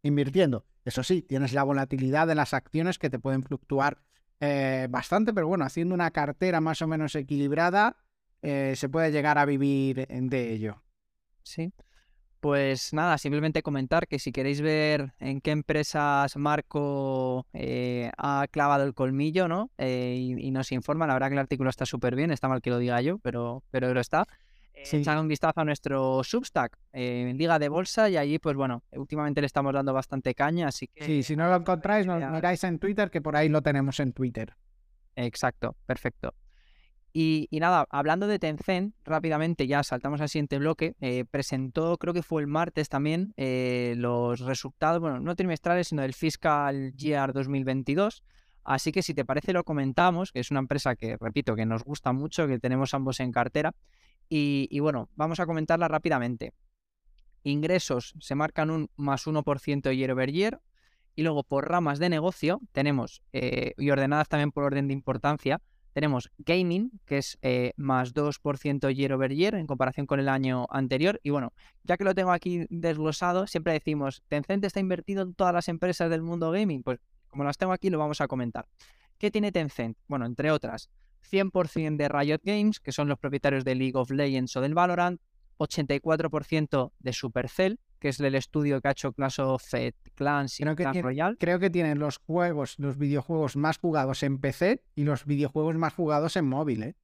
Invirtiendo. 0.03 0.67
Eso 0.85 1.03
sí, 1.03 1.23
tienes 1.23 1.53
la 1.53 1.63
volatilidad 1.63 2.27
de 2.27 2.35
las 2.35 2.53
acciones 2.53 2.99
que 2.99 3.11
te 3.11 3.19
pueden 3.19 3.43
fluctuar 3.43 4.03
eh, 4.41 4.89
bastante, 4.91 5.33
pero 5.33 5.47
bueno, 5.47 5.65
haciendo 5.65 5.95
una 5.95 6.11
cartera 6.11 6.61
más 6.61 6.83
o 6.83 6.89
menos 6.89 7.15
equilibrada, 7.15 7.97
eh, 8.43 8.75
se 8.77 8.89
puede 8.89 9.13
llegar 9.13 9.39
a 9.39 9.45
vivir 9.45 10.07
de 10.09 10.53
ello. 10.53 10.83
Sí. 11.43 11.73
Pues 12.45 12.93
nada, 12.93 13.17
simplemente 13.17 13.63
comentar 13.63 14.07
que 14.07 14.19
si 14.19 14.31
queréis 14.31 14.61
ver 14.61 15.15
en 15.19 15.41
qué 15.41 15.51
empresas 15.51 16.37
Marco 16.37 17.47
eh, 17.55 18.11
ha 18.19 18.47
clavado 18.51 18.85
el 18.85 18.93
colmillo, 18.93 19.49
¿no? 19.49 19.71
Eh, 19.79 20.15
y, 20.19 20.51
nos 20.51 20.71
informa, 20.71 21.07
la 21.07 21.15
verdad 21.15 21.29
que 21.29 21.37
el 21.37 21.39
artículo 21.39 21.71
está 21.71 21.87
súper 21.87 22.15
bien, 22.15 22.31
está 22.31 22.47
mal 22.47 22.61
que 22.61 22.69
lo 22.69 22.77
diga 22.77 23.01
yo, 23.01 23.17
pero, 23.17 23.63
pero 23.71 23.95
lo 23.95 23.99
está. 23.99 24.27
Eh, 24.75 25.03
un 25.19 25.27
vistazo 25.27 25.63
a 25.63 25.65
nuestro 25.65 26.23
Substack, 26.23 26.77
eh, 26.93 27.33
Liga 27.35 27.59
de 27.59 27.71
Bolsa, 27.71 28.11
y 28.11 28.19
allí, 28.19 28.39
pues 28.39 28.57
bueno, 28.57 28.83
últimamente 28.93 29.41
le 29.41 29.47
estamos 29.47 29.73
dando 29.73 29.95
bastante 29.95 30.35
caña, 30.35 30.69
así 30.69 30.87
que... 30.87 31.03
Sí, 31.03 31.23
si 31.23 31.37
no 31.37 31.49
lo 31.49 31.57
encontráis, 31.57 32.05
nos 32.07 32.31
miráis 32.31 32.63
en 32.65 32.79
Twitter, 32.79 33.11
que 33.11 33.23
por 33.23 33.37
ahí 33.37 33.49
lo 33.49 33.63
tenemos 33.63 34.01
en 34.01 34.13
Twitter. 34.13 34.55
Exacto, 35.17 35.77
perfecto. 35.87 36.35
Y, 37.17 37.49
nada, 37.53 37.87
hablando 37.91 38.27
de 38.27 38.41
Tencent, 38.41 38.93
rápidamente 39.05 39.69
ya 39.69 39.85
saltamos 39.85 40.21
al 40.21 40.29
siguiente 40.29 40.59
bloque. 40.59 40.97
Eh, 41.01 41.25
presentó, 41.25 41.97
creo 41.97 42.13
que 42.13 42.25
fue 42.25 42.43
el 42.43 42.49
martes 42.49 42.89
también, 42.89 43.33
eh, 43.37 43.95
los 43.97 44.41
resultados, 44.41 45.01
bueno, 45.01 45.21
no 45.21 45.37
trimestrales, 45.37 45.87
sino 45.87 46.03
del 46.03 46.13
Fiscal 46.13 46.93
Year 46.97 47.33
2022. 47.33 48.25
Así 48.65 48.91
que 48.91 49.01
si 49.01 49.15
te 49.15 49.25
parece 49.25 49.53
lo 49.53 49.63
comentamos, 49.63 50.33
que 50.33 50.41
es 50.41 50.51
una 50.51 50.59
empresa 50.59 50.97
que, 50.97 51.17
repito, 51.17 51.55
que 51.55 51.65
nos 51.67 51.85
gusta 51.85 52.13
mucho, 52.13 52.49
que 52.49 52.59
tenemos 52.59 52.95
ambos 52.95 53.21
en 53.21 53.31
cartera. 53.31 53.77
Y, 54.29 54.81
bueno, 54.81 55.09
vamos 55.15 55.39
a 55.39 55.47
comentarla 55.47 55.87
rápidamente. 55.87 56.53
Ingresos 57.45 58.15
se 58.19 58.35
marcan 58.35 58.71
un 58.71 58.91
más 58.97 59.29
1% 59.29 59.97
year 59.97 60.11
over 60.11 60.33
year. 60.33 60.61
Y 61.15 61.23
luego 61.23 61.45
por 61.45 61.69
ramas 61.71 62.01
de 62.01 62.09
negocio 62.09 62.61
tenemos, 62.73 63.23
eh, 63.33 63.75
y 63.79 63.91
ordenadas 63.91 64.29
también 64.29 64.51
por 64.51 64.65
orden 64.65 64.89
de 64.89 64.95
importancia, 64.95 65.61
tenemos 65.95 66.31
gaming, 66.39 66.91
que 67.07 67.19
es 67.19 67.39
eh, 67.41 67.73
más 67.77 68.13
2% 68.13 68.95
year 68.95 69.13
over 69.13 69.33
year 69.33 69.55
en 69.55 69.67
comparación 69.67 70.07
con 70.07 70.19
el 70.19 70.29
año 70.29 70.67
anterior. 70.71 71.21
Y 71.23 71.31
bueno, 71.31 71.53
ya 71.85 71.97
que 71.97 72.05
lo 72.05 72.15
tengo 72.15 72.33
aquí 72.33 72.67
desglosado, 72.69 73.47
siempre 73.47 73.73
decimos, 73.73 74.23
Tencent 74.29 74.65
está 74.65 74.81
invertido 74.81 75.23
en 75.23 75.35
todas 75.35 75.55
las 75.55 75.69
empresas 75.69 76.11
del 76.11 76.21
mundo 76.21 76.51
gaming. 76.51 76.83
Pues 76.83 76.99
como 77.29 77.45
las 77.45 77.57
tengo 77.57 77.73
aquí, 77.73 77.91
lo 77.91 77.99
vamos 77.99 78.21
a 78.21 78.27
comentar. 78.27 78.67
¿Qué 79.19 79.31
tiene 79.31 79.53
Tencent? 79.53 79.97
Bueno, 80.09 80.27
entre 80.27 80.51
otras, 80.51 80.91
100% 81.31 81.97
de 81.97 82.09
Riot 82.09 82.41
Games, 82.43 82.81
que 82.81 82.91
son 82.93 83.09
los 83.09 83.19
propietarios 83.19 83.65
de 83.65 83.77
League 83.77 83.97
of 83.97 84.11
Legends 84.11 84.57
o 84.57 84.61
del 84.61 84.75
Valorant, 84.75 85.21
84% 85.59 86.93
de 86.99 87.13
Supercell, 87.13 87.79
que 88.05 88.11
es 88.11 88.21
el 88.21 88.35
estudio 88.35 88.83
que 88.83 88.89
ha 88.89 88.91
hecho 88.91 89.15
Clash 89.15 89.41
of 89.41 89.65
Clans 90.15 90.61
y 90.61 90.63
creo 90.63 90.77
Clash 90.77 91.01
Royale. 91.01 91.37
Creo 91.39 91.59
que 91.59 91.71
tienen 91.71 91.99
los 91.99 92.19
juegos, 92.19 92.75
los 92.79 92.99
videojuegos 92.99 93.57
más 93.57 93.79
jugados 93.79 94.23
en 94.23 94.41
PC 94.41 94.83
y 94.95 95.05
los 95.05 95.25
videojuegos 95.25 95.75
más 95.77 95.95
jugados 95.95 96.37
en 96.37 96.45
móvil, 96.45 96.83
¿eh? 96.83 96.97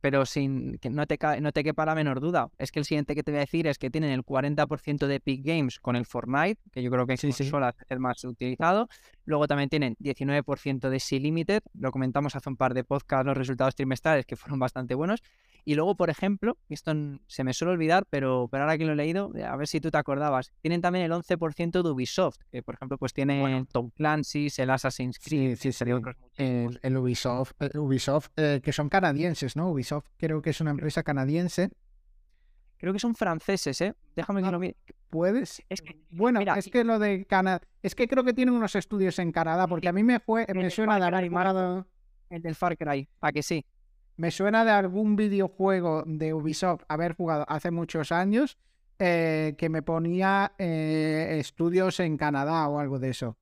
pero 0.00 0.24
sin 0.26 0.78
que 0.78 0.90
no 0.90 1.04
te, 1.08 1.18
no 1.40 1.50
te 1.50 1.64
quepa 1.64 1.84
la 1.84 1.96
menor 1.96 2.20
duda. 2.20 2.52
Es 2.56 2.70
que 2.70 2.78
el 2.78 2.84
siguiente 2.84 3.16
que 3.16 3.24
te 3.24 3.32
voy 3.32 3.38
a 3.38 3.40
decir 3.40 3.66
es 3.66 3.78
que 3.78 3.90
tienen 3.90 4.12
el 4.12 4.24
40% 4.24 5.08
de 5.08 5.16
Epic 5.16 5.44
Games 5.44 5.80
con 5.80 5.96
el 5.96 6.06
Fortnite, 6.06 6.60
que 6.70 6.80
yo 6.80 6.92
creo 6.92 7.04
que 7.08 7.14
es 7.14 7.24
el 7.24 7.98
más 7.98 8.22
utilizado. 8.22 8.88
Luego 9.24 9.48
también 9.48 9.68
tienen 9.68 9.96
19% 9.96 10.88
de 10.88 11.00
Sea 11.00 11.18
Limited, 11.18 11.62
lo 11.74 11.90
comentamos 11.90 12.36
hace 12.36 12.48
un 12.48 12.56
par 12.56 12.74
de 12.74 12.84
podcasts, 12.84 13.26
los 13.26 13.36
resultados 13.36 13.74
trimestrales 13.74 14.24
que 14.24 14.36
fueron 14.36 14.60
bastante 14.60 14.94
buenos. 14.94 15.20
Y 15.68 15.74
luego, 15.74 15.96
por 15.96 16.08
ejemplo, 16.08 16.56
esto 16.70 16.94
se 17.26 17.44
me 17.44 17.52
suele 17.52 17.72
olvidar, 17.72 18.06
pero, 18.08 18.48
pero 18.50 18.64
ahora 18.64 18.78
que 18.78 18.86
lo 18.86 18.94
he 18.94 18.96
leído, 18.96 19.30
a 19.46 19.54
ver 19.54 19.68
si 19.68 19.82
tú 19.82 19.90
te 19.90 19.98
acordabas, 19.98 20.50
tienen 20.62 20.80
también 20.80 21.04
el 21.04 21.12
11% 21.12 21.82
de 21.82 21.90
Ubisoft, 21.90 22.38
que 22.50 22.62
por 22.62 22.76
ejemplo, 22.76 22.96
pues 22.96 23.12
tiene 23.12 23.66
Tom 23.70 23.90
Clancy's, 23.90 24.58
el 24.60 24.70
Assassin's 24.70 25.18
Creed, 25.18 25.58
sí, 25.60 25.70
sí, 25.70 25.84
el, 26.38 26.96
Ubisoft, 26.96 27.52
Ubisoft 27.74 28.30
eh, 28.36 28.62
que 28.64 28.72
son 28.72 28.88
canadienses, 28.88 29.56
¿no? 29.56 29.68
Ubisoft 29.68 30.06
creo 30.16 30.40
que 30.40 30.48
es 30.48 30.60
una 30.62 30.70
empresa 30.70 31.02
canadiense. 31.02 31.68
Creo 32.78 32.94
que 32.94 32.98
son 32.98 33.14
franceses, 33.14 33.78
¿eh? 33.82 33.94
Déjame 34.16 34.42
que 34.42 34.50
lo 34.50 34.58
mire. 34.58 34.76
¿Puedes? 35.10 35.62
bueno, 36.08 36.40
es 36.56 36.70
que 36.70 36.82
lo 36.82 36.98
de 36.98 37.26
Canadá. 37.26 37.60
Es 37.82 37.94
que 37.94 38.08
creo 38.08 38.24
que 38.24 38.32
tienen 38.32 38.54
unos 38.54 38.74
estudios 38.74 39.18
en 39.18 39.32
Canadá, 39.32 39.66
porque 39.66 39.88
a 39.88 39.92
mí 39.92 40.02
me 40.02 40.18
fue. 40.18 40.46
Me 40.54 40.70
suena 40.70 40.98
de 40.98 41.04
haber 41.04 41.24
El 42.30 42.40
del 42.40 42.54
Far 42.54 42.78
Cry, 42.78 43.06
¿para 43.18 43.32
que 43.32 43.42
sí? 43.42 43.66
Me 44.18 44.30
suena 44.30 44.64
de 44.64 44.72
algún 44.72 45.16
videojuego 45.16 46.02
de 46.04 46.34
Ubisoft 46.34 46.82
haber 46.88 47.14
jugado 47.14 47.46
hace 47.48 47.70
muchos 47.70 48.12
años 48.12 48.58
eh, 48.98 49.54
que 49.56 49.68
me 49.68 49.80
ponía 49.80 50.52
eh, 50.58 51.38
estudios 51.38 52.00
en 52.00 52.16
Canadá 52.16 52.68
o 52.68 52.78
algo 52.78 52.98
de 52.98 53.10
eso 53.10 53.38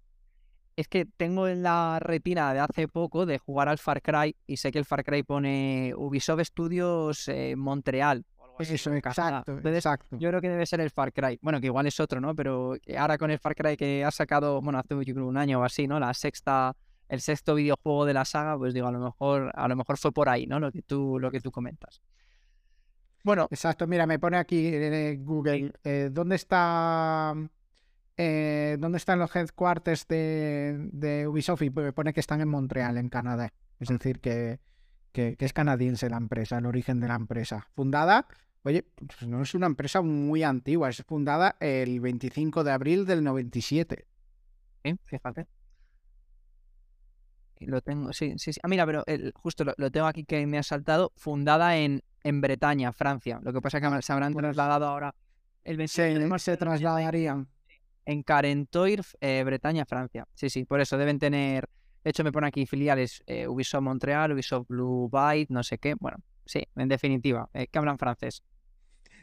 es 0.76 0.88
que 0.88 1.06
tengo 1.06 1.48
en 1.48 1.62
la 1.62 1.98
retina 2.00 2.52
de 2.52 2.60
hace 2.60 2.86
poco 2.86 3.24
de 3.24 3.38
jugar 3.38 3.68
al 3.68 3.78
Far 3.78 4.02
Cry 4.02 4.36
y 4.46 4.58
sé 4.58 4.70
que 4.70 4.78
el 4.78 4.84
Far 4.84 5.04
Cry 5.04 5.22
pone 5.22 5.94
Ubisoft 5.96 6.44
Studios 6.44 7.28
eh, 7.28 7.56
Montreal. 7.56 8.24
Eso, 8.58 8.94
exacto, 8.94 9.58
exacto. 9.64 10.16
Yo 10.18 10.30
creo 10.30 10.40
que 10.40 10.48
debe 10.48 10.64
ser 10.64 10.80
el 10.80 10.90
Far 10.90 11.12
Cry. 11.12 11.38
Bueno, 11.42 11.60
que 11.60 11.66
igual 11.66 11.86
es 11.86 11.98
otro, 12.00 12.20
¿no? 12.20 12.34
Pero 12.34 12.74
ahora 12.96 13.18
con 13.18 13.30
el 13.30 13.38
Far 13.38 13.54
Cry 13.54 13.76
que 13.76 14.04
ha 14.04 14.10
sacado, 14.10 14.60
bueno, 14.62 14.78
hace 14.78 14.94
un 14.94 15.36
año 15.36 15.60
o 15.60 15.64
así, 15.64 15.86
¿no? 15.86 15.98
La 15.98 16.12
sexta, 16.14 16.74
el 17.08 17.20
sexto 17.20 17.54
videojuego 17.54 18.04
de 18.04 18.14
la 18.14 18.24
saga, 18.24 18.56
pues 18.56 18.74
digo, 18.74 18.88
a 18.88 18.92
lo 18.92 18.98
mejor, 18.98 19.52
a 19.54 19.68
lo 19.68 19.76
mejor 19.76 19.98
fue 19.98 20.12
por 20.12 20.28
ahí, 20.28 20.46
¿no? 20.46 20.60
Lo 20.60 20.72
que 20.72 20.82
tú, 20.82 21.18
lo 21.18 21.30
que 21.30 21.40
tú 21.40 21.50
comentas. 21.50 22.00
Bueno. 23.24 23.48
Exacto, 23.50 23.86
mira, 23.86 24.06
me 24.06 24.18
pone 24.18 24.36
aquí 24.36 24.68
eh, 24.72 25.18
Google, 25.20 25.72
eh, 25.82 26.10
¿dónde 26.12 26.36
está 26.36 27.34
eh, 28.16 28.76
¿dónde 28.78 28.98
están 28.98 29.18
los 29.18 29.34
headquarters 29.34 30.06
de, 30.08 31.26
Ubisoft? 31.28 31.62
Y 31.62 31.70
pone 31.70 32.12
que 32.12 32.20
están 32.20 32.40
en 32.40 32.48
Montreal, 32.48 32.96
en 32.96 33.08
Canadá. 33.08 33.52
Es 33.78 33.88
decir, 33.88 34.20
que, 34.20 34.60
es 35.12 35.52
canadiense 35.52 36.08
la 36.08 36.16
empresa, 36.16 36.58
el 36.58 36.66
origen 36.66 37.00
de 37.00 37.08
la 37.08 37.16
empresa. 37.16 37.68
Fundada, 37.74 38.26
oye, 38.62 38.84
pues 38.94 39.28
no 39.28 39.42
es 39.42 39.54
una 39.54 39.66
empresa 39.66 40.02
muy 40.02 40.42
antigua, 40.42 40.88
es 40.88 41.02
fundada 41.04 41.56
el 41.60 42.00
25 42.00 42.64
de 42.64 42.72
abril 42.72 43.06
del 43.06 43.22
97. 43.24 44.06
Sí, 44.84 44.96
fíjate. 45.04 45.46
Lo 47.60 47.80
tengo, 47.80 48.12
sí, 48.12 48.34
sí, 48.36 48.52
sí. 48.52 48.60
Ah, 48.62 48.68
mira, 48.68 48.84
pero 48.84 49.04
justo 49.34 49.64
lo, 49.64 49.90
tengo 49.90 50.06
aquí 50.06 50.24
que 50.24 50.46
me 50.46 50.58
ha 50.58 50.62
saltado. 50.62 51.12
Fundada 51.16 51.76
en, 51.78 52.02
en 52.22 52.40
Bretaña, 52.40 52.92
Francia. 52.92 53.40
Lo 53.42 53.52
que 53.52 53.62
pasa 53.62 53.78
es 53.78 53.88
que 53.88 54.02
se 54.02 54.12
habrán 54.12 54.34
trasladado 54.34 54.86
ahora 54.86 55.14
el 55.66 55.76
25 55.76 56.38
se 56.38 56.56
trasladarían 56.56 57.48
en 58.04 58.22
Carentoir, 58.22 59.02
eh, 59.20 59.42
Bretaña, 59.44 59.84
Francia. 59.84 60.26
Sí, 60.32 60.48
sí, 60.48 60.64
por 60.64 60.80
eso 60.80 60.96
deben 60.96 61.18
tener. 61.18 61.68
De 62.04 62.10
hecho, 62.10 62.22
me 62.22 62.30
pone 62.30 62.46
aquí 62.46 62.66
filiales 62.66 63.24
eh, 63.26 63.48
Ubisoft 63.48 63.82
Montreal, 63.82 64.32
Ubisoft 64.32 64.68
Blue 64.68 65.08
Byte, 65.10 65.50
no 65.50 65.64
sé 65.64 65.78
qué. 65.78 65.96
Bueno, 65.98 66.18
sí, 66.44 66.62
en 66.76 66.88
definitiva, 66.88 67.50
eh, 67.52 67.66
que 67.66 67.78
hablan 67.80 67.98
francés. 67.98 68.44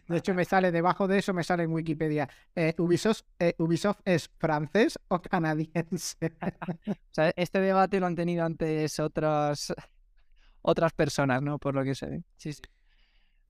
De 0.08 0.18
hecho, 0.18 0.34
me 0.34 0.45
sale 0.45 0.72
debajo 0.72 1.08
de 1.08 1.20
eso, 1.20 1.34
me 1.34 1.43
sale 1.43 1.64
en 1.64 1.72
Wikipedia. 1.72 2.30
Ubisoft, 2.78 3.24
Ubisoft 3.58 4.01
es 4.06 4.30
francés 4.38 4.99
o 5.08 5.22
canadiense. 5.22 6.18
o 6.88 6.93
sea, 7.12 7.32
este 7.36 7.60
debate 7.60 7.99
lo 7.99 8.08
han 8.08 8.16
tenido 8.16 8.45
antes 8.45 8.99
otras, 8.99 9.74
otras 10.62 10.93
personas, 10.93 11.41
¿no? 11.41 11.60
Por 11.60 11.76
lo 11.76 11.84
que 11.84 11.95
sé. 11.95 12.24
Sí, 12.38 12.54
sí. 12.54 12.62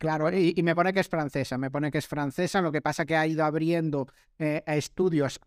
Claro, 0.04 0.30
y, 0.36 0.62
me 0.64 0.76
pone 0.76 0.91
que 0.91 0.99
es 0.99 1.08
francesa, 1.08 1.58
me 1.58 1.72
pone 1.72 1.89
que 1.89 1.97
es 1.97 2.08
francesa, 2.08 2.62
lo 2.62 2.74
que 2.74 2.82
pasa 2.82 3.06
que 3.06 3.16
ha 3.16 3.26
ido 3.26 3.45
abriendo 3.45 4.10
eh, 4.38 4.62
estudios 4.66 5.39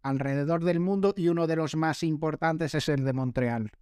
alrededor 0.00 0.62
del 0.62 0.78
mundo 0.78 1.12
y 1.16 1.26
uno 1.26 1.48
de 1.48 1.56
los 1.56 1.74
más 1.74 2.04
importantes 2.04 2.76
es 2.76 2.88
el 2.88 3.04
de 3.04 3.12
Montreal. 3.12 3.72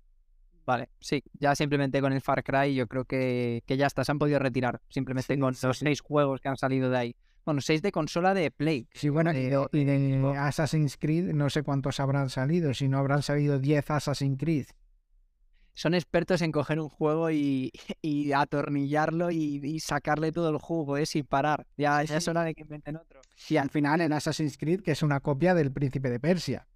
Vale, 0.66 0.88
sí, 1.00 1.22
ya 1.34 1.54
simplemente 1.54 2.00
con 2.00 2.12
el 2.12 2.20
Far 2.20 2.42
Cry 2.42 2.74
yo 2.74 2.86
creo 2.86 3.04
que, 3.04 3.62
que 3.66 3.76
ya 3.76 3.86
está, 3.86 4.04
se 4.04 4.12
han 4.12 4.18
podido 4.18 4.38
retirar, 4.38 4.80
simplemente 4.88 5.38
con 5.38 5.54
los 5.62 5.78
seis 5.78 6.00
juegos 6.00 6.40
que 6.40 6.48
han 6.48 6.56
salido 6.56 6.90
de 6.90 6.96
ahí. 6.96 7.16
Bueno, 7.44 7.60
seis 7.60 7.82
de 7.82 7.92
consola 7.92 8.32
de 8.32 8.50
Play. 8.50 8.88
Sí, 8.94 9.10
bueno, 9.10 9.30
y 9.32 9.84
de 9.84 10.34
Assassin's 10.38 10.96
Creed 10.96 11.34
no 11.34 11.50
sé 11.50 11.62
cuántos 11.62 12.00
habrán 12.00 12.30
salido, 12.30 12.72
si 12.72 12.88
no 12.88 12.98
habrán 12.98 13.22
salido 13.22 13.58
10 13.58 13.90
Assassin's 13.90 14.38
Creed 14.38 14.66
son 15.74 15.94
expertos 15.94 16.40
en 16.40 16.52
coger 16.52 16.80
un 16.80 16.88
juego 16.88 17.30
y, 17.30 17.72
atornillarlo 18.34 19.30
y, 19.30 19.80
sacarle 19.80 20.32
todo 20.32 20.50
el 20.50 20.58
jugo, 20.58 20.96
¿eh? 20.96 21.04
sin 21.04 21.26
parar. 21.26 21.66
Ya, 21.76 22.02
es 22.02 22.28
hora 22.28 22.44
de 22.44 22.54
que 22.54 22.62
inventen 22.62 22.96
otro. 22.96 23.20
Sí, 23.36 23.56
al 23.56 23.70
final 23.70 24.00
en 24.00 24.12
Assassin's 24.12 24.56
Creed, 24.56 24.80
que 24.80 24.92
es 24.92 25.02
una 25.02 25.20
copia 25.20 25.54
del 25.54 25.72
Príncipe 25.72 26.08
de 26.10 26.20
Persia. 26.20 26.66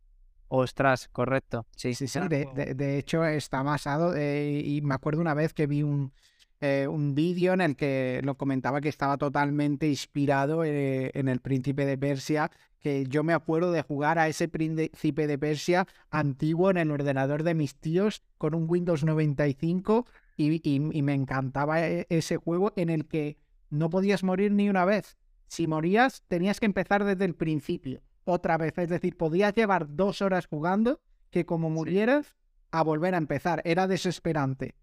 Ostras, 0.49 1.09
correcto. 1.09 1.67
Sí, 1.77 1.95
sí, 1.95 2.09
sí. 2.09 2.21
De, 2.29 2.99
hecho, 2.99 3.25
está 3.25 3.63
basado. 3.63 4.15
Eh, 4.17 4.63
y 4.65 4.81
me 4.81 4.95
acuerdo 4.95 5.21
una 5.21 5.35
vez 5.35 5.53
que 5.53 5.67
vi 5.67 5.83
un, 5.83 6.13
eh, 6.61 6.87
un 6.89 7.15
vídeo 7.15 7.53
en 7.53 7.61
el 7.61 7.77
que 7.77 8.21
lo 8.25 8.37
comentaba 8.37 8.81
que 8.81 8.89
estaba 8.89 9.17
totalmente 9.19 9.87
inspirado 9.87 10.65
eh, 10.65 11.11
en 11.15 11.29
el 11.29 11.41
Príncipe 11.41 11.87
de 11.87 11.99
Persia 11.99 12.51
que 12.81 13.07
yo 13.09 13.25
me 13.25 13.33
acuerdo 13.33 13.73
de 13.73 13.83
jugar 13.83 14.19
a 14.19 14.29
ese 14.29 14.49
príncipe 14.49 15.27
de 15.27 15.39
Persia 15.39 15.87
antiguo 16.11 16.71
en 16.71 16.77
el 16.77 16.91
ordenador 16.91 17.43
de 17.43 17.55
mis 17.55 17.75
tíos 17.75 18.23
con 18.39 18.55
un 18.55 18.67
Windows 18.69 19.05
95 19.05 20.07
y, 20.37 20.81
me 20.81 21.15
encantaba 21.15 21.87
e, 21.87 22.07
ese 22.09 22.37
juego 22.37 22.73
en 22.77 22.91
el 22.91 23.07
que 23.07 23.37
no 23.71 23.91
podías 23.91 24.23
morir 24.23 24.53
ni 24.53 24.69
una 24.69 24.85
vez. 24.85 25.17
Si 25.49 25.67
morías, 25.67 26.23
tenías 26.29 26.61
que 26.61 26.67
empezar 26.67 27.05
desde 27.05 27.25
el 27.25 27.35
principio, 27.35 28.03
otra 28.33 28.57
vez. 28.57 28.77
Es 28.79 28.89
decir, 28.89 29.17
podías 29.17 29.55
llevar 29.55 29.87
dos 29.89 30.23
horas 30.23 30.47
jugando 30.47 31.01
que 31.31 31.45
como 31.45 31.71
murieras, 31.71 32.37
a 32.71 32.83
volver 32.83 33.15
a 33.15 33.19
empezar. 33.19 33.63
Era 33.65 33.87
desesperante. 33.87 34.75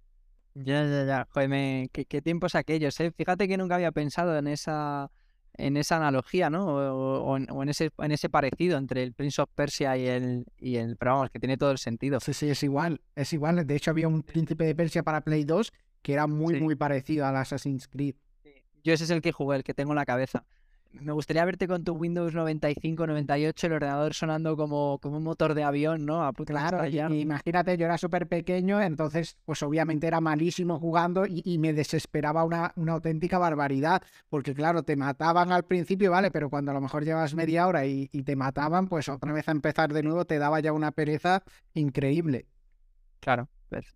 Ya, 0.53 0.83
ya, 0.85 1.05
ya. 1.05 1.27
Joder, 1.31 1.89
¿Qué, 1.91 2.05
qué 2.05 2.21
tiempos 2.21 2.55
aquellos, 2.55 2.99
¿eh? 2.99 3.11
Fíjate 3.11 3.47
que 3.47 3.57
nunca 3.57 3.75
había 3.75 3.91
pensado 3.91 4.37
en 4.37 4.47
esa 4.47 5.11
en 5.57 5.77
esa 5.77 5.97
analogía, 5.97 6.49
¿no? 6.49 6.65
O, 6.65 7.37
en, 7.37 7.69
ese, 7.69 7.89
en 7.99 8.11
ese 8.11 8.29
parecido 8.29 8.77
entre 8.77 9.03
el 9.03 9.13
Prince 9.13 9.41
of 9.41 9.49
Persia 9.55 9.95
y 9.97 10.05
el, 10.05 10.45
y 10.57 10.75
el. 10.75 10.97
Pero 10.97 11.13
vamos, 11.13 11.29
que 11.29 11.39
tiene 11.39 11.57
todo 11.57 11.71
el 11.71 11.77
sentido. 11.77 12.19
Sí, 12.19 12.33
sí, 12.33 12.49
es 12.49 12.61
igual. 12.63 13.01
Es 13.15 13.31
igual. 13.31 13.65
De 13.65 13.75
hecho, 13.75 13.91
había 13.91 14.07
un 14.07 14.21
Príncipe 14.23 14.65
de 14.65 14.75
Persia 14.75 15.03
para 15.03 15.21
Play 15.21 15.45
2 15.45 15.71
que 16.01 16.13
era 16.13 16.27
muy, 16.27 16.61
muy 16.61 16.75
parecido 16.75 17.25
al 17.25 17.35
Assassin's 17.35 17.87
Creed. 17.87 18.15
Yo 18.83 18.93
ese 18.93 19.05
es 19.05 19.09
el 19.09 19.21
que 19.21 19.31
jugué, 19.31 19.57
el 19.57 19.63
que 19.63 19.73
tengo 19.73 19.93
en 19.93 19.95
la 19.95 20.05
cabeza 20.05 20.45
me 21.01 21.13
gustaría 21.13 21.45
verte 21.45 21.67
con 21.67 21.83
tu 21.83 21.93
Windows 21.93 22.33
95, 22.33 23.07
98, 23.07 23.67
el 23.67 23.73
ordenador 23.73 24.13
sonando 24.13 24.55
como, 24.55 24.99
como 24.99 25.17
un 25.17 25.23
motor 25.23 25.53
de 25.53 25.63
avión, 25.63 26.05
¿no? 26.05 26.31
claro, 26.45 26.85
imagínate, 26.85 27.77
yo 27.77 27.85
era 27.85 27.97
súper 27.97 28.27
pequeño, 28.27 28.81
entonces, 28.81 29.37
pues 29.45 29.61
obviamente 29.63 30.07
era 30.07 30.21
malísimo 30.21 30.79
jugando 30.79 31.25
y, 31.27 31.57
me 31.57 31.73
desesperaba 31.73 32.43
una, 32.43 32.73
una, 32.75 32.93
auténtica 32.93 33.37
barbaridad, 33.37 34.01
porque 34.29 34.53
claro, 34.53 34.83
te 34.83 34.95
mataban 34.95 35.51
al 35.51 35.63
principio, 35.63 36.11
¿vale? 36.11 36.31
Pero 36.31 36.49
cuando 36.49 36.71
a 36.71 36.73
lo 36.73 36.81
mejor 36.81 37.03
llevas 37.05 37.33
media 37.33 37.67
hora 37.67 37.85
y, 37.85 38.07
te 38.07 38.35
mataban, 38.35 38.87
pues 38.87 39.09
otra 39.09 39.31
vez 39.31 39.47
a 39.47 39.51
empezar 39.51 39.93
de 39.93 40.03
nuevo 40.03 40.25
te 40.25 40.37
daba 40.39 40.59
ya 40.59 40.73
una 40.73 40.91
pereza 40.91 41.43
increíble. 41.73 42.47
Claro, 43.19 43.49
pues, 43.69 43.95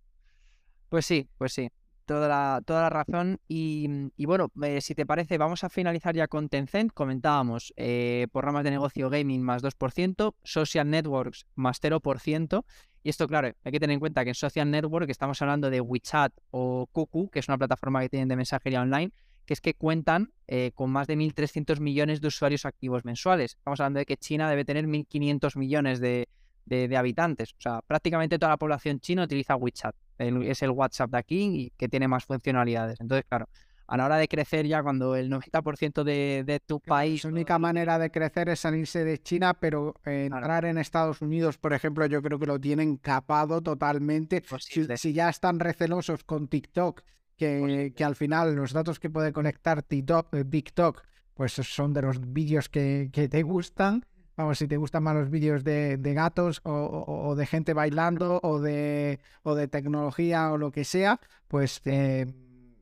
pues 0.89 1.05
sí, 1.05 1.29
pues 1.37 1.53
sí. 1.53 1.69
Toda 2.09 2.27
la, 2.27 2.63
toda 2.65 2.81
la 2.81 2.89
razón. 2.89 3.39
Y, 3.47 3.87
bueno, 4.25 4.51
eh, 4.63 4.81
si 4.81 4.95
te 4.95 5.05
parece, 5.05 5.37
vamos 5.37 5.63
a 5.63 5.69
finalizar 5.69 6.15
ya 6.15 6.27
con 6.27 6.49
Tencent. 6.49 6.91
Comentábamos 6.91 7.71
eh, 7.77 8.25
programas 8.33 8.63
de 8.63 8.71
negocio 8.71 9.11
gaming 9.11 9.43
más 9.43 9.61
2%, 9.61 10.33
social 10.43 10.89
networks 10.89 11.45
más 11.53 11.79
0%. 11.79 12.65
Y 13.03 13.09
esto, 13.09 13.27
claro, 13.27 13.51
hay 13.63 13.71
que 13.71 13.79
tener 13.79 13.93
en 13.93 13.99
cuenta 13.99 14.23
que 14.23 14.31
en 14.31 14.35
social 14.35 14.71
network 14.71 15.07
estamos 15.07 15.39
hablando 15.43 15.69
de 15.69 15.81
WeChat 15.81 16.33
o 16.49 16.87
Kuku, 16.91 17.29
que 17.29 17.39
es 17.39 17.47
una 17.47 17.59
plataforma 17.59 18.01
que 18.01 18.09
tienen 18.09 18.27
de 18.27 18.37
mensajería 18.37 18.81
online, 18.81 19.11
que 19.45 19.53
es 19.53 19.61
que 19.61 19.75
cuentan 19.75 20.33
eh, 20.47 20.71
con 20.73 20.89
más 20.89 21.05
de 21.05 21.15
1.300 21.15 21.79
millones 21.79 22.21
de 22.21 22.27
usuarios 22.27 22.65
activos 22.65 23.05
mensuales. 23.05 23.53
Estamos 23.53 23.79
hablando 23.81 23.99
de 23.99 24.07
que 24.07 24.17
China 24.17 24.49
debe 24.49 24.65
tener 24.65 24.87
1.500 24.87 25.55
millones 25.57 25.99
de, 25.99 26.27
de, 26.69 26.95
habitantes. 26.97 27.51
O 27.51 27.61
sea, 27.61 27.81
prácticamente 27.81 28.39
toda 28.39 28.51
la 28.51 28.57
población 28.57 28.99
china 28.99 29.23
utiliza 29.23 29.55
WeChat. 29.55 29.95
es 30.17 30.61
el 30.61 30.71
WhatsApp 30.71 31.11
de 31.11 31.17
aquí 31.17 31.43
y 31.55 31.69
que 31.71 31.89
tiene 31.89 32.07
más 32.07 32.25
funcionalidades. 32.25 33.01
Entonces, 33.01 33.25
claro, 33.27 33.47
a 33.89 33.97
la 33.97 34.05
hora 34.05 34.17
de 34.17 34.27
crecer 34.27 34.67
ya 34.67 34.83
cuando 34.83 35.15
el 35.15 35.31
90% 35.31 36.03
de, 36.03 36.43
de, 36.45 36.59
tu 36.59 36.79
país... 36.79 37.23
La 37.23 37.31
única 37.31 37.57
manera 37.57 37.97
de 37.97 38.11
crecer 38.11 38.49
es 38.49 38.59
salirse 38.59 39.03
de 39.03 39.17
China, 39.17 39.55
pero 39.55 39.95
entrar 40.05 40.65
en 40.65 40.77
Estados 40.77 41.21
Unidos, 41.23 41.57
por 41.57 41.73
ejemplo, 41.73 42.05
yo 42.05 42.21
creo 42.21 42.37
que 42.37 42.45
lo 42.45 42.59
tienen 42.59 42.97
capado 42.97 43.61
totalmente. 43.61 44.43
Si, 44.59 45.13
ya 45.13 45.29
están 45.29 45.59
recelosos 45.59 46.23
con 46.23 46.47
TikTok, 46.47 47.01
que, 47.35 47.91
que, 47.95 48.03
al 48.03 48.15
final 48.15 48.55
los 48.55 48.73
datos 48.73 48.99
que 48.99 49.09
puede 49.09 49.33
conectar 49.33 49.81
TikTok, 49.81 50.35
eh, 50.35 50.43
TikTok 50.43 51.01
pues 51.33 51.53
son 51.53 51.93
de 51.93 52.01
los 52.01 52.33
vídeos 52.33 52.67
que, 52.67 53.09
que 53.13 53.29
te 53.29 53.43
gustan, 53.43 54.05
Vamos, 54.39 54.57
si 54.57 54.69
te 54.69 54.77
gustan 54.77 55.03
más 55.03 55.15
los 55.15 55.29
vídeos 55.29 55.65
de, 55.65 55.99
gatos 56.01 56.61
o, 56.63 57.35
de 57.35 57.45
gente 57.45 57.73
bailando 57.73 58.39
o 58.41 58.61
de, 58.61 59.19
o 59.43 59.53
de 59.53 59.67
tecnología 59.67 60.53
o 60.53 60.57
lo 60.57 60.71
que 60.71 60.85
sea, 60.85 61.19
pues 61.49 61.81
eh, 61.83 62.25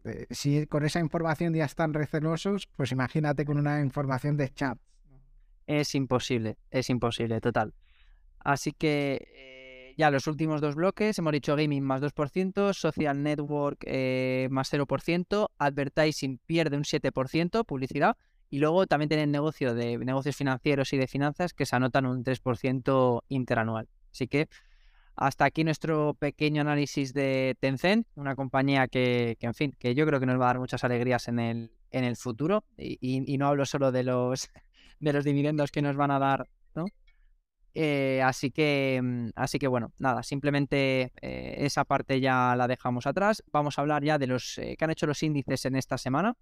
eh, 0.03 0.27
si 0.29 0.67
con 0.67 0.85
esa 0.85 0.99
información 0.99 1.55
ya 1.55 1.65
están 1.65 1.95
recelosos, 1.95 2.67
pues 2.75 2.91
imagínate 2.91 3.43
con 3.43 3.57
una 3.57 3.81
información 3.81 4.37
de 4.37 4.53
chat. 4.53 4.77
Es 5.65 5.95
imposible, 5.95 6.59
es 6.69 6.91
imposible, 6.91 7.41
total. 7.41 7.73
Así 8.37 8.71
que 8.71 9.27
eh, 9.33 9.95
ya 9.97 10.11
los 10.11 10.27
últimos 10.27 10.61
dos 10.61 10.75
bloques, 10.75 11.17
hemos 11.17 11.33
dicho 11.33 11.55
gaming 11.55 11.83
más 11.83 12.03
2%, 12.03 12.71
social 12.75 13.23
network 13.23 13.83
más 14.51 14.71
0%, 14.71 15.49
advertising 15.57 16.37
pierde 16.45 16.77
un 16.77 16.83
7%, 16.83 17.65
publicidad, 17.65 18.15
y 18.49 18.59
luego 18.59 18.87
también 18.87 19.09
tienen 19.09 19.31
negocio 19.31 19.73
de 19.73 19.97
negocios 19.97 20.35
financieros 20.35 20.93
y 20.93 20.97
de 20.97 21.07
finanzas 21.07 21.53
que 21.53 21.65
se 21.65 21.75
anotan 21.75 22.05
un 22.05 22.23
3% 22.23 23.23
interanual. 23.29 23.87
Así 24.11 24.27
que 24.27 24.47
hasta 25.15 25.45
aquí 25.45 25.63
nuestro 25.63 26.13
pequeño 26.13 26.61
análisis 26.61 27.11
de 27.13 27.57
Tencent, 27.59 28.07
una 28.15 28.35
compañía 28.35 28.87
que, 28.87 29.35
en 29.39 29.53
fin, 29.55 29.75
que 29.79 29.95
yo 29.95 30.05
creo 30.05 30.19
que 30.19 30.27
nos 30.27 30.39
va 30.39 30.45
a 30.45 30.47
dar 30.47 30.59
muchas 30.59 30.83
alegrías 30.83 31.27
en 31.27 31.39
el, 31.39 31.71
en 31.89 32.03
el 32.03 32.15
futuro. 32.15 32.63
Y, 32.77 33.37
no 33.37 33.47
hablo 33.47 33.65
solo 33.65 33.91
de 33.91 34.03
los, 34.03 34.49
de 34.99 35.13
los 35.13 35.25
dividendos 35.25 35.71
que 35.71 35.81
nos 35.81 35.95
van 35.95 36.11
a 36.11 36.19
dar, 36.19 36.47
¿no? 36.75 36.85
Eh, 37.73 38.21
así 38.23 38.51
que, 38.51 38.99
mm, 39.03 39.29
así 39.35 39.59
que 39.59 39.67
bueno, 39.67 39.91
nada, 39.99 40.23
simplemente 40.23 41.11
eh, 41.21 41.55
esa 41.59 41.83
parte 41.83 42.19
ya 42.19 42.55
la 42.55 42.67
dejamos 42.67 43.07
atrás. 43.07 43.43
Vamos 43.51 43.77
a 43.77 43.81
hablar 43.81 44.03
ya 44.03 44.17
de 44.17 44.27
los 44.27 44.57
eh, 44.59 44.75
que 44.77 44.85
han 44.85 44.91
hecho 44.91 45.05
los 45.07 45.21
índices 45.23 45.65
en 45.65 45.75
esta 45.75 45.97
semana. 45.97 46.35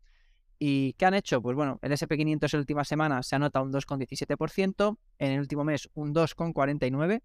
¿Y 0.57 0.93
qué 0.93 1.05
han 1.05 1.13
hecho? 1.13 1.41
Pues 1.41 1.55
bueno, 1.55 1.79
el 1.81 1.91
SP500 1.91 2.25
en 2.25 2.39
la 2.51 2.59
última 2.59 2.83
semana 2.83 3.23
se 3.23 3.35
anota 3.35 3.61
un 3.61 3.71
2,17%, 3.71 4.97
en 5.19 5.31
el 5.31 5.39
último 5.39 5.63
mes 5.63 5.89
un 5.93 6.13
2,49%, 6.13 7.21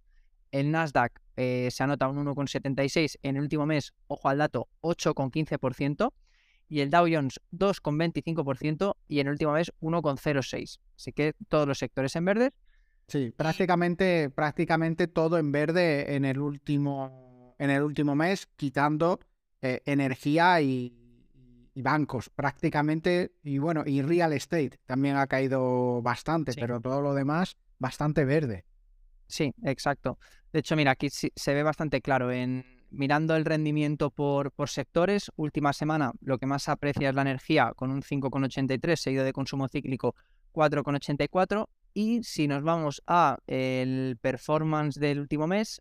el 0.53 0.71
Nasdaq 0.73 1.21
eh, 1.37 1.69
se 1.71 1.85
anota 1.85 2.09
un 2.09 2.25
1,76%, 2.27 3.19
en 3.23 3.37
el 3.37 3.43
último 3.43 3.67
mes, 3.67 3.95
ojo 4.09 4.29
al 4.29 4.39
dato, 4.39 4.69
8,15%, 4.83 6.13
y 6.69 6.81
el 6.81 6.91
Dow 6.91 7.07
Jones 7.11 7.41
2,25% 7.53 8.95
y 9.09 9.21
en 9.21 9.27
el 9.27 9.33
último 9.33 9.53
mes 9.53 9.73
1,06%. 9.81 10.79
Así 10.97 11.13
que 11.13 11.35
todos 11.49 11.67
los 11.67 11.79
sectores 11.79 12.15
en 12.17 12.25
verde. 12.25 12.53
Sí, 13.09 13.33
prácticamente, 13.37 14.31
prácticamente 14.31 15.09
todo 15.09 15.37
en 15.39 15.51
verde 15.51 16.15
en 16.15 16.25
el 16.25 16.39
último, 16.39 17.57
en 17.59 17.71
el 17.71 17.83
último 17.83 18.15
mes, 18.15 18.47
quitando 18.57 19.19
eh, 19.63 19.83
energía 19.85 20.61
y, 20.61 21.00
y 21.75 21.83
bancos 21.83 22.31
prácticamente, 22.31 23.33
y 23.43 23.59
bueno, 23.59 23.83
y 23.87 24.03
real 24.03 24.33
estate 24.33 24.79
también 24.87 25.17
ha 25.17 25.27
caído 25.27 26.03
bastante, 26.03 26.53
pero 26.55 26.81
todo 26.81 27.01
lo 27.01 27.15
demás 27.15 27.57
bastante 27.79 28.25
verde. 28.25 28.65
Sí, 29.27 29.55
exacto. 29.65 30.19
De 30.53 30.61
hecho, 30.61 30.75
mira, 30.77 30.93
aquí 30.93 31.09
se 31.11 31.55
ve 31.55 31.63
bastante 31.63 32.01
claro 32.01 32.33
en 32.33 32.65
mirando 32.91 33.37
el 33.37 33.45
rendimiento 33.45 34.11
por, 34.11 34.53
por 34.53 34.69
sectores, 34.69 35.31
última 35.37 35.73
semana 35.73 36.13
lo 36.21 36.39
que 36.39 36.47
más 36.47 36.69
aprecia 36.69 37.09
es 37.09 37.15
la 37.15 37.23
energía 37.23 37.73
con 37.75 37.91
un 37.91 38.03
5,83 38.03 38.97
seguido 38.97 39.25
de 39.25 39.33
consumo 39.33 39.69
cíclico 39.69 40.15
4,84 40.53 41.67
y 41.95 42.23
si 42.23 42.49
nos 42.49 42.63
vamos 42.63 43.03
a 43.07 43.39
el 43.47 44.19
performance 44.21 44.99
del 44.99 45.21
último 45.21 45.47
mes, 45.47 45.81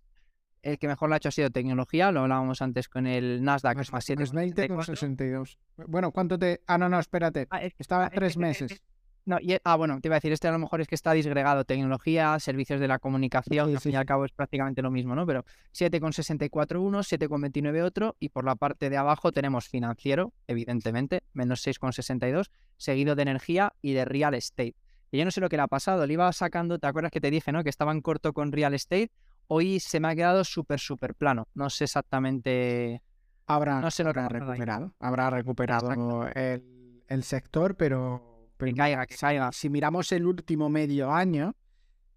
el 0.61 0.77
que 0.77 0.87
mejor 0.87 1.09
lo 1.09 1.15
ha 1.15 1.17
hecho 1.17 1.29
ha 1.29 1.31
sido 1.31 1.49
tecnología, 1.49 2.11
lo 2.11 2.21
hablábamos 2.21 2.61
antes 2.61 2.89
con 2.89 3.07
el 3.07 3.43
Nasdaq. 3.43 3.77
Más, 3.77 3.91
más 3.91 4.05
62. 4.05 5.57
Bueno, 5.87 6.11
¿cuánto 6.11 6.37
te...? 6.37 6.61
Ah, 6.67 6.77
no, 6.77 6.89
no, 6.89 6.99
espérate. 6.99 7.47
Ah, 7.49 7.61
Estaba 7.77 8.05
ah, 8.05 8.11
tres 8.13 8.37
meses. 8.37 8.81
no, 9.25 9.37
ah, 9.63 9.75
bueno, 9.75 9.99
te 10.01 10.07
iba 10.07 10.15
a 10.15 10.17
decir, 10.17 10.31
este 10.31 10.47
a 10.47 10.51
lo 10.51 10.59
mejor 10.59 10.81
es 10.81 10.87
que 10.87 10.95
está 10.95 11.13
disgregado 11.13 11.63
tecnología, 11.63 12.37
servicios 12.39 12.79
de 12.79 12.87
la 12.87 12.99
comunicación, 12.99 13.69
que 13.69 13.75
al 13.75 13.81
fin 13.81 13.93
y 13.93 13.95
al 13.95 14.05
cabo 14.05 14.25
es 14.25 14.31
prácticamente 14.31 14.81
lo 14.81 14.91
mismo, 14.91 15.15
¿no? 15.15 15.25
Pero 15.25 15.45
7,64 15.73 16.79
uno, 16.79 16.99
7,29 16.99 17.81
otro, 17.83 18.15
y 18.19 18.29
por 18.29 18.43
la 18.43 18.55
parte 18.55 18.89
de 18.89 18.97
abajo 18.97 19.31
tenemos 19.31 19.67
financiero, 19.67 20.33
evidentemente, 20.47 21.21
menos 21.33 21.65
6,62, 21.65 22.49
seguido 22.77 23.15
de 23.15 23.21
energía 23.21 23.73
y 23.81 23.93
de 23.93 24.05
real 24.05 24.33
estate. 24.33 24.75
Y 25.11 25.17
yo 25.17 25.25
no 25.25 25.31
sé 25.31 25.41
lo 25.41 25.49
que 25.49 25.57
le 25.57 25.63
ha 25.63 25.67
pasado, 25.67 26.05
le 26.05 26.13
iba 26.13 26.31
sacando, 26.33 26.77
¿te 26.77 26.87
acuerdas 26.87 27.11
que 27.11 27.21
te 27.21 27.31
dije, 27.31 27.51
¿no? 27.51 27.63
Que 27.63 27.69
estaban 27.69 28.01
corto 28.01 28.33
con 28.33 28.51
real 28.51 28.73
estate, 28.73 29.11
hoy 29.49 29.79
se 29.79 29.99
me 29.99 30.07
ha 30.07 30.15
quedado 30.15 30.43
súper, 30.43 30.79
súper 30.79 31.15
plano. 31.15 31.47
No 31.53 31.69
sé 31.69 31.83
exactamente. 31.83 33.01
Habrá, 33.45 33.81
no 33.81 33.91
sé 33.91 34.03
lo 34.03 34.09
habrá 34.09 34.29
recuperado. 34.29 34.93
Habrá 34.99 35.29
recuperado 35.29 36.27
el, 36.33 37.23
sector, 37.23 37.75
pero. 37.75 38.51
que 38.57 38.73
caiga, 38.73 39.05
que 39.05 39.15
caiga. 39.15 39.51
Si 39.51 39.69
miramos 39.69 40.11
el 40.11 40.25
último 40.25 40.69
medio 40.69 41.11
año, 41.11 41.55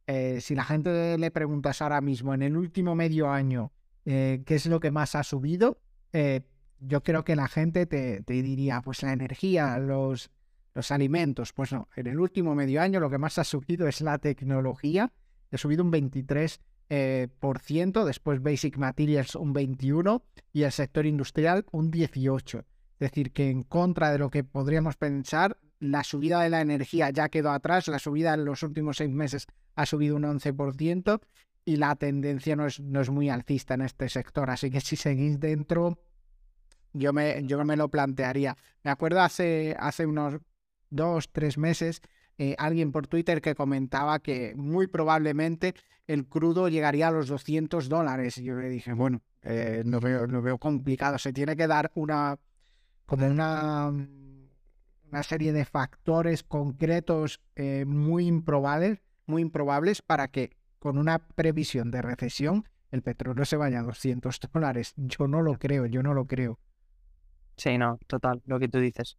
eh, 0.06 0.40
si 0.40 0.54
la 0.54 0.64
gente 0.64 1.16
le 1.18 1.30
preguntas 1.30 1.80
ahora 1.80 2.00
mismo, 2.00 2.34
en 2.34 2.42
el 2.42 2.56
último 2.56 2.94
medio 2.94 3.30
año, 3.30 3.72
eh, 4.04 4.42
¿qué 4.44 4.56
es 4.56 4.66
lo 4.66 4.78
que 4.78 4.90
más 4.90 5.14
ha 5.14 5.22
subido? 5.22 5.80
Eh, 6.12 6.42
yo 6.80 7.02
creo 7.02 7.24
que 7.24 7.34
la 7.34 7.48
gente 7.48 7.86
te, 7.86 8.22
diría, 8.26 8.82
pues 8.82 9.02
la 9.02 9.12
energía, 9.12 9.78
los, 9.78 10.30
los 10.74 10.90
alimentos. 10.90 11.54
Pues 11.54 11.72
no, 11.72 11.88
en 11.96 12.08
el 12.08 12.20
último 12.20 12.54
medio 12.54 12.82
año 12.82 13.00
lo 13.00 13.08
que 13.08 13.18
más 13.18 13.38
ha 13.38 13.44
subido 13.44 13.88
es 13.88 14.02
la 14.02 14.18
tecnología. 14.18 15.12
Ha 15.50 15.58
subido 15.58 15.82
un 15.82 15.90
23 15.90 16.60
eh, 16.88 17.28
por 17.40 17.58
ciento, 17.58 18.04
después 18.04 18.42
Basic 18.42 18.76
Materials 18.76 19.34
un 19.34 19.52
21 19.52 20.22
y 20.52 20.62
el 20.64 20.72
sector 20.72 21.06
industrial 21.06 21.64
un 21.72 21.90
18. 21.90 22.58
Es 22.58 23.10
decir, 23.10 23.32
que 23.32 23.50
en 23.50 23.62
contra 23.62 24.12
de 24.12 24.18
lo 24.18 24.30
que 24.30 24.44
podríamos 24.44 24.96
pensar, 24.96 25.58
la 25.80 26.04
subida 26.04 26.40
de 26.42 26.50
la 26.50 26.60
energía 26.60 27.10
ya 27.10 27.28
quedó 27.28 27.50
atrás, 27.50 27.88
la 27.88 27.98
subida 27.98 28.34
en 28.34 28.44
los 28.44 28.62
últimos 28.62 28.98
seis 28.98 29.10
meses 29.10 29.46
ha 29.74 29.86
subido 29.86 30.16
un 30.16 30.22
11% 30.22 31.20
y 31.64 31.76
la 31.76 31.96
tendencia 31.96 32.56
no 32.56 32.66
es, 32.66 32.80
no 32.80 33.00
es 33.00 33.10
muy 33.10 33.28
alcista 33.28 33.74
en 33.74 33.82
este 33.82 34.08
sector. 34.08 34.50
Así 34.50 34.70
que 34.70 34.80
si 34.80 34.96
seguís 34.96 35.40
dentro, 35.40 35.98
yo 36.92 37.12
me, 37.12 37.42
yo 37.44 37.64
me 37.64 37.76
lo 37.76 37.88
plantearía. 37.88 38.56
Me 38.84 38.90
acuerdo 38.90 39.20
hace, 39.20 39.74
hace 39.78 40.06
unos 40.06 40.38
dos, 40.90 41.30
tres 41.32 41.58
meses 41.58 42.00
eh, 42.42 42.56
alguien 42.58 42.90
por 42.90 43.06
Twitter 43.06 43.40
que 43.40 43.54
comentaba 43.54 44.18
que 44.18 44.52
muy 44.56 44.88
probablemente 44.88 45.76
el 46.08 46.26
crudo 46.26 46.68
llegaría 46.68 47.06
a 47.06 47.12
los 47.12 47.28
200 47.28 47.88
dólares. 47.88 48.36
Y 48.36 48.42
yo 48.42 48.56
le 48.56 48.68
dije, 48.68 48.94
bueno, 48.94 49.22
eh, 49.42 49.84
lo 49.86 50.00
veo 50.42 50.58
complicado. 50.58 51.18
Se 51.18 51.32
tiene 51.32 51.54
que 51.54 51.68
dar 51.68 51.92
una, 51.94 52.40
como 53.06 53.28
una, 53.28 53.92
una 55.08 55.22
serie 55.22 55.52
de 55.52 55.64
factores 55.64 56.42
concretos 56.42 57.40
eh, 57.54 57.84
muy 57.86 58.26
improbables, 58.26 58.98
muy 59.26 59.42
improbables 59.42 60.02
para 60.02 60.26
que 60.26 60.56
con 60.80 60.98
una 60.98 61.20
previsión 61.20 61.92
de 61.92 62.02
recesión 62.02 62.68
el 62.90 63.02
petróleo 63.02 63.44
se 63.44 63.56
vaya 63.56 63.78
a 63.78 63.84
200 63.84 64.40
dólares. 64.52 64.94
Yo 64.96 65.28
no 65.28 65.42
lo 65.42 65.60
creo, 65.60 65.86
yo 65.86 66.02
no 66.02 66.12
lo 66.12 66.26
creo. 66.26 66.58
Sí, 67.56 67.78
no, 67.78 68.00
total, 68.08 68.42
lo 68.46 68.58
que 68.58 68.66
tú 68.66 68.80
dices. 68.80 69.16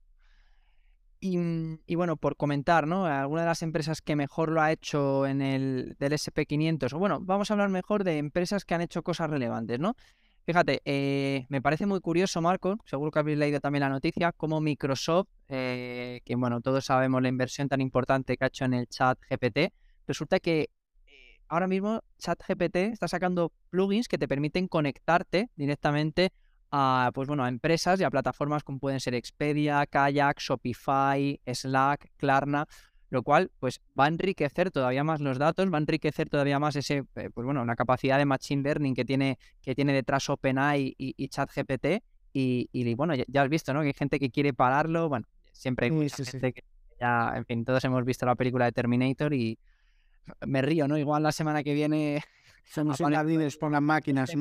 Mm, 1.23 1.75
y, 1.87 1.95
bueno, 1.95 2.17
por 2.17 2.35
comentar, 2.35 2.85
¿no? 2.85 3.05
Alguna 3.05 3.41
de 3.41 3.47
las 3.47 3.61
empresas 3.61 4.01
que 4.01 4.15
mejor 4.15 4.51
lo 4.51 4.61
ha 4.61 4.71
hecho 4.73 5.25
en 5.25 5.41
el 5.41 5.95
del 5.97 6.11
SP500, 6.13 6.93
o 6.93 6.99
bueno, 6.99 7.19
vamos 7.21 7.49
a 7.49 7.53
hablar 7.53 7.69
mejor 7.69 8.03
de 8.03 8.17
empresas 8.17 8.65
que 8.65 8.73
han 8.73 8.81
hecho 8.81 9.03
cosas 9.03 9.29
relevantes, 9.29 9.79
¿no? 9.79 9.95
Fíjate, 10.45 10.81
eh, 10.83 11.45
me 11.47 11.61
parece 11.61 11.85
muy 11.85 12.01
curioso, 12.01 12.41
Marco, 12.41 12.77
seguro 12.85 13.11
que 13.11 13.19
habéis 13.19 13.37
leído 13.37 13.61
también 13.61 13.81
la 13.81 13.89
noticia, 13.89 14.33
como 14.33 14.59
Microsoft, 14.59 15.29
eh, 15.47 16.19
que 16.25 16.35
bueno, 16.35 16.59
todos 16.59 16.83
sabemos 16.83 17.21
la 17.21 17.29
inversión 17.29 17.69
tan 17.69 17.79
importante 17.79 18.35
que 18.35 18.43
ha 18.43 18.47
hecho 18.47 18.65
en 18.65 18.73
el 18.73 18.87
chat 18.87 19.17
GPT, 19.29 19.71
resulta 20.05 20.41
que 20.41 20.69
eh, 21.05 21.39
ahora 21.47 21.67
mismo 21.67 22.01
chat 22.17 22.37
GPT 22.45 22.91
está 22.91 23.07
sacando 23.07 23.53
plugins 23.69 24.09
que 24.09 24.17
te 24.17 24.27
permiten 24.27 24.67
conectarte 24.67 25.49
directamente 25.55 26.33
a, 26.75 27.11
pues 27.13 27.27
bueno, 27.27 27.43
a 27.43 27.49
empresas 27.49 28.01
y 28.01 28.03
a 28.03 28.09
plataformas 28.09 28.63
como 28.63 28.79
pueden 28.79 28.99
ser 28.99 29.13
Expedia, 29.13 29.85
Kayak, 29.85 30.39
Shopify, 30.39 31.39
Slack, 31.45 32.09
Klarna, 32.17 32.67
lo 33.11 33.21
cual 33.21 33.51
pues 33.59 33.79
va 33.97 34.05
a 34.05 34.07
enriquecer 34.07 34.71
todavía 34.71 35.03
más 35.03 35.21
los 35.21 35.37
datos, 35.37 35.71
va 35.71 35.77
a 35.77 35.81
enriquecer 35.81 36.29
todavía 36.29 36.57
más 36.57 36.75
ese, 36.75 37.03
eh, 37.15 37.29
pues 37.31 37.45
bueno, 37.45 37.61
una 37.61 37.75
capacidad 37.75 38.17
de 38.17 38.25
machine 38.25 38.63
learning 38.63 38.95
que 38.95 39.05
tiene, 39.05 39.37
que 39.61 39.75
tiene 39.75 39.93
detrás 39.93 40.27
OpenAI 40.31 40.95
y, 40.97 41.13
y 41.15 41.27
ChatGPT. 41.27 42.03
Y, 42.33 42.67
y, 42.71 42.95
bueno, 42.95 43.13
ya, 43.13 43.41
has 43.43 43.49
visto, 43.49 43.71
¿no? 43.75 43.81
Que 43.81 43.87
hay 43.87 43.93
gente 43.93 44.19
que 44.19 44.31
quiere 44.31 44.51
pararlo. 44.51 45.07
Bueno, 45.09 45.27
siempre 45.51 45.91
hay 45.91 46.09
gente 46.09 46.53
que 46.53 46.63
ya, 46.99 47.33
en 47.35 47.45
fin, 47.45 47.63
todos 47.63 47.83
hemos 47.83 48.03
visto 48.03 48.25
la 48.25 48.33
película 48.33 48.65
de 48.65 48.71
Terminator 48.71 49.31
y 49.35 49.59
me 50.47 50.63
río, 50.63 50.87
¿no? 50.87 50.97
Igual 50.97 51.21
la 51.21 51.31
semana 51.31 51.61
que 51.61 51.75
viene. 51.75 52.23
Somos 52.63 52.97
jardines 52.97 53.57
por 53.57 53.71
las 53.71 53.83
máquinas. 53.83 54.31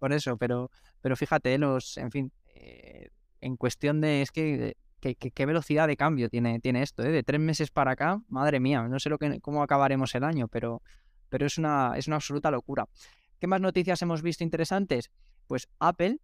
Por 0.00 0.12
eso, 0.12 0.36
pero, 0.36 0.70
pero 1.00 1.14
fíjate, 1.14 1.56
los, 1.58 1.96
en 1.96 2.10
fin, 2.10 2.32
eh, 2.54 3.10
en 3.40 3.56
cuestión 3.56 4.00
de, 4.00 4.22
es 4.22 4.32
que 4.32 4.76
qué, 5.00 5.46
velocidad 5.46 5.86
de 5.86 5.96
cambio 5.96 6.28
tiene, 6.28 6.60
tiene 6.60 6.82
esto, 6.82 7.02
¿eh? 7.02 7.10
De 7.10 7.22
tres 7.22 7.40
meses 7.40 7.70
para 7.70 7.92
acá, 7.92 8.20
madre 8.28 8.60
mía, 8.60 8.82
no 8.88 8.98
sé 8.98 9.08
lo 9.08 9.18
que, 9.18 9.40
cómo 9.40 9.62
acabaremos 9.62 10.14
el 10.14 10.24
año, 10.24 10.48
pero, 10.48 10.82
pero 11.28 11.46
es, 11.46 11.58
una, 11.58 11.92
es 11.96 12.06
una 12.06 12.16
absoluta 12.16 12.50
locura. 12.50 12.86
¿Qué 13.38 13.46
más 13.46 13.60
noticias 13.60 14.02
hemos 14.02 14.22
visto 14.22 14.44
interesantes? 14.44 15.10
Pues 15.46 15.68
Apple 15.78 16.18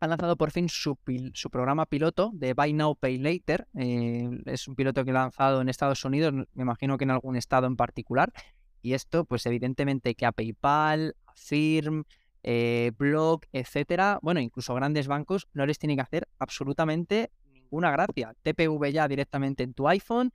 ha 0.00 0.06
lanzado 0.06 0.36
por 0.36 0.50
fin 0.50 0.68
su, 0.68 0.98
su 1.34 1.50
programa 1.50 1.84
piloto 1.84 2.30
de 2.32 2.54
Buy 2.54 2.72
Now, 2.72 2.96
Pay 2.96 3.18
Later. 3.18 3.68
Eh, 3.74 4.30
es 4.46 4.66
un 4.66 4.74
piloto 4.74 5.04
que 5.04 5.10
ha 5.10 5.14
lanzado 5.14 5.60
en 5.60 5.68
Estados 5.68 6.04
Unidos, 6.04 6.32
me 6.32 6.62
imagino 6.62 6.96
que 6.96 7.04
en 7.04 7.10
algún 7.10 7.36
estado 7.36 7.66
en 7.66 7.76
particular. 7.76 8.32
Y 8.80 8.94
esto, 8.94 9.26
pues 9.26 9.44
evidentemente 9.44 10.14
que 10.14 10.24
a 10.24 10.32
PayPal, 10.32 11.14
a 11.26 11.34
Firm, 11.36 12.04
eh, 12.42 12.92
Block, 12.96 13.46
etcétera, 13.52 14.18
bueno, 14.22 14.40
incluso 14.40 14.74
grandes 14.74 15.06
bancos, 15.06 15.48
no 15.52 15.66
les 15.66 15.78
tiene 15.78 15.96
que 15.96 16.02
hacer 16.02 16.28
absolutamente 16.38 17.30
una 17.70 17.90
gracia. 17.90 18.34
TPV 18.42 18.92
ya 18.92 19.08
directamente 19.08 19.62
en 19.62 19.74
tu 19.74 19.88
iPhone, 19.88 20.32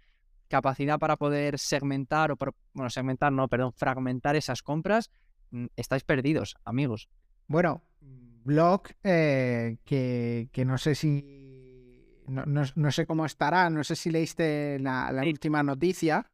capacidad 0.48 1.00
para 1.00 1.18
poder 1.18 1.60
segmentar 1.60 2.32
o, 2.32 2.38
bueno, 2.74 2.90
segmentar, 2.90 3.32
no, 3.32 3.48
perdón, 3.48 3.74
fragmentar 3.74 4.36
esas 4.36 4.62
compras. 4.62 5.12
Mm, 5.52 5.68
estáis 5.76 6.04
perdidos, 6.04 6.56
amigos. 6.64 7.10
Bueno, 7.48 7.84
Block, 8.44 8.92
eh, 9.04 9.78
que, 9.86 10.50
que, 10.52 10.66
no 10.66 10.78
sé 10.78 10.96
si. 10.96 11.44
No, 12.28 12.44
no, 12.46 12.92
sé 12.92 13.06
cómo 13.06 13.26
estará, 13.26 13.70
no 13.70 13.84
sé 13.84 13.96
si 13.96 14.10
leíste 14.10 14.80
la, 14.80 15.12
última 15.26 15.62
noticia 15.62 16.26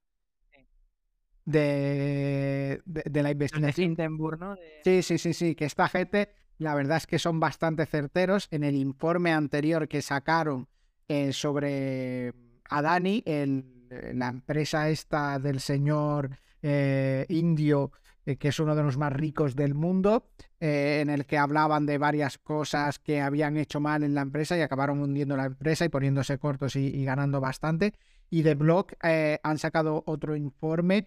de, 1.45 2.81
de, 2.85 3.23
la 3.23 3.31
investigación. 3.31 3.95
¿no? 4.39 4.55
Sí, 4.83 5.01
sí, 5.01 5.17
sí, 5.17 5.33
sí, 5.33 5.55
que 5.55 5.65
esta 5.65 5.87
gente, 5.87 6.29
la 6.57 6.75
verdad 6.75 6.97
es 6.97 7.07
que 7.07 7.19
son 7.19 7.39
bastante 7.39 7.85
certeros. 7.85 8.47
En 8.51 8.63
el 8.63 8.75
informe 8.75 9.31
anterior 9.31 9.87
que 9.87 10.01
sacaron 10.01 10.67
eh, 11.07 11.33
sobre 11.33 12.33
Adani, 12.69 13.21
el, 13.25 13.65
eh, 13.89 14.13
la 14.15 14.29
empresa 14.29 14.89
esta 14.89 15.39
del 15.39 15.59
señor 15.59 16.37
eh, 16.61 17.25
indio, 17.27 17.91
que 18.23 18.47
es 18.47 18.59
uno 18.59 18.75
de 18.75 18.83
los 18.83 18.97
más 18.97 19.11
ricos 19.11 19.55
del 19.55 19.73
mundo, 19.73 20.29
en 20.59 21.09
el 21.09 21.25
que 21.25 21.39
hablaban 21.39 21.87
de 21.87 21.97
varias 21.97 22.37
cosas 22.37 22.99
que 22.99 23.19
habían 23.19 23.57
hecho 23.57 23.81
mal 23.81 24.03
en 24.03 24.13
la 24.13 24.21
empresa 24.21 24.55
y 24.55 24.61
acabaron 24.61 25.01
hundiendo 25.01 25.35
la 25.35 25.45
empresa 25.45 25.83
y 25.83 25.89
poniéndose 25.89 26.37
cortos 26.37 26.75
y, 26.75 27.03
ganando 27.03 27.41
bastante. 27.41 27.93
Y 28.31 28.41
de 28.41 28.55
Block 28.55 28.93
han 29.01 29.57
sacado 29.59 30.03
otro 30.07 30.35
informe, 30.37 31.03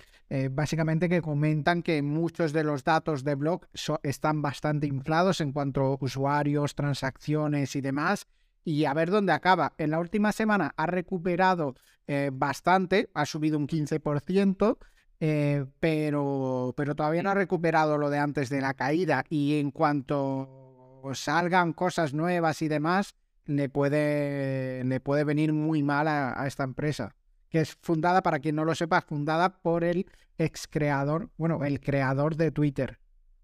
básicamente 0.50 1.08
que 1.08 1.22
comentan 1.22 1.82
que 1.82 2.02
muchos 2.02 2.52
de 2.52 2.64
los 2.64 2.84
datos 2.84 3.24
de 3.24 3.34
Block 3.34 3.66
están 4.02 4.42
bastante 4.42 4.86
inflados 4.86 5.40
en 5.40 5.52
cuanto 5.52 5.80
a 5.80 5.96
usuarios, 5.98 6.74
transacciones 6.74 7.74
y 7.76 7.80
demás 7.80 8.26
y 8.64 8.86
a 8.86 8.94
ver 8.94 9.10
dónde 9.10 9.32
acaba. 9.32 9.74
En 9.78 9.90
la 9.90 10.00
última 10.00 10.32
semana 10.32 10.72
ha 10.76 10.86
recuperado 10.86 11.74
eh, 12.06 12.30
bastante, 12.32 13.10
ha 13.14 13.26
subido 13.26 13.58
un 13.58 13.68
15%, 13.68 14.78
eh, 15.20 15.66
pero, 15.80 16.74
pero 16.76 16.94
todavía 16.94 17.22
no 17.22 17.30
ha 17.30 17.34
recuperado 17.34 17.98
lo 17.98 18.10
de 18.10 18.18
antes 18.18 18.48
de 18.48 18.60
la 18.60 18.74
caída. 18.74 19.24
Y 19.28 19.60
en 19.60 19.70
cuanto 19.70 21.02
salgan 21.12 21.74
cosas 21.74 22.14
nuevas 22.14 22.62
y 22.62 22.68
demás, 22.68 23.14
le 23.46 23.68
puede, 23.68 24.84
le 24.84 25.00
puede 25.00 25.24
venir 25.24 25.52
muy 25.52 25.82
mal 25.82 26.08
a, 26.08 26.46
esta 26.46 26.64
empresa. 26.64 27.14
Que 27.48 27.60
es 27.60 27.76
fundada, 27.80 28.22
para 28.22 28.40
quien 28.40 28.56
no 28.56 28.64
lo 28.64 28.74
sepa, 28.74 29.00
fundada 29.00 29.60
por 29.60 29.84
el 29.84 30.06
ex 30.38 30.66
creador, 30.66 31.30
bueno, 31.36 31.64
el 31.64 31.80
creador 31.80 32.36
de 32.36 32.50
Twitter, 32.50 32.98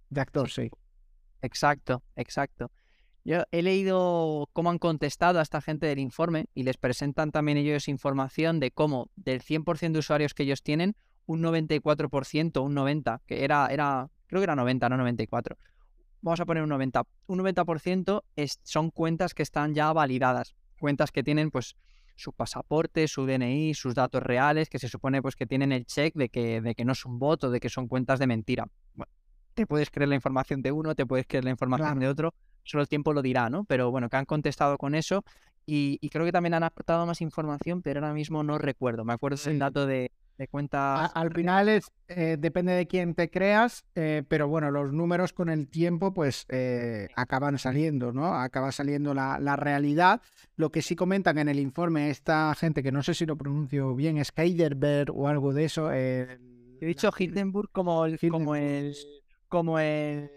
de 0.08 0.20
actor, 0.20 0.50
sí. 0.50 0.70
Exacto, 1.42 2.02
exacto. 2.16 2.70
Yo 3.24 3.44
he 3.52 3.62
leído 3.62 4.48
cómo 4.52 4.70
han 4.70 4.78
contestado 4.78 5.38
a 5.38 5.42
esta 5.42 5.60
gente 5.60 5.86
del 5.86 5.98
informe 5.98 6.46
y 6.54 6.62
les 6.62 6.78
presentan 6.78 7.30
también 7.30 7.58
ellos 7.58 7.86
información 7.86 8.60
de 8.60 8.70
cómo 8.70 9.10
del 9.14 9.42
100% 9.42 9.92
de 9.92 9.98
usuarios 9.98 10.34
que 10.34 10.42
ellos 10.42 10.62
tienen, 10.62 10.96
un 11.26 11.42
94%, 11.42 12.64
un 12.64 12.74
90%, 12.74 13.20
que 13.26 13.44
era, 13.44 13.68
era, 13.68 14.08
creo 14.26 14.40
que 14.40 14.44
era 14.44 14.56
90, 14.56 14.88
no 14.88 14.96
94. 14.96 15.56
Vamos 16.22 16.40
a 16.40 16.46
poner 16.46 16.62
un 16.62 16.68
90. 16.68 17.02
Un 17.26 17.38
90% 17.38 18.22
es, 18.36 18.60
son 18.62 18.90
cuentas 18.90 19.34
que 19.34 19.42
están 19.42 19.74
ya 19.74 19.92
validadas, 19.92 20.54
cuentas 20.78 21.10
que 21.12 21.22
tienen 21.22 21.50
pues 21.50 21.76
su 22.16 22.32
pasaporte, 22.32 23.08
su 23.08 23.24
DNI, 23.24 23.72
sus 23.74 23.94
datos 23.94 24.22
reales, 24.22 24.68
que 24.68 24.78
se 24.78 24.88
supone 24.88 25.22
pues 25.22 25.36
que 25.36 25.46
tienen 25.46 25.72
el 25.72 25.86
check 25.86 26.14
de 26.14 26.28
que, 26.28 26.60
de 26.60 26.74
que 26.74 26.84
no 26.84 26.92
es 26.92 27.06
un 27.06 27.18
voto, 27.18 27.50
de 27.50 27.60
que 27.60 27.70
son 27.70 27.88
cuentas 27.88 28.18
de 28.18 28.26
mentira. 28.26 28.66
Bueno, 28.94 29.10
te 29.54 29.66
puedes 29.66 29.90
creer 29.90 30.08
la 30.08 30.14
información 30.14 30.60
de 30.60 30.72
uno, 30.72 30.94
te 30.94 31.06
puedes 31.06 31.26
creer 31.26 31.44
la 31.44 31.50
información 31.50 31.98
de 31.98 32.08
otro, 32.08 32.34
solo 32.62 32.82
el 32.82 32.88
tiempo 32.88 33.14
lo 33.14 33.22
dirá, 33.22 33.48
¿no? 33.48 33.64
Pero 33.64 33.90
bueno, 33.90 34.10
que 34.10 34.16
han 34.16 34.26
contestado 34.26 34.76
con 34.76 34.94
eso 34.94 35.24
y, 35.66 36.08
creo 36.10 36.24
que 36.24 36.32
también 36.32 36.54
han 36.54 36.64
aportado 36.64 37.06
más 37.06 37.20
información, 37.20 37.80
pero 37.80 38.00
ahora 38.00 38.12
mismo 38.12 38.42
no 38.42 38.58
recuerdo. 38.58 39.04
Me 39.04 39.12
acuerdo 39.12 39.38
el 39.48 39.58
dato 39.58 39.86
de, 39.86 40.10
de 40.40 40.48
cuentas. 40.48 41.12
al 41.14 41.32
final 41.32 41.68
es, 41.68 41.92
eh, 42.08 42.36
depende 42.38 42.72
de 42.72 42.86
quién 42.86 43.14
te 43.14 43.30
creas, 43.30 43.84
eh, 43.94 44.22
pero 44.26 44.48
bueno, 44.48 44.70
los 44.70 44.92
números 44.92 45.32
con 45.32 45.50
el 45.50 45.68
tiempo 45.68 46.14
pues 46.14 46.46
eh, 46.48 47.08
acaban 47.14 47.58
saliendo, 47.58 48.12
¿no? 48.12 48.34
Acaba 48.34 48.72
saliendo 48.72 49.12
la, 49.14 49.56
realidad. 49.56 50.22
Lo 50.56 50.70
que 50.70 50.80
sí 50.80 50.96
comentan 50.96 51.36
en 51.38 51.48
el 51.48 51.60
informe 51.60 52.10
esta 52.10 52.54
gente, 52.54 52.82
que 52.82 52.90
no 52.90 53.02
sé 53.02 53.12
si 53.14 53.26
lo 53.26 53.36
pronuncio 53.36 53.94
bien, 53.94 54.16
es 54.16 54.32
Heidelberg 54.34 55.10
o 55.14 55.28
algo 55.28 55.52
de 55.52 55.64
eso. 55.64 55.92
He 55.92 56.38
dicho 56.80 57.10
Hindenburg 57.16 57.70
como 57.70 58.06
el, 58.06 58.18
como 58.18 58.54
el, 58.54 58.96
como 59.48 59.78
el 59.78 60.30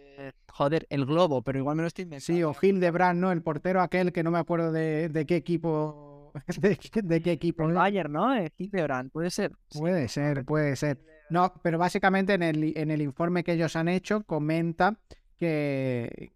joder, 0.52 0.86
el 0.90 1.06
globo, 1.06 1.42
pero 1.42 1.60
igual 1.60 1.78
me 1.78 1.84
lo 1.84 1.88
estoy 1.88 2.04
inventando. 2.04 2.26
Sí, 2.26 2.44
o 2.44 2.56
Hildebrand, 2.62 3.20
¿no? 3.20 3.32
El 3.32 3.42
portero 3.42 3.82
aquel 3.82 4.12
que 4.12 4.24
no 4.24 4.32
me 4.32 4.40
acuerdo 4.40 4.72
de, 4.72 5.26
qué 5.28 5.36
equipo. 5.38 6.13
De, 7.04 7.22
qué 7.22 7.32
equipo. 7.32 7.68
El 7.68 7.74
Bayern, 7.74 8.12
¿no? 8.12 8.30
Hildebrand, 8.58 9.12
puede 9.12 9.30
ser. 9.30 9.52
Puede 9.70 10.08
ser, 10.08 10.46
puede 10.46 10.76
ser. 10.76 11.00
No, 11.30 11.54
pero 11.62 11.78
básicamente 11.78 12.34
en 12.34 12.44
el, 12.44 12.78
en 12.78 12.92
el 12.92 13.02
informe 13.02 13.44
que 13.44 13.54
ellos 13.54 13.76
han 13.76 13.88
hecho 13.88 14.24
comenta 14.24 15.00
que, 15.38 16.34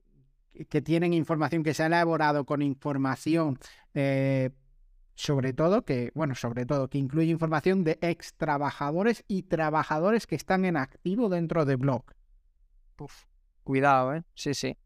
que 0.69 0.81
tienen 0.81 1.13
información 1.13 1.63
que 1.63 1.73
se 1.73 1.83
ha 1.83 1.87
elaborado 1.87 2.45
con 2.45 2.61
información. 2.61 3.59
Eh, 3.93 4.51
sobre 5.15 5.51
todo 5.51 5.83
que, 5.83 6.11
bueno, 6.13 6.35
sobre 6.35 6.65
todo 6.67 6.89
que 6.89 6.99
incluye 6.99 7.31
información 7.31 7.83
de 7.83 7.97
ex 8.01 8.35
trabajadores 8.35 9.23
y 9.27 9.43
trabajadores 9.43 10.27
que 10.27 10.35
están 10.35 10.63
en 10.63 10.77
activo 10.77 11.27
dentro 11.27 11.65
de 11.65 11.75
Block. 11.75 12.13
Uf. 12.99 13.25
Cuidado, 13.63 14.15
¿eh? 14.15 14.23
Sí, 14.35 14.53
sí. 14.53 14.77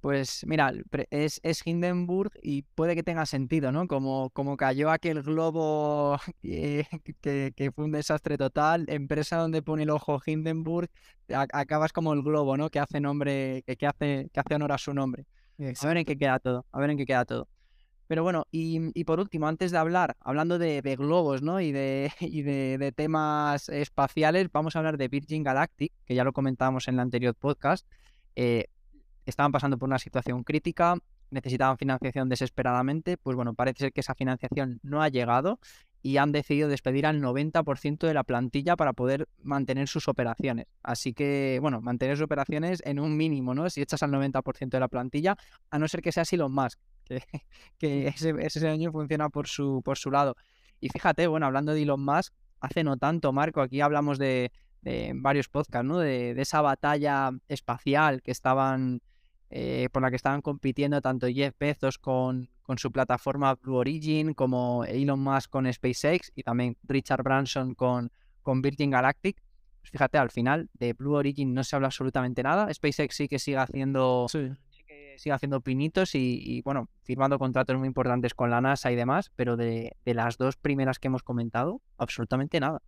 Pues 0.00 0.44
mira, 0.46 0.72
es, 1.10 1.40
es 1.42 1.66
Hindenburg 1.66 2.32
y 2.42 2.62
puede 2.62 2.94
que 2.94 3.02
tenga 3.02 3.26
sentido, 3.26 3.70
¿no? 3.70 3.86
Como, 3.86 4.30
como 4.30 4.56
cayó 4.56 4.90
aquel 4.90 5.22
globo 5.22 6.18
que, 6.42 6.86
que, 7.54 7.70
fue 7.70 7.84
un 7.84 7.92
desastre 7.92 8.38
total, 8.38 8.86
empresa 8.88 9.36
donde 9.36 9.60
pone 9.60 9.82
el 9.82 9.90
ojo 9.90 10.20
Hindenburg, 10.24 10.88
acabas 11.28 11.92
como 11.92 12.14
el 12.14 12.22
globo, 12.22 12.56
¿no? 12.56 12.70
Que 12.70 12.78
hace 12.78 12.98
nombre, 13.00 13.62
que, 13.66 13.76
que 13.76 13.86
hace, 13.86 14.30
que 14.32 14.40
hace 14.40 14.54
honor 14.54 14.72
a 14.72 14.78
su 14.78 14.94
nombre. 14.94 15.26
A 15.58 15.86
ver 15.86 15.98
en 15.98 16.04
qué 16.06 16.16
queda 16.16 16.38
todo, 16.38 16.64
a 16.72 16.80
ver 16.80 16.90
en 16.90 16.96
qué 16.96 17.04
queda 17.04 17.26
todo. 17.26 17.48
Pero 18.06 18.24
bueno, 18.24 18.46
y, 18.50 19.04
por 19.04 19.20
último, 19.20 19.46
antes 19.46 19.70
de 19.70 19.78
hablar, 19.78 20.16
hablando 20.18 20.58
de, 20.58 20.80
globos, 20.98 21.42
¿no? 21.42 21.60
Y, 21.60 21.70
de, 21.70 22.10
y 22.20 22.42
de, 22.42 22.92
temas 22.92 23.68
espaciales, 23.68 24.50
vamos 24.50 24.74
a 24.74 24.80
hablar 24.80 24.96
de 24.96 25.08
Virgin 25.08 25.44
Galactic, 25.44 25.92
que 26.06 26.14
ya 26.14 26.24
lo 26.24 26.32
comentábamos 26.32 26.88
en 26.88 26.94
el 26.94 27.00
anterior 27.00 27.34
podcast. 27.34 27.86
Eh, 28.34 28.66
estaban 29.30 29.52
pasando 29.52 29.78
por 29.78 29.88
una 29.88 29.98
situación 29.98 30.44
crítica, 30.44 30.96
necesitaban 31.30 31.78
financiación 31.78 32.28
desesperadamente, 32.28 33.16
pues 33.16 33.36
bueno, 33.36 33.54
parece 33.54 33.78
ser 33.80 33.92
que 33.92 34.00
esa 34.00 34.14
financiación 34.14 34.80
no 34.82 35.02
ha 35.02 35.08
llegado 35.08 35.58
y 36.02 36.16
han 36.16 36.32
decidido 36.32 36.68
despedir 36.68 37.06
al 37.06 37.20
90% 37.20 38.06
de 38.06 38.14
la 38.14 38.24
plantilla 38.24 38.76
para 38.76 38.92
poder 38.92 39.28
mantener 39.42 39.86
sus 39.86 40.08
operaciones. 40.08 40.66
Así 40.82 41.12
que, 41.12 41.58
bueno, 41.60 41.80
mantener 41.80 42.16
sus 42.16 42.24
operaciones 42.24 42.82
en 42.84 42.98
un 42.98 43.16
mínimo, 43.16 43.54
¿no? 43.54 43.68
Si 43.68 43.82
echas 43.82 44.02
al 44.02 44.10
90% 44.10 44.70
de 44.70 44.80
la 44.80 44.88
plantilla, 44.88 45.36
a 45.70 45.78
no 45.78 45.88
ser 45.88 46.00
que 46.00 46.12
sea 46.12 46.24
Elon 46.30 46.52
Musk, 46.52 46.78
que, 47.78 48.08
ese, 48.08 48.34
ese 48.38 48.68
año 48.68 48.92
funciona 48.92 49.28
por 49.28 49.46
su, 49.46 49.82
por 49.84 49.98
su 49.98 50.10
lado. 50.10 50.36
Y 50.80 50.88
fíjate, 50.88 51.26
bueno, 51.26 51.46
hablando 51.46 51.74
de 51.74 51.82
Elon 51.82 52.02
Musk, 52.02 52.32
hace 52.60 52.84
no 52.84 52.96
tanto, 52.96 53.32
Marco, 53.32 53.60
aquí 53.60 53.80
hablamos 53.80 54.18
de, 54.18 54.52
varios 55.14 55.48
podcasts, 55.48 55.86
¿no? 55.86 55.98
De, 55.98 56.30
esa 56.40 56.62
batalla 56.62 57.30
espacial 57.48 58.22
que 58.22 58.30
estaban, 58.30 59.02
eh, 59.50 59.88
por 59.92 60.02
la 60.02 60.10
que 60.10 60.16
estaban 60.16 60.42
compitiendo 60.42 61.00
tanto 61.00 61.26
Jeff 61.26 61.54
Bezos 61.58 61.98
con, 61.98 62.48
con 62.62 62.78
su 62.78 62.92
plataforma 62.92 63.56
Blue 63.56 63.76
Origin, 63.76 64.32
como 64.32 64.84
Elon 64.84 65.18
Musk 65.18 65.50
con 65.50 65.72
SpaceX 65.72 66.30
y 66.36 66.44
también 66.44 66.76
Richard 66.84 67.24
Branson 67.24 67.74
con, 67.74 68.12
con 68.42 68.62
Virgin 68.62 68.90
Galactic. 68.90 69.42
Pues 69.80 69.90
fíjate, 69.90 70.18
al 70.18 70.30
final 70.30 70.70
de 70.74 70.92
Blue 70.92 71.14
Origin 71.14 71.52
no 71.52 71.64
se 71.64 71.74
habla 71.74 71.88
absolutamente 71.88 72.42
nada. 72.44 72.72
SpaceX 72.72 73.16
sí 73.16 73.26
que 73.26 73.40
sigue 73.40 73.56
haciendo, 73.56 74.28
sigue 74.28 75.32
haciendo 75.32 75.60
pinitos 75.60 76.14
y, 76.14 76.62
bueno, 76.62 76.88
firmando 77.02 77.38
contratos 77.38 77.76
muy 77.76 77.88
importantes 77.88 78.34
con 78.34 78.50
la 78.50 78.60
NASA 78.60 78.92
y 78.92 78.96
demás, 78.96 79.32
pero 79.34 79.56
de, 79.56 79.96
las 80.04 80.38
dos 80.38 80.56
primeras 80.56 80.98
que 80.98 81.08
hemos 81.08 81.22
comentado, 81.22 81.80
absolutamente 81.98 82.60
nada. 82.60 82.82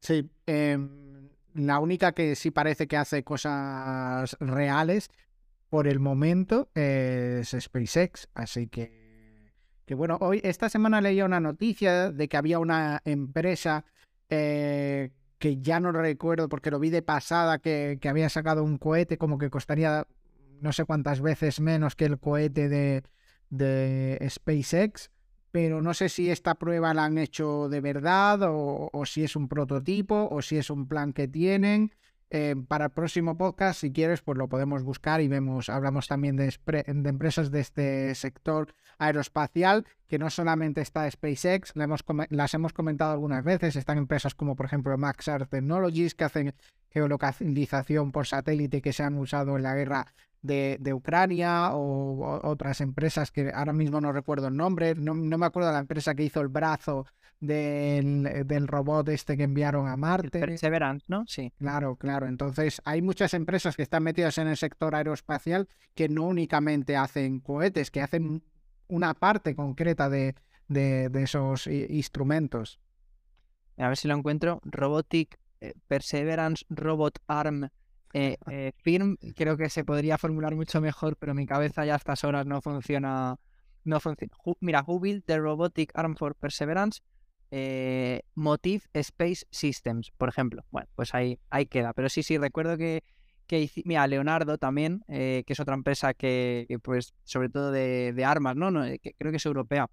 Sí, 0.00 0.28
em, 0.46 1.28
la 1.54 1.78
única 1.78 2.12
que 2.12 2.34
sí 2.34 2.50
parece 2.50 2.88
que 2.88 2.96
hace 2.96 3.22
cosas 3.22 4.36
reales 4.40 5.08
por 5.74 5.88
el 5.88 5.98
momento 5.98 6.68
es 6.76 7.48
SpaceX, 7.58 8.28
así 8.32 8.68
que, 8.68 9.50
que 9.84 9.96
bueno, 9.96 10.18
hoy, 10.20 10.40
esta 10.44 10.68
semana 10.68 11.00
leía 11.00 11.24
una 11.24 11.40
noticia 11.40 12.12
de 12.12 12.28
que 12.28 12.36
había 12.36 12.60
una 12.60 13.02
empresa 13.04 13.84
eh, 14.28 15.10
que 15.40 15.56
ya 15.56 15.80
no 15.80 15.90
recuerdo 15.90 16.48
porque 16.48 16.70
lo 16.70 16.78
vi 16.78 16.90
de 16.90 17.02
pasada, 17.02 17.58
que, 17.58 17.98
había 18.08 18.28
sacado 18.28 18.62
un 18.62 18.78
cohete 18.78 19.18
como 19.18 19.36
que 19.36 19.50
costaría 19.50 20.06
no 20.60 20.72
sé 20.72 20.84
cuántas 20.84 21.20
veces 21.20 21.58
menos 21.58 21.96
que 21.96 22.04
el 22.04 22.20
cohete 22.20 22.68
de, 22.68 23.02
de 23.50 24.24
SpaceX, 24.30 25.10
pero 25.50 25.82
no 25.82 25.92
sé 25.92 26.08
si 26.08 26.30
esta 26.30 26.54
prueba 26.54 26.94
la 26.94 27.06
han 27.06 27.18
hecho 27.18 27.68
de 27.68 27.80
verdad 27.80 28.38
o, 28.44 29.02
si 29.06 29.24
es 29.24 29.34
un 29.34 29.48
prototipo 29.48 30.28
o 30.30 30.40
si 30.40 30.56
es 30.56 30.70
un 30.70 30.86
plan 30.86 31.12
que 31.12 31.26
tienen. 31.26 31.90
Eh, 32.30 32.56
para 32.68 32.86
el 32.86 32.90
próximo 32.90 33.36
podcast, 33.36 33.80
si 33.80 33.92
quieres, 33.92 34.22
pues 34.22 34.38
lo 34.38 34.48
podemos 34.48 34.82
buscar 34.82 35.20
y 35.20 35.28
vemos, 35.28 35.68
hablamos 35.68 36.08
también 36.08 36.36
de, 36.36 36.52
empresas 36.86 37.50
de 37.50 37.60
este 37.60 38.14
sector 38.14 38.74
aeroespacial, 38.98 39.86
que 40.08 40.18
no 40.18 40.30
solamente 40.30 40.80
está 40.80 41.08
SpaceX, 41.10 41.74
las 42.30 42.54
hemos 42.54 42.72
comentado 42.72 43.12
algunas 43.12 43.44
veces, 43.44 43.76
están 43.76 43.98
empresas 43.98 44.34
como 44.34 44.56
por 44.56 44.66
ejemplo 44.66 44.96
Maxar 44.96 45.46
Technologies, 45.46 46.14
que 46.14 46.24
hacen 46.24 46.54
geolocalización 46.90 48.12
por 48.12 48.26
satélite 48.26 48.80
que 48.80 48.92
se 48.92 49.02
han 49.02 49.18
usado 49.18 49.56
en 49.56 49.62
la 49.62 49.74
guerra 49.74 50.14
de, 50.44 50.92
Ucrania 50.92 51.74
o, 51.74 52.40
otras 52.46 52.80
empresas 52.80 53.30
que 53.30 53.50
ahora 53.52 53.72
mismo 53.72 54.00
no 54.00 54.12
recuerdo 54.12 54.48
el 54.48 54.56
nombre, 54.56 54.94
no, 54.94 55.14
me 55.14 55.46
acuerdo 55.46 55.68
de 55.68 55.74
la 55.74 55.80
empresa 55.80 56.14
que 56.14 56.24
hizo 56.24 56.40
el 56.40 56.48
brazo 56.48 57.06
del, 57.40 58.44
del, 58.46 58.68
robot 58.68 59.08
este 59.08 59.36
que 59.36 59.44
enviaron 59.44 59.88
a 59.88 59.96
Marte. 59.96 60.40
Perseverance, 60.40 61.06
¿no? 61.08 61.24
Sí. 61.26 61.52
Claro, 61.58 61.96
claro. 61.96 62.26
Entonces 62.26 62.80
hay 62.84 63.02
muchas 63.02 63.34
empresas 63.34 63.74
que 63.76 63.82
están 63.82 64.02
metidas 64.02 64.38
en 64.38 64.48
el 64.48 64.56
sector 64.56 64.94
aeroespacial 64.94 65.68
que 65.94 66.08
no 66.08 66.24
únicamente 66.24 66.96
hacen 66.96 67.40
cohetes, 67.40 67.90
que 67.90 68.02
hacen 68.02 68.42
una 68.88 69.14
parte 69.14 69.54
concreta 69.54 70.08
de, 70.10 70.34
de, 70.68 71.10
esos 71.22 71.66
instrumentos. 71.66 72.80
A 73.78 73.88
ver 73.88 73.96
si 73.96 74.08
lo 74.08 74.14
encuentro. 74.14 74.60
Robotic 74.64 75.38
eh, 75.60 75.72
Perseverance 75.88 76.64
Robot 76.68 77.18
Arm 77.26 77.70
eh, 78.14 78.36
eh, 78.50 78.72
Firm, 78.76 79.16
creo 79.36 79.56
que 79.56 79.68
se 79.68 79.84
podría 79.84 80.16
formular 80.16 80.54
mucho 80.54 80.80
mejor, 80.80 81.16
pero 81.16 81.34
mi 81.34 81.46
cabeza 81.46 81.84
ya 81.84 81.94
a 81.94 81.96
estas 81.96 82.24
horas 82.24 82.46
no 82.46 82.62
funciona. 82.62 83.36
No 83.84 84.00
funciona. 84.00 84.32
Mira, 84.60 84.84
Who 84.86 85.00
built 85.00 85.26
the 85.26 85.38
Robotic 85.38 85.90
Arm 85.94 86.16
for 86.16 86.34
Perseverance? 86.34 87.02
Motive 88.34 88.84
Space 88.94 89.44
Systems, 89.50 90.10
por 90.12 90.28
ejemplo. 90.28 90.64
Bueno, 90.70 90.88
pues 90.96 91.14
ahí, 91.14 91.38
ahí 91.50 91.66
queda. 91.66 91.92
Pero 91.92 92.08
sí, 92.08 92.22
sí, 92.22 92.38
recuerdo 92.38 92.78
que, 92.78 93.04
que 93.46 93.70
mira, 93.84 94.06
Leonardo 94.06 94.58
también, 94.58 95.04
que 95.06 95.44
es 95.46 95.60
otra 95.60 95.74
empresa 95.74 96.14
que, 96.14 96.66
pues, 96.82 97.14
sobre 97.24 97.50
todo 97.50 97.70
de, 97.70 98.12
de 98.12 98.24
armas, 98.24 98.56
¿no? 98.56 98.70
no 98.70 98.84
creo 99.18 99.30
que 99.30 99.36
es 99.36 99.46
europea. 99.46 99.88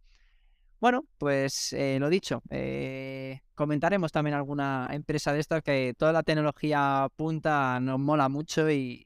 Bueno, 0.81 1.05
pues 1.19 1.73
eh, 1.73 1.97
lo 1.99 2.09
dicho, 2.09 2.41
eh, 2.49 3.41
comentaremos 3.53 4.11
también 4.11 4.33
alguna 4.33 4.89
empresa 4.89 5.31
de 5.31 5.39
estas 5.39 5.61
que 5.61 5.93
toda 5.95 6.11
la 6.11 6.23
tecnología 6.23 7.07
punta 7.15 7.79
nos 7.79 7.99
mola 7.99 8.29
mucho 8.29 8.67
y, 8.71 9.05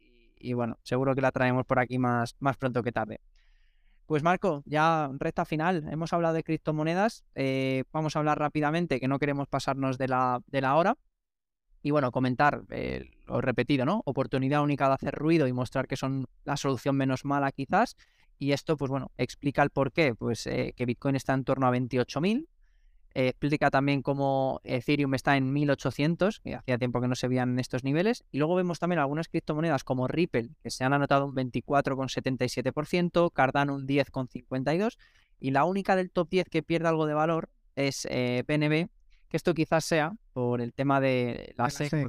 bueno, 0.53 0.79
seguro 0.83 1.13
que 1.13 1.19
la 1.19 1.33
traemos 1.33 1.65
por 1.65 1.79
aquí 1.79 1.99
más, 1.99 2.37
más 2.39 2.55
pronto 2.55 2.81
que 2.81 2.93
tarde. 2.93 3.19
Pues 4.05 4.23
Marco, 4.23 4.63
ya 4.65 5.09
recta 5.19 5.43
final, 5.43 5.85
hemos 5.91 6.13
hablado 6.13 6.35
de 6.35 6.45
criptomonedas, 6.45 7.25
eh, 7.35 7.83
vamos 7.91 8.15
a 8.15 8.19
hablar 8.19 8.39
rápidamente, 8.39 9.01
que 9.01 9.09
no 9.09 9.19
queremos 9.19 9.49
pasarnos 9.49 9.97
de 9.97 10.07
la, 10.07 10.39
de 10.47 10.61
la 10.61 10.77
hora. 10.77 10.95
Y 11.83 11.91
bueno, 11.91 12.11
comentar 12.11 12.63
lo 13.27 13.41
repetido, 13.41 13.85
¿no? 13.85 14.01
Oportunidad 14.05 14.63
única 14.63 14.87
de 14.87 14.93
hacer 14.93 15.13
ruido 15.13 15.45
y 15.45 15.53
mostrar 15.53 15.87
que 15.87 15.97
son 15.97 16.25
la 16.45 16.55
solución 16.55 16.95
menos 16.95 17.25
mala 17.25 17.51
quizás. 17.51 17.97
Y 18.37 18.51
esto, 18.51 18.77
pues 18.77 18.91
bueno, 18.91 19.11
explica 19.17 19.63
el 19.63 19.69
por 19.69 19.91
qué, 19.91 20.13
pues 20.15 20.45
eh, 20.47 20.73
que 20.75 20.85
Bitcoin 20.85 21.15
está 21.15 21.33
en 21.33 21.43
torno 21.43 21.67
a 21.67 21.71
28.000. 21.71 22.47
Eh, 23.17 23.29
explica 23.29 23.71
también 23.71 24.01
cómo 24.01 24.59
Ethereum 24.65 25.13
está 25.13 25.37
en 25.37 25.53
1800, 25.53 26.41
que 26.41 26.55
hacía 26.55 26.77
tiempo 26.77 26.99
que 26.99 27.07
no 27.07 27.15
se 27.15 27.29
veían 27.29 27.57
estos 27.59 27.85
niveles. 27.85 28.25
Y 28.31 28.39
luego 28.39 28.55
vemos 28.55 28.77
también 28.77 28.99
algunas 28.99 29.29
criptomonedas 29.29 29.85
como 29.85 30.09
Ripple, 30.09 30.49
que 30.61 30.69
se 30.69 30.83
han 30.83 30.91
anotado 30.91 31.25
un 31.25 31.33
24,77%, 31.33 33.31
Cardano 33.31 33.75
un 33.75 33.87
10,52%. 33.87 34.97
Y 35.39 35.51
la 35.51 35.63
única 35.63 35.95
del 35.95 36.11
top 36.11 36.29
10 36.29 36.49
que 36.49 36.61
pierde 36.61 36.89
algo 36.89 37.05
de 37.05 37.13
valor 37.13 37.49
es 37.77 38.05
eh, 38.09 38.43
PNB, 38.47 38.89
que 39.29 39.37
esto 39.37 39.53
quizás 39.53 39.85
sea 39.85 40.13
por 40.33 40.59
el 40.59 40.73
tema 40.73 40.99
de 40.99 41.53
la 41.57 41.69
SEC, 41.69 42.07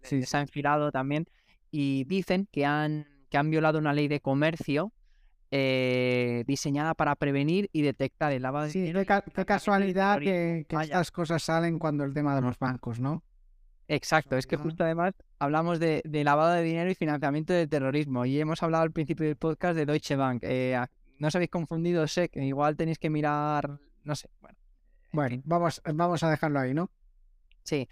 pues 0.00 0.28
se 0.28 0.36
ha 0.36 0.40
enfilado 0.40 0.92
también. 0.92 1.26
Y 1.70 2.04
dicen 2.04 2.46
que 2.52 2.66
han, 2.66 3.06
que 3.30 3.38
han 3.38 3.48
violado 3.48 3.78
una 3.78 3.94
ley 3.94 4.08
de 4.08 4.20
comercio 4.20 4.92
eh, 5.54 6.44
diseñada 6.46 6.94
para 6.94 7.14
prevenir 7.14 7.68
y 7.74 7.82
detectar 7.82 8.32
el 8.32 8.40
lavado 8.40 8.66
de 8.66 8.72
dinero. 8.72 9.04
Qué, 9.34 9.44
casualidad 9.44 10.18
que, 10.18 10.66
estas 10.66 11.10
cosas 11.10 11.42
salen 11.42 11.78
cuando 11.78 12.04
el 12.04 12.14
tema 12.14 12.34
de 12.34 12.40
los 12.40 12.58
bancos, 12.58 12.98
¿no? 12.98 13.22
Exacto, 13.86 14.38
es 14.38 14.46
que 14.46 14.56
justo 14.56 14.82
además 14.82 15.12
hablamos 15.38 15.78
de, 15.78 16.00
lavado 16.24 16.54
de 16.54 16.62
dinero 16.62 16.90
y 16.90 16.94
financiamiento 16.94 17.52
del 17.52 17.68
terrorismo 17.68 18.24
y 18.24 18.40
hemos 18.40 18.62
hablado 18.62 18.84
al 18.84 18.92
principio 18.92 19.26
del 19.26 19.36
podcast 19.36 19.76
de 19.76 19.84
Deutsche 19.84 20.16
Bank. 20.16 20.42
Eh, 20.42 20.82
no 21.18 21.28
os 21.28 21.34
habéis 21.34 21.50
confundido, 21.50 22.08
sé 22.08 22.30
que 22.30 22.42
igual 22.42 22.74
tenéis 22.74 22.98
que 22.98 23.10
mirar, 23.10 23.78
no 24.04 24.16
sé, 24.16 24.30
bueno. 24.40 24.56
Bueno, 25.12 25.42
vamos, 25.44 25.82
vamos 25.84 26.22
a 26.22 26.30
dejarlo 26.30 26.60
ahí, 26.60 26.72
¿no? 26.72 26.90
Sí. 27.62 27.86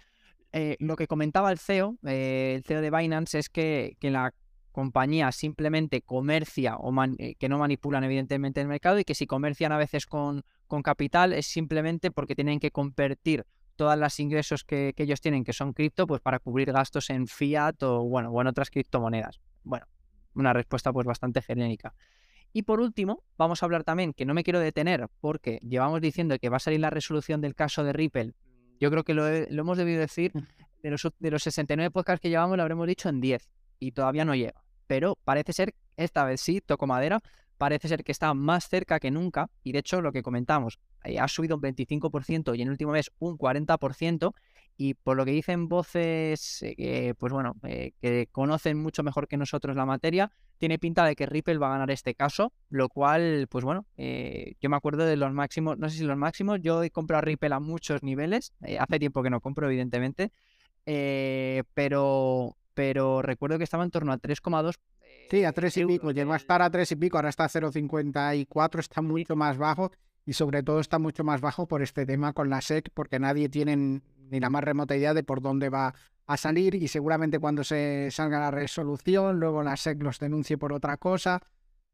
Eh, 0.51 0.77
lo 0.79 0.95
que 0.95 1.05
comentaba 1.05 1.51
el 1.51 1.59
CEO, 1.59 1.99
el 2.01 2.63
CEO 2.63 2.81
de 2.81 2.89
Binance, 2.89 3.37
es 3.37 3.49
que, 3.49 3.97
que 3.99 4.09
la 4.09 4.33
compañía 4.71 5.31
simplemente 5.31 6.01
comercia 6.01 6.77
o 6.77 6.93
eh, 7.17 7.35
que 7.35 7.49
no 7.49 7.59
manipulan 7.59 8.03
evidentemente 8.03 8.61
el 8.61 8.67
mercado 8.67 8.99
y 8.99 9.03
que 9.03 9.15
si 9.15 9.27
comercian 9.27 9.71
a 9.71 9.77
veces 9.77 10.05
con, 10.05 10.43
con 10.67 10.81
capital 10.81 11.33
es 11.33 11.47
simplemente 11.47 12.11
porque 12.11 12.35
tienen 12.35 12.59
que 12.59 12.71
convertir 12.71 13.45
todos 13.75 13.97
los 13.97 14.19
ingresos 14.19 14.63
que, 14.63 14.93
ellos 14.95 15.21
tienen, 15.21 15.43
que 15.43 15.53
son 15.53 15.73
cripto, 15.73 16.05
pues 16.07 16.21
para 16.21 16.39
cubrir 16.39 16.71
gastos 16.71 17.09
en 17.09 17.27
fiat 17.27 17.81
o 17.83 18.03
bueno, 18.03 18.29
o 18.29 18.41
en 18.41 18.47
otras 18.47 18.69
criptomonedas. 18.69 19.39
Bueno, 19.63 19.85
una 20.35 20.53
respuesta 20.53 20.93
pues 20.93 21.05
bastante 21.05 21.41
genérica. 21.41 21.93
Y 22.53 22.63
por 22.63 22.79
último, 22.81 23.23
vamos 23.37 23.63
a 23.63 23.65
hablar 23.65 23.83
también, 23.83 24.13
que 24.13 24.25
no 24.25 24.33
me 24.33 24.43
quiero 24.43 24.59
detener, 24.59 25.07
porque 25.19 25.57
llevamos 25.61 26.01
diciendo 26.01 26.37
que 26.37 26.49
va 26.49 26.57
a 26.57 26.59
salir 26.59 26.79
la 26.79 26.89
resolución 26.89 27.41
del 27.41 27.55
caso 27.55 27.83
de 27.83 27.93
Ripple. 27.93 28.33
Yo 28.79 28.91
creo 28.91 29.03
que 29.03 29.13
lo, 29.13 29.23
lo 29.27 29.61
hemos 29.61 29.77
debido 29.77 29.99
decir, 29.99 30.31
mm. 30.35 30.45
de 30.83 30.91
los, 30.91 31.07
de 31.17 31.31
los 31.31 31.43
69 31.43 31.91
podcasts 31.91 32.21
que 32.21 32.29
llevamos 32.29 32.57
lo 32.57 32.63
habremos 32.63 32.87
dicho 32.87 33.09
en 33.09 33.21
10 33.21 33.49
y 33.81 33.91
todavía 33.91 34.23
no 34.23 34.35
llega. 34.35 34.63
Pero 34.87 35.17
parece 35.25 35.51
ser, 35.51 35.75
esta 35.97 36.23
vez 36.23 36.39
sí, 36.39 36.61
toco 36.61 36.87
madera, 36.87 37.19
parece 37.57 37.87
ser 37.87 38.03
que 38.03 38.11
está 38.11 38.33
más 38.33 38.67
cerca 38.67 38.99
que 38.99 39.11
nunca. 39.11 39.49
Y 39.63 39.71
de 39.71 39.79
hecho, 39.79 40.01
lo 40.01 40.11
que 40.11 40.23
comentamos, 40.23 40.79
eh, 41.03 41.19
ha 41.19 41.27
subido 41.27 41.57
un 41.57 41.61
25% 41.61 42.55
y 42.55 42.61
en 42.61 42.67
el 42.67 42.71
último 42.71 42.91
mes 42.91 43.11
un 43.19 43.37
40%. 43.37 44.33
Y 44.77 44.95
por 44.95 45.15
lo 45.15 45.25
que 45.25 45.31
dicen 45.31 45.67
voces, 45.67 46.59
eh, 46.63 47.13
pues 47.19 47.31
bueno, 47.31 47.55
eh, 47.63 47.91
que 48.01 48.27
conocen 48.31 48.77
mucho 48.77 49.03
mejor 49.03 49.27
que 49.27 49.37
nosotros 49.37 49.75
la 49.75 49.85
materia, 49.85 50.31
tiene 50.57 50.79
pinta 50.79 51.05
de 51.05 51.15
que 51.15 51.27
Ripple 51.27 51.59
va 51.59 51.67
a 51.67 51.71
ganar 51.71 51.91
este 51.91 52.15
caso, 52.15 52.51
lo 52.69 52.89
cual, 52.89 53.47
pues 53.49 53.63
bueno, 53.63 53.85
yo 53.97 54.69
me 54.69 54.75
acuerdo 54.75 55.05
de 55.05 55.17
los 55.17 55.31
máximos, 55.33 55.77
no 55.77 55.89
sé 55.89 55.97
si 55.97 56.03
los 56.03 56.17
máximos, 56.17 56.59
yo 56.61 56.83
he 56.83 56.91
comprado 56.91 57.21
Ripple 57.21 57.53
a 57.53 57.59
muchos 57.59 58.03
niveles, 58.03 58.53
hace 58.79 58.99
tiempo 58.99 59.23
que 59.23 59.31
no 59.31 59.41
compro, 59.41 59.67
evidentemente, 59.67 60.31
pero, 61.73 62.55
pero 62.73 63.21
recuerdo 63.21 63.57
que 63.57 63.63
estaba 63.63 63.83
en 63.83 63.91
torno 63.91 64.11
a 64.11 64.17
3,2. 64.17 64.75
Sí, 65.29 65.45
a 65.45 65.51
3 65.53 65.77
y 65.77 65.85
pico, 65.85 66.11
llegó 66.11 66.33
a 66.33 66.37
estar 66.37 66.61
a 66.61 66.69
3 66.69 66.91
y 66.91 66.95
pico, 66.95 67.17
ahora 67.17 67.29
está 67.29 67.45
a 67.45 67.49
0,54, 67.49 68.79
está 68.79 69.01
mucho 69.01 69.35
más 69.35 69.57
bajo 69.57 69.91
y 70.25 70.33
sobre 70.33 70.61
todo 70.63 70.79
está 70.79 70.99
mucho 70.99 71.23
más 71.23 71.41
bajo 71.41 71.67
por 71.67 71.81
este 71.81 72.05
tema 72.05 72.33
con 72.33 72.49
la 72.49 72.61
SEC, 72.61 72.89
porque 72.93 73.19
nadie 73.19 73.49
tiene 73.49 74.01
ni 74.29 74.39
la 74.39 74.49
más 74.49 74.63
remota 74.63 74.95
idea 74.95 75.13
de 75.13 75.23
por 75.23 75.41
dónde 75.41 75.69
va 75.69 75.93
a 76.27 76.37
salir 76.37 76.75
y 76.75 76.87
seguramente 76.87 77.39
cuando 77.39 77.63
se 77.63 78.09
salga 78.11 78.39
la 78.39 78.51
resolución, 78.51 79.39
luego 79.39 79.63
la 79.63 79.77
SEC 79.77 80.01
los 80.03 80.19
denuncie 80.19 80.57
por 80.57 80.73
otra 80.73 80.97
cosa. 80.97 81.41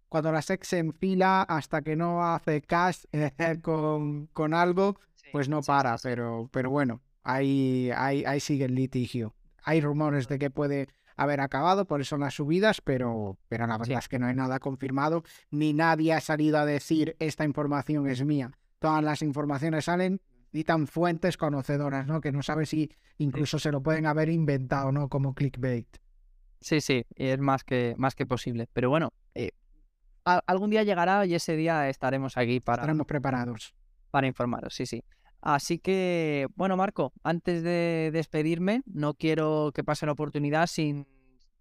Cuando 0.09 0.31
la 0.31 0.41
SEC 0.41 0.63
se 0.63 0.79
enfila 0.79 1.41
hasta 1.43 1.81
que 1.81 1.95
no 1.95 2.25
hace 2.25 2.61
cash 2.61 3.03
con, 3.61 4.27
con 4.27 4.53
algo, 4.53 4.95
pues 5.31 5.49
no 5.49 5.61
para, 5.61 5.97
pero, 5.97 6.49
pero 6.51 6.69
bueno, 6.69 7.01
ahí, 7.23 7.91
ahí, 7.95 8.23
ahí 8.25 8.39
sigue 8.39 8.65
el 8.65 8.75
litigio 8.75 9.33
hay 9.67 9.81
rumores 9.81 10.29
de 10.29 10.39
que 10.39 10.49
puede 10.49 10.87
haber 11.17 11.41
acabado, 11.41 11.85
por 11.85 11.99
eso 11.99 12.17
las 12.17 12.35
subidas, 12.35 12.79
pero, 12.79 13.37
pero 13.49 13.67
la 13.67 13.77
verdad 13.77 13.99
es 13.99 14.07
que 14.07 14.17
no 14.17 14.27
hay 14.27 14.33
nada 14.33 14.59
confirmado, 14.59 15.23
ni 15.51 15.73
nadie 15.73 16.13
ha 16.13 16.21
salido 16.21 16.57
a 16.57 16.65
decir 16.65 17.17
esta 17.19 17.43
información 17.43 18.07
es 18.07 18.23
mía. 18.23 18.51
Todas 18.79 19.03
las 19.03 19.21
informaciones 19.21 19.85
salen 19.85 20.21
y 20.53 20.63
tan 20.63 20.87
fuentes 20.87 21.35
conocedoras, 21.35 22.07
¿no? 22.07 22.21
Que 22.21 22.31
no 22.31 22.43
sabe 22.43 22.65
si 22.65 22.89
incluso 23.17 23.59
se 23.59 23.73
lo 23.73 23.83
pueden 23.83 24.05
haber 24.05 24.29
inventado, 24.29 24.93
¿no? 24.93 25.09
Como 25.09 25.33
clickbait. 25.33 25.97
Sí, 26.61 26.79
sí, 26.79 27.05
es 27.15 27.37
más 27.39 27.65
que, 27.65 27.93
más 27.97 28.15
que 28.15 28.25
posible. 28.25 28.69
Pero 28.71 28.89
bueno, 28.89 29.11
eh, 29.35 29.51
algún 30.23 30.69
día 30.69 30.83
llegará 30.83 31.25
y 31.25 31.35
ese 31.35 31.57
día 31.57 31.89
estaremos 31.89 32.37
aquí 32.37 32.61
para... 32.61 32.83
Estaremos 32.83 33.05
preparados. 33.05 33.75
Para 34.11 34.27
informaros, 34.27 34.73
sí, 34.73 34.85
sí. 34.85 35.03
Así 35.41 35.79
que, 35.79 36.47
bueno, 36.55 36.75
Marco, 36.77 37.13
antes 37.23 37.63
de 37.63 38.09
despedirme, 38.11 38.81
no 38.85 39.13
quiero 39.13 39.71
que 39.73 39.83
pase 39.83 40.05
la 40.05 40.13
oportunidad 40.13 40.67
sin 40.67 41.07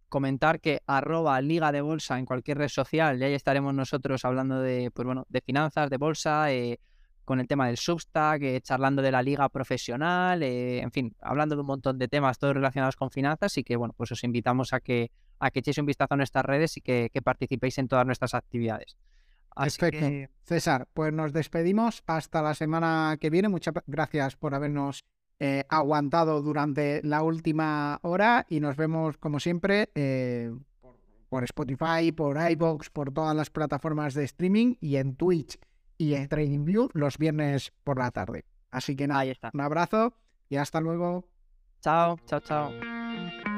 comentar 0.09 0.61
que 0.61 0.81
arroba 0.87 1.41
Liga 1.41 1.73
de 1.73 1.81
Bolsa 1.81 2.19
en 2.19 2.27
cualquier 2.27 2.59
red 2.59 2.69
social, 2.69 3.21
y 3.21 3.25
ahí 3.25 3.35
estaremos 3.35 3.75
nosotros 3.75 4.25
hablando 4.25 4.61
de, 4.61 4.91
pues 4.93 5.05
bueno, 5.05 5.27
de 5.29 5.41
finanzas, 5.41 5.91
de 5.91 5.97
bolsa, 5.99 6.53
eh, 6.53 6.79
con 7.27 7.41
el 7.41 7.49
tema 7.49 7.67
del 7.67 7.77
Substack, 7.77 8.41
eh, 8.43 8.61
charlando 8.63 9.03
de 9.03 9.11
la 9.11 9.21
liga 9.21 9.49
profesional, 9.49 10.43
eh, 10.45 10.79
en 10.79 10.93
fin, 10.93 11.15
hablando 11.21 11.57
de 11.57 11.61
un 11.61 11.67
montón 11.67 11.99
de 11.99 12.07
temas 12.07 12.39
todos 12.39 12.55
relacionados 12.55 12.95
con 12.95 13.11
finanzas 13.11 13.59
y 13.59 13.65
que, 13.65 13.77
bueno, 13.77 13.93
pues 13.97 14.13
os 14.13 14.23
invitamos 14.23 14.73
a 14.73 14.81
que, 14.81 15.11
a 15.41 15.51
que 15.51 15.59
echéis 15.59 15.79
un 15.79 15.87
vistazo 15.87 16.15
a 16.15 16.17
nuestras 16.17 16.45
redes 16.45 16.77
y 16.77 16.81
que, 16.81 17.11
participéis 17.23 17.79
en 17.79 17.89
todas 17.89 18.07
nuestras 18.07 18.33
actividades. 18.33 18.97
Perfecto. 19.57 20.33
César, 20.45 20.89
pues 20.95 21.13
nos 21.13 21.33
despedimos 21.33 22.03
hasta 22.07 22.43
la 22.43 22.55
semana 22.55 23.17
que 23.21 23.31
viene. 23.31 23.49
Muchas 23.49 23.75
gracias 23.87 24.37
por 24.37 24.55
habernos 24.55 25.05
eh, 25.41 25.65
aguantado 25.69 26.41
durante 26.43 27.03
la 27.03 27.23
última 27.23 27.99
hora 28.03 28.47
y 28.49 28.61
nos 28.61 28.77
vemos 28.77 29.17
como 29.19 29.41
siempre 29.41 29.91
por 31.29 31.45
Spotify, 31.45 32.13
por 32.13 32.39
iBox, 32.51 32.91
por 32.91 33.13
todas 33.13 33.35
las 33.35 33.51
plataformas 33.51 34.15
de 34.15 34.25
streaming 34.25 34.77
y 34.81 34.97
en 34.97 35.17
Twitch 35.17 35.59
y 35.99 36.15
en 36.15 36.29
TradingView 36.29 36.91
los 36.93 37.19
viernes 37.19 37.73
por 37.85 37.99
la 37.99 38.11
tarde. 38.11 38.45
Así 38.71 38.95
que 38.97 39.07
nada, 39.07 39.21
Ahí 39.21 39.31
está. 39.31 39.51
un 39.53 39.61
abrazo 39.61 40.15
y 40.49 40.57
hasta 40.57 40.81
luego. 40.81 41.29
Chao, 41.81 42.17
chao, 42.27 42.41
chao. 42.41 43.56